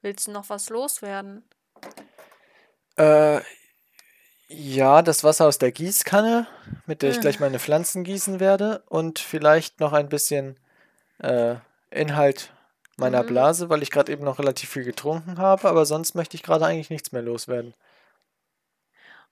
Willst 0.00 0.26
du 0.26 0.32
noch 0.32 0.50
was 0.50 0.68
loswerden? 0.68 1.44
Äh, 2.96 3.40
ja, 4.54 5.02
das 5.02 5.24
Wasser 5.24 5.46
aus 5.46 5.58
der 5.58 5.72
Gießkanne, 5.72 6.46
mit 6.86 7.02
der 7.02 7.10
ich 7.10 7.20
gleich 7.20 7.40
meine 7.40 7.58
Pflanzen 7.58 8.04
gießen 8.04 8.40
werde. 8.40 8.82
Und 8.88 9.18
vielleicht 9.18 9.80
noch 9.80 9.92
ein 9.92 10.08
bisschen 10.08 10.58
äh, 11.18 11.56
Inhalt 11.90 12.52
meiner 12.96 13.22
Mhm. 13.22 13.26
Blase, 13.28 13.68
weil 13.68 13.82
ich 13.82 13.90
gerade 13.90 14.12
eben 14.12 14.24
noch 14.24 14.38
relativ 14.38 14.70
viel 14.70 14.84
getrunken 14.84 15.38
habe. 15.38 15.68
Aber 15.68 15.86
sonst 15.86 16.14
möchte 16.14 16.36
ich 16.36 16.42
gerade 16.42 16.66
eigentlich 16.66 16.90
nichts 16.90 17.12
mehr 17.12 17.22
loswerden. 17.22 17.74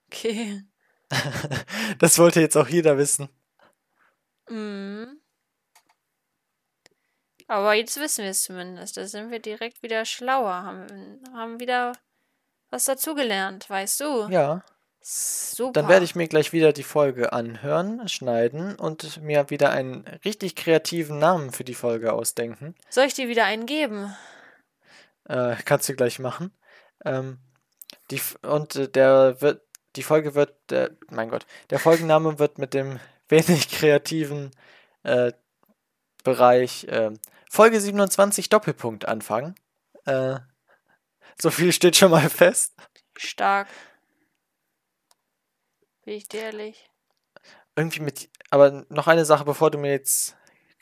Okay. 0.06 0.62
Das 1.98 2.18
wollte 2.18 2.40
jetzt 2.40 2.56
auch 2.56 2.68
jeder 2.68 2.96
wissen. 2.96 3.28
Mhm. 4.48 5.20
Aber 7.48 7.74
jetzt 7.74 7.98
wissen 7.98 8.22
wir 8.22 8.30
es 8.30 8.44
zumindest. 8.44 8.96
Da 8.96 9.06
sind 9.06 9.32
wir 9.32 9.40
direkt 9.40 9.82
wieder 9.82 10.04
schlauer. 10.04 10.62
Haben, 10.62 11.20
haben 11.34 11.58
wieder 11.58 11.92
was 12.70 12.84
dazugelernt, 12.84 13.68
weißt 13.68 14.00
du? 14.00 14.28
Ja, 14.28 14.62
Super. 15.02 15.72
dann 15.72 15.88
werde 15.88 16.04
ich 16.04 16.14
mir 16.14 16.28
gleich 16.28 16.52
wieder 16.52 16.72
die 16.72 16.82
Folge 16.82 17.32
anhören, 17.32 18.06
schneiden 18.08 18.76
und 18.76 19.22
mir 19.22 19.48
wieder 19.48 19.70
einen 19.70 20.06
richtig 20.24 20.56
kreativen 20.56 21.18
Namen 21.18 21.52
für 21.52 21.64
die 21.64 21.74
Folge 21.74 22.12
ausdenken. 22.12 22.74
Soll 22.90 23.06
ich 23.06 23.14
dir 23.14 23.28
wieder 23.28 23.44
einen 23.44 23.64
geben? 23.64 24.14
Äh, 25.24 25.56
kannst 25.64 25.88
du 25.88 25.94
gleich 25.94 26.18
machen. 26.18 26.52
Ähm, 27.04 27.38
die, 28.10 28.20
und 28.42 28.76
äh, 28.76 28.88
der 28.88 29.40
wird, 29.40 29.62
die 29.96 30.02
Folge 30.02 30.34
wird, 30.34 30.70
äh, 30.70 30.90
mein 31.10 31.30
Gott, 31.30 31.46
der 31.70 31.78
Folgenname 31.78 32.38
wird 32.38 32.58
mit 32.58 32.74
dem 32.74 33.00
wenig 33.28 33.70
kreativen 33.70 34.50
äh, 35.02 35.32
Bereich 36.22 36.84
äh, 36.84 37.12
Folge 37.48 37.80
27 37.80 38.50
Doppelpunkt 38.50 39.08
anfangen. 39.08 39.54
Äh, 40.04 40.40
so 41.40 41.50
viel 41.50 41.72
steht 41.72 41.96
schon 41.96 42.10
mal 42.10 42.28
fest. 42.28 42.74
Stark. 43.16 43.68
Bin 46.10 46.16
ich 46.16 46.26
dir 46.26 46.40
ehrlich? 46.40 46.90
Irgendwie 47.76 48.00
mit, 48.00 48.30
aber 48.50 48.84
noch 48.88 49.06
eine 49.06 49.24
Sache, 49.24 49.44
bevor 49.44 49.70
du 49.70 49.78
mir 49.78 49.92
jetzt 49.92 50.36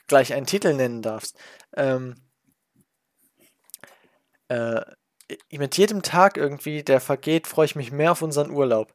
gleich 0.07 0.33
einen 0.33 0.47
Titel 0.47 0.73
nennen 0.73 1.03
darfst. 1.03 1.39
Ähm, 1.77 2.15
äh, 4.49 4.81
mit 5.51 5.77
jedem 5.77 6.01
Tag 6.01 6.39
irgendwie, 6.39 6.83
der 6.83 7.03
vergeht, 7.03 7.47
freue 7.47 7.67
ich 7.67 7.77
mich 7.77 7.93
mehr 7.93 8.13
auf 8.13 8.23
unseren 8.23 8.51
Urlaub. 8.51 8.95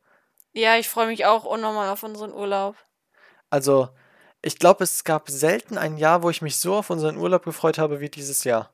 Ja, 0.53 0.75
ich 0.77 0.89
freue 0.89 1.05
mich 1.05 1.27
auch 1.27 1.43
unnormal 1.43 1.89
auf 1.89 2.01
unseren 2.01 2.33
Urlaub. 2.33 2.75
Also, 3.51 3.89
ich 4.41 4.57
glaube, 4.57 4.85
es 4.85 5.03
gab 5.03 5.29
selten 5.29 5.77
ein 5.77 5.97
Jahr, 5.97 6.23
wo 6.23 6.31
ich 6.31 6.41
mich 6.41 6.57
so 6.57 6.73
auf 6.73 6.89
unseren 6.89 7.17
Urlaub 7.17 7.45
gefreut 7.45 7.77
habe 7.77 7.99
wie 7.99 8.09
dieses 8.09 8.43
Jahr. 8.43 8.73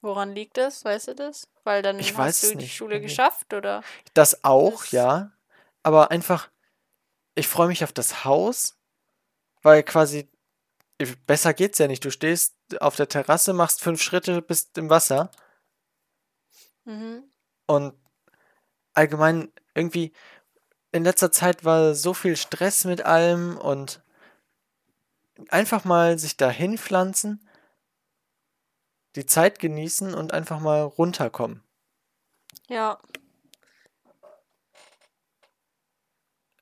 Woran 0.00 0.34
liegt 0.34 0.56
das? 0.56 0.84
Weißt 0.84 1.06
du 1.06 1.14
das? 1.14 1.46
Weil 1.62 1.82
dann 1.82 2.00
Ich 2.00 2.18
hast 2.18 2.42
du 2.42 2.48
die 2.50 2.56
nicht, 2.56 2.74
Schule 2.74 2.96
irgendwie. 2.96 3.10
geschafft, 3.10 3.54
oder? 3.54 3.84
Das 4.14 4.42
auch, 4.42 4.80
Das- 4.82 4.90
ja. 4.90 5.30
Aber 5.84 6.10
einfach, 6.10 6.50
ich 7.38 7.48
freue 7.48 7.68
mich 7.68 7.84
auf 7.84 7.92
das 7.92 8.24
Haus, 8.24 8.78
weil 9.62 9.82
quasi, 9.82 10.28
besser 11.26 11.54
geht's 11.54 11.78
ja 11.78 11.86
nicht. 11.86 12.04
Du 12.04 12.10
stehst 12.10 12.56
auf 12.80 12.96
der 12.96 13.08
Terrasse, 13.08 13.52
machst 13.52 13.82
fünf 13.82 14.02
Schritte, 14.02 14.42
bist 14.42 14.76
im 14.78 14.90
Wasser 14.90 15.30
Mhm. 16.84 17.24
und 17.66 17.94
allgemein 18.94 19.52
irgendwie 19.74 20.12
in 20.90 21.04
letzter 21.04 21.30
Zeit 21.30 21.64
war 21.64 21.94
so 21.94 22.14
viel 22.14 22.36
Stress 22.36 22.84
mit 22.84 23.02
allem 23.02 23.58
und 23.58 24.02
einfach 25.50 25.84
mal 25.84 26.18
sich 26.18 26.36
da 26.36 26.50
hinpflanzen, 26.50 27.46
die 29.16 29.26
Zeit 29.26 29.58
genießen 29.58 30.14
und 30.14 30.32
einfach 30.32 30.60
mal 30.60 30.80
runterkommen. 30.80 31.62
Ja. 32.68 32.98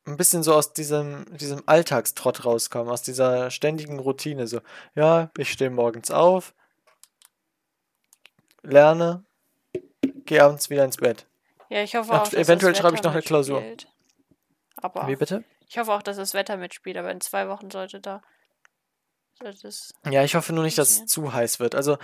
Ein 0.06 0.16
bisschen 0.16 0.42
so 0.42 0.54
aus 0.54 0.72
diesem, 0.72 1.26
diesem 1.36 1.62
Alltagstrott 1.66 2.44
rauskommen, 2.44 2.92
aus 2.92 3.02
dieser 3.02 3.50
ständigen 3.50 3.98
Routine. 3.98 4.46
So, 4.46 4.60
ja, 4.94 5.30
ich 5.36 5.50
stehe 5.50 5.70
morgens 5.70 6.10
auf, 6.10 6.54
lerne, 8.62 9.24
gehe 10.24 10.42
abends 10.42 10.70
wieder 10.70 10.84
ins 10.84 10.98
Bett. 10.98 11.26
Ja, 11.68 11.82
ich 11.82 11.96
hoffe 11.96 12.12
Ach, 12.12 12.20
auch, 12.20 12.28
dass 12.28 12.34
eventuell 12.34 12.72
das 12.72 12.80
schreibe 12.80 12.94
ich 12.94 13.00
Wetter 13.00 13.08
noch 13.08 13.14
eine 13.14 13.22
Klausur. 13.22 13.60
mitspielt. 13.60 13.92
Aber 14.76 15.08
Wie 15.08 15.16
bitte? 15.16 15.44
ich 15.68 15.78
hoffe 15.78 15.92
auch, 15.92 16.02
dass 16.02 16.16
das 16.16 16.34
Wetter 16.34 16.56
mitspielt, 16.56 16.96
aber 16.96 17.10
in 17.10 17.20
zwei 17.20 17.48
Wochen 17.48 17.70
sollte 17.70 18.00
da. 18.00 18.22
Sollte 19.38 19.68
es. 19.68 19.92
Ja, 20.08 20.22
ich 20.22 20.34
hoffe 20.34 20.52
nur 20.52 20.64
nicht, 20.64 20.78
dass 20.78 20.90
es 20.90 21.06
zu 21.06 21.32
heiß 21.32 21.60
wird. 21.60 21.74
Also, 21.74 21.98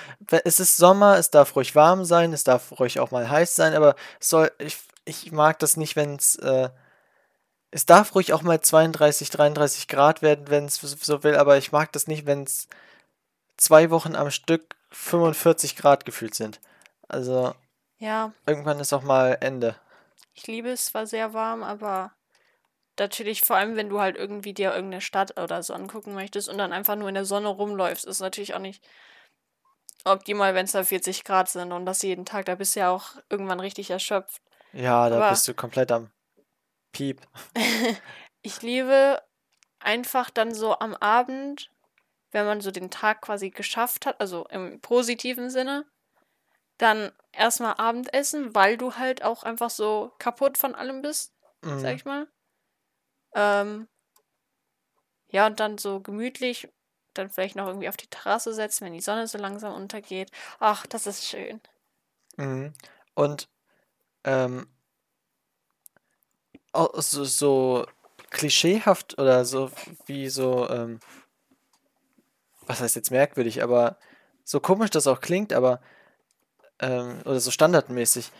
es 0.44 0.60
ist 0.60 0.76
Sommer, 0.76 1.16
es 1.16 1.30
darf 1.30 1.56
ruhig 1.56 1.74
warm 1.74 2.04
sein, 2.04 2.32
es 2.32 2.44
darf 2.44 2.78
ruhig 2.78 3.00
auch 3.00 3.10
mal 3.10 3.30
heiß 3.30 3.54
sein, 3.54 3.74
aber 3.74 3.94
soll, 4.20 4.50
ich, 4.58 4.78
ich 5.04 5.32
mag 5.32 5.58
das 5.58 5.76
nicht, 5.76 5.96
wenn 5.96 6.16
es, 6.16 6.34
äh, 6.36 6.68
es 7.72 7.84
darf 7.86 8.14
ruhig 8.14 8.32
auch 8.32 8.42
mal 8.42 8.60
32, 8.60 9.30
33 9.30 9.88
Grad 9.88 10.22
werden, 10.22 10.48
wenn 10.48 10.66
es 10.66 10.76
so 10.76 11.22
will, 11.24 11.34
aber 11.36 11.58
ich 11.58 11.72
mag 11.72 11.90
das 11.92 12.06
nicht, 12.06 12.26
wenn 12.26 12.44
es 12.44 12.68
zwei 13.56 13.90
Wochen 13.90 14.14
am 14.14 14.30
Stück 14.30 14.76
45 14.90 15.74
Grad 15.76 16.04
gefühlt 16.04 16.34
sind. 16.34 16.60
Also, 17.08 17.54
Ja, 17.98 18.32
irgendwann 18.46 18.78
ist 18.78 18.92
auch 18.92 19.02
mal 19.02 19.36
Ende. 19.40 19.74
ich 20.34 20.46
liebe 20.46 20.70
es 20.70 20.86
zwar 20.86 21.06
sehr 21.06 21.32
warm, 21.34 21.62
aber 21.62 22.12
natürlich, 22.98 23.40
vor 23.40 23.56
allem 23.56 23.74
wenn 23.76 23.88
du 23.88 24.00
halt 24.00 24.16
irgendwie 24.16 24.52
dir 24.54 24.74
irgendeine 24.74 25.00
Stadt 25.00 25.38
oder 25.40 25.62
so 25.62 25.72
angucken 25.74 26.14
möchtest 26.14 26.48
und 26.48 26.58
dann 26.58 26.72
einfach 26.72 26.94
nur 26.96 27.08
in 27.08 27.14
der 27.14 27.24
Sonne 27.24 27.48
rumläufst, 27.48 28.04
ist 28.04 28.20
natürlich 28.20 28.54
auch 28.54 28.58
nicht 28.60 28.84
optimal, 30.04 30.54
wenn 30.54 30.66
es 30.66 30.72
da 30.72 30.84
40 30.84 31.24
Grad 31.24 31.48
sind 31.48 31.72
und 31.72 31.86
das 31.86 32.02
jeden 32.02 32.24
Tag. 32.24 32.44
Da 32.46 32.54
bist 32.56 32.76
du 32.76 32.80
ja 32.80 32.90
auch 32.90 33.12
irgendwann 33.30 33.60
richtig 33.60 33.90
erschöpft. 33.90 34.42
Ja, 34.72 35.08
da 35.08 35.16
Aber- 35.16 35.30
bist 35.30 35.46
du 35.48 35.54
komplett 35.54 35.90
am 35.92 36.10
Piep. 36.92 37.20
Ich 38.44 38.60
liebe 38.62 39.22
einfach 39.78 40.30
dann 40.30 40.54
so 40.54 40.78
am 40.78 40.94
Abend, 40.96 41.70
wenn 42.32 42.46
man 42.46 42.60
so 42.60 42.70
den 42.72 42.90
Tag 42.90 43.22
quasi 43.22 43.50
geschafft 43.50 44.06
hat, 44.06 44.20
also 44.20 44.46
im 44.48 44.80
positiven 44.80 45.50
Sinne, 45.50 45.86
dann 46.78 47.12
erstmal 47.32 47.74
Abendessen, 47.78 48.54
weil 48.54 48.76
du 48.76 48.96
halt 48.96 49.22
auch 49.24 49.44
einfach 49.44 49.70
so 49.70 50.12
kaputt 50.18 50.58
von 50.58 50.74
allem 50.74 51.02
bist, 51.02 51.34
sag 51.76 51.94
Mhm. 51.94 51.96
ich 51.96 52.04
mal. 52.04 52.28
Ähm, 53.34 53.88
ja, 55.28 55.46
und 55.46 55.58
dann 55.60 55.78
so 55.78 56.00
gemütlich, 56.00 56.68
dann 57.14 57.30
vielleicht 57.30 57.56
noch 57.56 57.66
irgendwie 57.66 57.88
auf 57.88 57.96
die 57.96 58.06
Terrasse 58.08 58.54
setzen, 58.54 58.84
wenn 58.86 58.92
die 58.92 59.00
Sonne 59.00 59.26
so 59.26 59.38
langsam 59.38 59.74
untergeht. 59.74 60.30
Ach, 60.60 60.86
das 60.86 61.06
ist 61.06 61.26
schön. 61.26 61.60
Mhm. 62.36 62.72
Und 63.14 63.48
ähm, 64.24 64.68
so, 66.72 67.24
so 67.24 67.86
klischeehaft 68.30 69.18
oder 69.18 69.44
so 69.44 69.70
wie 70.06 70.28
so, 70.28 70.68
ähm, 70.70 71.00
was 72.66 72.80
heißt 72.80 72.96
jetzt 72.96 73.10
merkwürdig, 73.10 73.62
aber 73.62 73.98
so 74.44 74.60
komisch 74.60 74.90
das 74.90 75.06
auch 75.06 75.20
klingt, 75.20 75.52
aber 75.52 75.80
ähm, 76.80 77.20
oder 77.24 77.40
so 77.40 77.50
standardmäßig. 77.50 78.32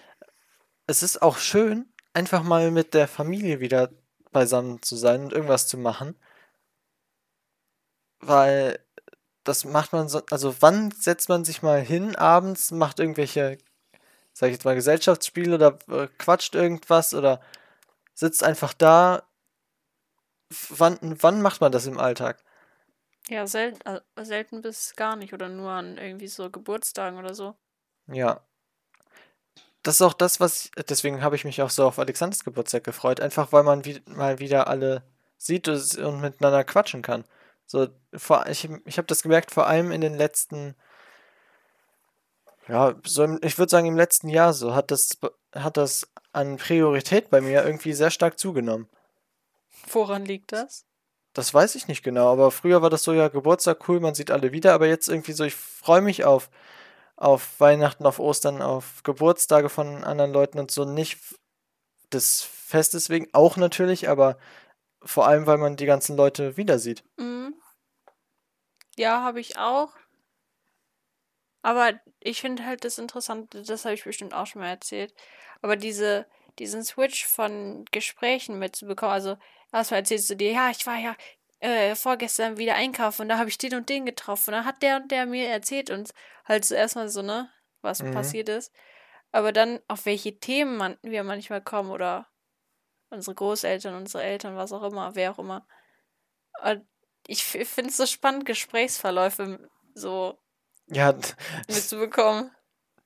Es 0.86 1.02
ist 1.02 1.22
auch 1.22 1.38
schön, 1.38 1.92
einfach 2.14 2.42
mal 2.42 2.70
mit 2.70 2.94
der 2.94 3.08
Familie 3.08 3.60
wieder 3.60 3.90
beisammen 4.32 4.82
zu 4.82 4.96
sein 4.96 5.24
und 5.24 5.32
irgendwas 5.32 5.68
zu 5.68 5.78
machen, 5.78 6.16
weil 8.20 8.78
das 9.44 9.64
macht 9.64 9.92
man 9.92 10.08
so, 10.08 10.22
also 10.30 10.54
wann 10.60 10.92
setzt 10.92 11.28
man 11.28 11.44
sich 11.44 11.62
mal 11.62 11.80
hin 11.80 12.16
abends, 12.16 12.70
macht 12.70 13.00
irgendwelche 13.00 13.58
sag 14.32 14.48
ich 14.48 14.54
jetzt 14.54 14.64
mal, 14.64 14.74
Gesellschaftsspiel 14.74 15.52
oder 15.54 15.78
äh, 15.88 16.08
quatscht 16.18 16.54
irgendwas 16.54 17.14
oder 17.14 17.40
sitzt 18.14 18.44
einfach 18.44 18.74
da. 18.74 19.22
Wann, 20.68 20.98
wann 21.00 21.40
macht 21.40 21.60
man 21.60 21.72
das 21.72 21.86
im 21.86 21.98
Alltag? 21.98 22.42
Ja, 23.28 23.46
selten, 23.46 23.80
äh, 23.86 24.00
selten 24.24 24.62
bis 24.62 24.94
gar 24.96 25.16
nicht 25.16 25.32
oder 25.32 25.48
nur 25.48 25.70
an 25.70 25.96
irgendwie 25.96 26.28
so 26.28 26.50
Geburtstagen 26.50 27.18
oder 27.18 27.34
so. 27.34 27.54
Ja. 28.08 28.40
Das 29.82 29.96
ist 29.96 30.02
auch 30.02 30.12
das, 30.12 30.40
was 30.40 30.66
ich, 30.66 30.70
deswegen 30.88 31.22
habe 31.22 31.36
ich 31.36 31.44
mich 31.44 31.62
auch 31.62 31.70
so 31.70 31.86
auf 31.86 31.98
Alexanders 31.98 32.44
Geburtstag 32.44 32.84
gefreut, 32.84 33.20
einfach 33.20 33.52
weil 33.52 33.62
man 33.62 33.84
wie, 33.84 34.02
mal 34.06 34.38
wieder 34.38 34.68
alle 34.68 35.02
sieht 35.38 35.68
und 35.68 36.20
miteinander 36.20 36.64
quatschen 36.64 37.02
kann. 37.02 37.24
So, 37.66 37.88
vor, 38.14 38.46
ich, 38.48 38.68
ich 38.84 38.98
habe 38.98 39.06
das 39.06 39.22
gemerkt, 39.22 39.50
vor 39.50 39.66
allem 39.66 39.92
in 39.92 40.00
den 40.00 40.14
letzten, 40.14 40.76
ja, 42.68 42.94
so 43.04 43.24
im, 43.24 43.40
ich 43.42 43.58
würde 43.58 43.70
sagen 43.70 43.86
im 43.86 43.96
letzten 43.96 44.28
Jahr 44.28 44.52
so, 44.52 44.74
hat 44.74 44.90
das, 44.90 45.18
hat 45.54 45.76
das 45.76 46.11
an 46.32 46.56
Priorität 46.56 47.30
bei 47.30 47.40
mir 47.40 47.64
irgendwie 47.64 47.92
sehr 47.92 48.10
stark 48.10 48.38
zugenommen. 48.38 48.88
Woran 49.90 50.24
liegt 50.24 50.52
das? 50.52 50.86
Das 51.34 51.54
weiß 51.54 51.74
ich 51.76 51.88
nicht 51.88 52.02
genau, 52.02 52.30
aber 52.30 52.50
früher 52.50 52.82
war 52.82 52.90
das 52.90 53.04
so, 53.04 53.12
ja, 53.12 53.28
Geburtstag 53.28 53.88
cool, 53.88 54.00
man 54.00 54.14
sieht 54.14 54.30
alle 54.30 54.52
wieder, 54.52 54.74
aber 54.74 54.86
jetzt 54.86 55.08
irgendwie 55.08 55.32
so, 55.32 55.44
ich 55.44 55.54
freue 55.54 56.02
mich 56.02 56.24
auf, 56.24 56.50
auf 57.16 57.58
Weihnachten, 57.58 58.04
auf 58.04 58.18
Ostern, 58.18 58.60
auf 58.60 59.02
Geburtstage 59.02 59.70
von 59.70 60.04
anderen 60.04 60.32
Leuten 60.32 60.58
und 60.58 60.70
so 60.70 60.84
nicht 60.84 61.18
des 62.12 62.42
Festes 62.42 63.08
wegen, 63.08 63.28
auch 63.32 63.56
natürlich, 63.56 64.08
aber 64.08 64.36
vor 65.02 65.26
allem, 65.26 65.46
weil 65.46 65.58
man 65.58 65.76
die 65.76 65.86
ganzen 65.86 66.16
Leute 66.16 66.56
wieder 66.56 66.78
sieht. 66.78 67.02
Mhm. 67.16 67.54
Ja, 68.96 69.22
habe 69.22 69.40
ich 69.40 69.58
auch. 69.58 69.94
Aber 71.62 71.92
ich 72.20 72.40
finde 72.40 72.64
halt 72.66 72.84
das 72.84 72.98
Interessante, 72.98 73.62
das 73.62 73.84
habe 73.84 73.94
ich 73.94 74.04
bestimmt 74.04 74.34
auch 74.34 74.46
schon 74.46 74.62
mal 74.62 74.68
erzählt. 74.70 75.14
Aber 75.62 75.76
diese, 75.76 76.26
diesen 76.58 76.84
Switch 76.84 77.26
von 77.26 77.84
Gesprächen 77.92 78.58
mitzubekommen, 78.58 79.12
also 79.14 79.36
erstmal 79.72 80.00
erzählst 80.00 80.28
du 80.30 80.36
dir, 80.36 80.52
ja, 80.52 80.70
ich 80.70 80.86
war 80.86 80.98
ja 80.98 81.16
äh, 81.60 81.94
vorgestern 81.94 82.56
wieder 82.58 82.74
einkaufen 82.74 83.22
und 83.22 83.28
da 83.28 83.38
habe 83.38 83.48
ich 83.48 83.58
den 83.58 83.74
und 83.76 83.88
den 83.88 84.06
getroffen. 84.06 84.50
Und 84.50 84.54
dann 84.58 84.64
hat 84.66 84.82
der 84.82 84.96
und 84.96 85.10
der 85.12 85.26
mir 85.26 85.48
erzählt 85.48 85.90
und 85.90 86.10
halt 86.44 86.64
so 86.64 86.74
erstmal 86.74 87.08
so, 87.08 87.22
ne, 87.22 87.50
was 87.80 88.02
Mhm. 88.02 88.10
passiert 88.12 88.48
ist. 88.48 88.72
Aber 89.32 89.52
dann, 89.52 89.80
auf 89.88 90.06
welche 90.06 90.38
Themen 90.40 90.76
man, 90.76 90.98
wir 91.02 91.24
manchmal 91.24 91.62
kommen 91.62 91.90
oder 91.90 92.28
unsere 93.10 93.34
Großeltern, 93.36 93.94
unsere 93.94 94.24
Eltern, 94.24 94.56
was 94.56 94.72
auch 94.72 94.82
immer, 94.84 95.14
wer 95.14 95.32
auch 95.32 95.38
immer. 95.38 95.66
Und 96.62 96.86
ich 97.26 97.44
finde 97.44 97.90
es 97.90 97.96
so 97.96 98.06
spannend, 98.06 98.46
Gesprächsverläufe 98.46 99.68
so 99.94 100.38
Ja, 100.88 101.14
mitzubekommen. 101.68 102.50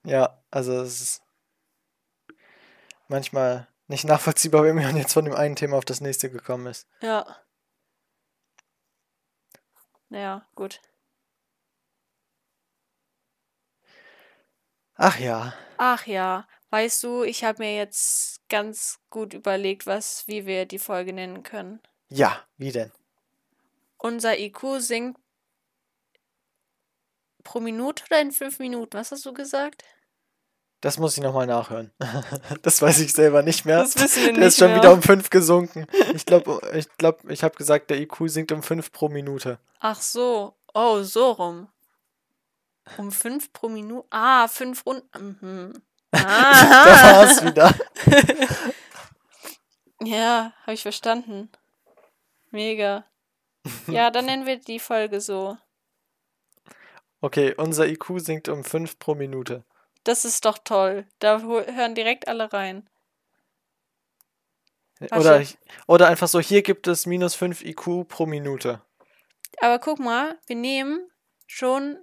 ja, 0.04 0.42
also 0.50 0.80
es 0.80 1.00
ist 1.00 1.22
manchmal 3.08 3.68
nicht 3.86 4.04
nachvollziehbar, 4.04 4.64
wie 4.64 4.72
man 4.72 4.96
jetzt 4.96 5.12
von 5.12 5.24
dem 5.24 5.34
einen 5.34 5.56
Thema 5.56 5.76
auf 5.76 5.84
das 5.84 6.00
nächste 6.00 6.30
gekommen 6.30 6.66
ist. 6.66 6.88
Ja. 7.00 7.24
Naja, 10.08 10.46
gut. 10.54 10.80
Ach 14.94 15.18
ja, 15.18 15.52
Ach 15.78 16.06
ja, 16.06 16.48
weißt 16.70 17.02
du, 17.02 17.22
ich 17.22 17.44
habe 17.44 17.62
mir 17.62 17.76
jetzt 17.76 18.40
ganz 18.48 18.98
gut 19.10 19.34
überlegt, 19.34 19.86
was, 19.86 20.26
wie 20.26 20.46
wir 20.46 20.64
die 20.64 20.78
Folge 20.78 21.12
nennen 21.12 21.42
können. 21.42 21.80
ja, 22.08 22.40
wie 22.56 22.72
denn? 22.72 22.90
Unser 23.98 24.38
IQ 24.38 24.78
sinkt 24.78 25.20
pro 27.46 27.60
Minute 27.60 28.02
oder 28.10 28.20
in 28.20 28.32
fünf 28.32 28.58
Minuten? 28.58 28.92
Was 28.98 29.12
hast 29.12 29.24
du 29.24 29.32
gesagt? 29.32 29.82
Das 30.82 30.98
muss 30.98 31.16
ich 31.16 31.22
nochmal 31.22 31.46
nachhören. 31.46 31.92
Das 32.62 32.82
weiß 32.82 33.00
ich 33.00 33.12
selber 33.12 33.42
nicht 33.42 33.64
mehr. 33.64 33.78
Das 33.78 33.96
wissen 33.96 34.22
wir 34.24 34.32
Der 34.32 34.38
nicht 34.40 34.48
ist 34.48 34.58
schon 34.58 34.68
mehr. 34.68 34.78
wieder 34.78 34.92
um 34.92 35.00
5 35.02 35.30
gesunken. 35.30 35.86
Ich 36.14 36.26
glaube, 36.26 36.60
ich, 36.74 36.86
glaub, 36.98 37.24
ich 37.30 37.42
habe 37.42 37.54
gesagt, 37.56 37.88
der 37.90 37.98
IQ 38.00 38.16
sinkt 38.28 38.52
um 38.52 38.62
5 38.62 38.92
pro 38.92 39.08
Minute. 39.08 39.58
Ach 39.80 40.00
so. 40.00 40.54
Oh, 40.74 41.02
so 41.02 41.30
rum. 41.32 41.68
Um 42.98 43.10
fünf 43.10 43.52
pro 43.52 43.68
Minute. 43.68 44.06
Ah, 44.10 44.46
fünf 44.48 44.84
Runden. 44.86 45.38
Mhm. 45.40 45.82
Da 46.12 46.20
Ah. 46.24 47.12
war 47.16 47.24
es 47.24 47.44
wieder. 47.44 47.74
Ja, 50.02 50.52
habe 50.62 50.74
ich 50.74 50.82
verstanden. 50.82 51.50
Mega. 52.50 53.04
Ja, 53.86 54.10
dann 54.10 54.26
nennen 54.26 54.46
wir 54.46 54.56
die 54.60 54.78
Folge 54.78 55.20
so. 55.20 55.56
Okay, 57.20 57.54
unser 57.56 57.86
IQ 57.86 58.18
sinkt 58.18 58.48
um 58.48 58.62
5 58.64 58.98
pro 58.98 59.14
Minute. 59.14 59.64
Das 60.04 60.24
ist 60.24 60.44
doch 60.44 60.58
toll. 60.58 61.06
Da 61.18 61.40
hören 61.40 61.94
direkt 61.94 62.28
alle 62.28 62.52
rein. 62.52 62.88
Oder, 65.12 65.40
ich- 65.40 65.58
oder 65.86 66.08
einfach 66.08 66.28
so, 66.28 66.40
hier 66.40 66.62
gibt 66.62 66.86
es 66.86 67.04
minus 67.06 67.34
5 67.34 67.62
IQ 67.62 68.04
pro 68.08 68.24
Minute. 68.26 68.80
Aber 69.60 69.78
guck 69.78 69.98
mal, 69.98 70.38
wir 70.46 70.56
nehmen 70.56 71.10
schon 71.46 71.98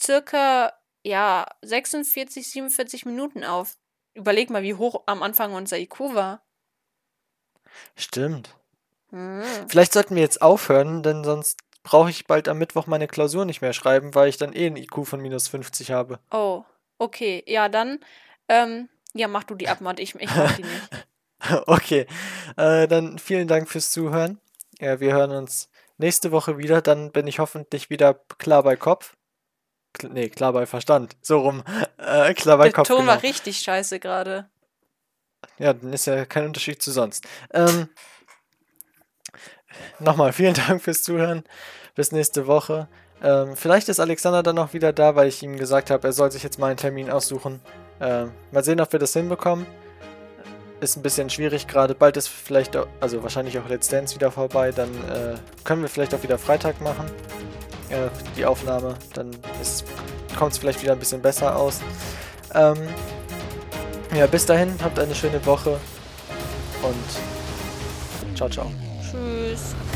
circa, 0.00 0.72
ja, 1.02 1.46
46, 1.62 2.50
47 2.50 3.04
Minuten 3.06 3.44
auf. 3.44 3.76
Überleg 4.14 4.50
mal, 4.50 4.62
wie 4.62 4.74
hoch 4.74 5.02
am 5.06 5.22
Anfang 5.22 5.54
unser 5.54 5.78
IQ 5.78 6.00
war. 6.14 6.42
Stimmt. 7.96 8.56
Hm. 9.10 9.42
Vielleicht 9.68 9.92
sollten 9.92 10.14
wir 10.14 10.22
jetzt 10.22 10.40
aufhören, 10.42 11.02
denn 11.02 11.24
sonst 11.24 11.58
brauche 11.84 12.10
ich 12.10 12.26
bald 12.26 12.48
am 12.48 12.58
Mittwoch 12.58 12.88
meine 12.88 13.06
Klausur 13.06 13.44
nicht 13.44 13.60
mehr 13.60 13.72
schreiben, 13.72 14.16
weil 14.16 14.28
ich 14.28 14.38
dann 14.38 14.52
eh 14.52 14.66
ein 14.66 14.76
IQ 14.76 15.06
von 15.06 15.20
minus 15.20 15.46
50 15.46 15.92
habe. 15.92 16.18
Oh, 16.32 16.64
okay. 16.98 17.44
Ja, 17.46 17.68
dann, 17.68 18.00
ähm, 18.48 18.88
ja, 19.12 19.28
mach 19.28 19.44
du 19.44 19.54
die 19.54 19.68
Abmord. 19.68 20.00
Ich, 20.00 20.16
ich 20.16 20.34
mach 20.34 20.56
die 20.56 20.62
nicht. 20.62 20.90
Okay, 21.66 22.06
äh, 22.56 22.88
dann 22.88 23.18
vielen 23.18 23.46
Dank 23.46 23.68
fürs 23.68 23.90
Zuhören. 23.90 24.40
Ja, 24.80 24.98
wir 24.98 25.12
hören 25.12 25.30
uns 25.30 25.68
nächste 25.98 26.32
Woche 26.32 26.56
wieder. 26.56 26.80
Dann 26.80 27.12
bin 27.12 27.26
ich 27.26 27.38
hoffentlich 27.38 27.90
wieder 27.90 28.14
klar 28.38 28.62
bei 28.62 28.76
Kopf. 28.76 29.14
Kl 29.92 30.08
nee, 30.08 30.30
klar 30.30 30.54
bei 30.54 30.64
Verstand. 30.64 31.16
So 31.20 31.40
rum. 31.40 31.62
Äh, 31.98 32.34
klar 32.34 32.58
bei 32.58 32.64
Der 32.64 32.72
Kopf. 32.72 32.88
Ton 32.88 33.00
genau. 33.00 33.12
war 33.12 33.22
richtig 33.22 33.58
scheiße 33.58 33.98
gerade. 33.98 34.48
Ja, 35.58 35.72
dann 35.72 35.92
ist 35.92 36.06
ja 36.06 36.24
kein 36.26 36.44
Unterschied 36.44 36.82
zu 36.82 36.90
sonst. 36.92 37.26
Ähm, 37.52 37.88
nochmal 39.98 40.32
vielen 40.32 40.54
Dank 40.68 40.82
fürs 40.82 41.02
Zuhören. 41.02 41.44
Bis 41.94 42.12
nächste 42.12 42.46
Woche. 42.46 42.88
Ähm, 43.22 43.56
vielleicht 43.56 43.88
ist 43.88 44.00
Alexander 44.00 44.42
dann 44.42 44.56
noch 44.56 44.72
wieder 44.72 44.92
da, 44.92 45.14
weil 45.14 45.28
ich 45.28 45.42
ihm 45.42 45.56
gesagt 45.56 45.90
habe, 45.90 46.08
er 46.08 46.12
soll 46.12 46.30
sich 46.30 46.42
jetzt 46.42 46.58
mal 46.58 46.68
einen 46.68 46.76
Termin 46.76 47.10
aussuchen. 47.10 47.60
Ähm, 48.00 48.32
mal 48.50 48.64
sehen, 48.64 48.80
ob 48.80 48.92
wir 48.92 48.98
das 48.98 49.12
hinbekommen. 49.12 49.66
Ist 50.80 50.96
ein 50.96 51.02
bisschen 51.02 51.30
schwierig 51.30 51.66
gerade. 51.66 51.94
Bald 51.94 52.16
ist 52.16 52.28
vielleicht, 52.28 52.76
auch, 52.76 52.86
also 53.00 53.22
wahrscheinlich 53.22 53.58
auch 53.58 53.68
Let's 53.68 53.88
Dance 53.88 54.14
wieder 54.14 54.30
vorbei. 54.30 54.72
Dann 54.72 54.90
äh, 55.08 55.36
können 55.62 55.82
wir 55.82 55.88
vielleicht 55.88 56.14
auch 56.14 56.22
wieder 56.22 56.36
Freitag 56.36 56.80
machen. 56.80 57.06
Äh, 57.88 58.08
die 58.36 58.44
Aufnahme. 58.44 58.96
Dann 59.14 59.30
kommt 60.36 60.52
es 60.52 60.58
vielleicht 60.58 60.82
wieder 60.82 60.92
ein 60.92 60.98
bisschen 60.98 61.22
besser 61.22 61.56
aus. 61.56 61.80
Ähm, 62.54 62.76
ja, 64.14 64.26
bis 64.26 64.46
dahin, 64.46 64.74
habt 64.82 64.98
eine 64.98 65.14
schöne 65.14 65.44
Woche 65.44 65.78
und 66.82 68.36
ciao, 68.36 68.48
ciao. 68.48 68.83
Tschüss. 69.54 69.93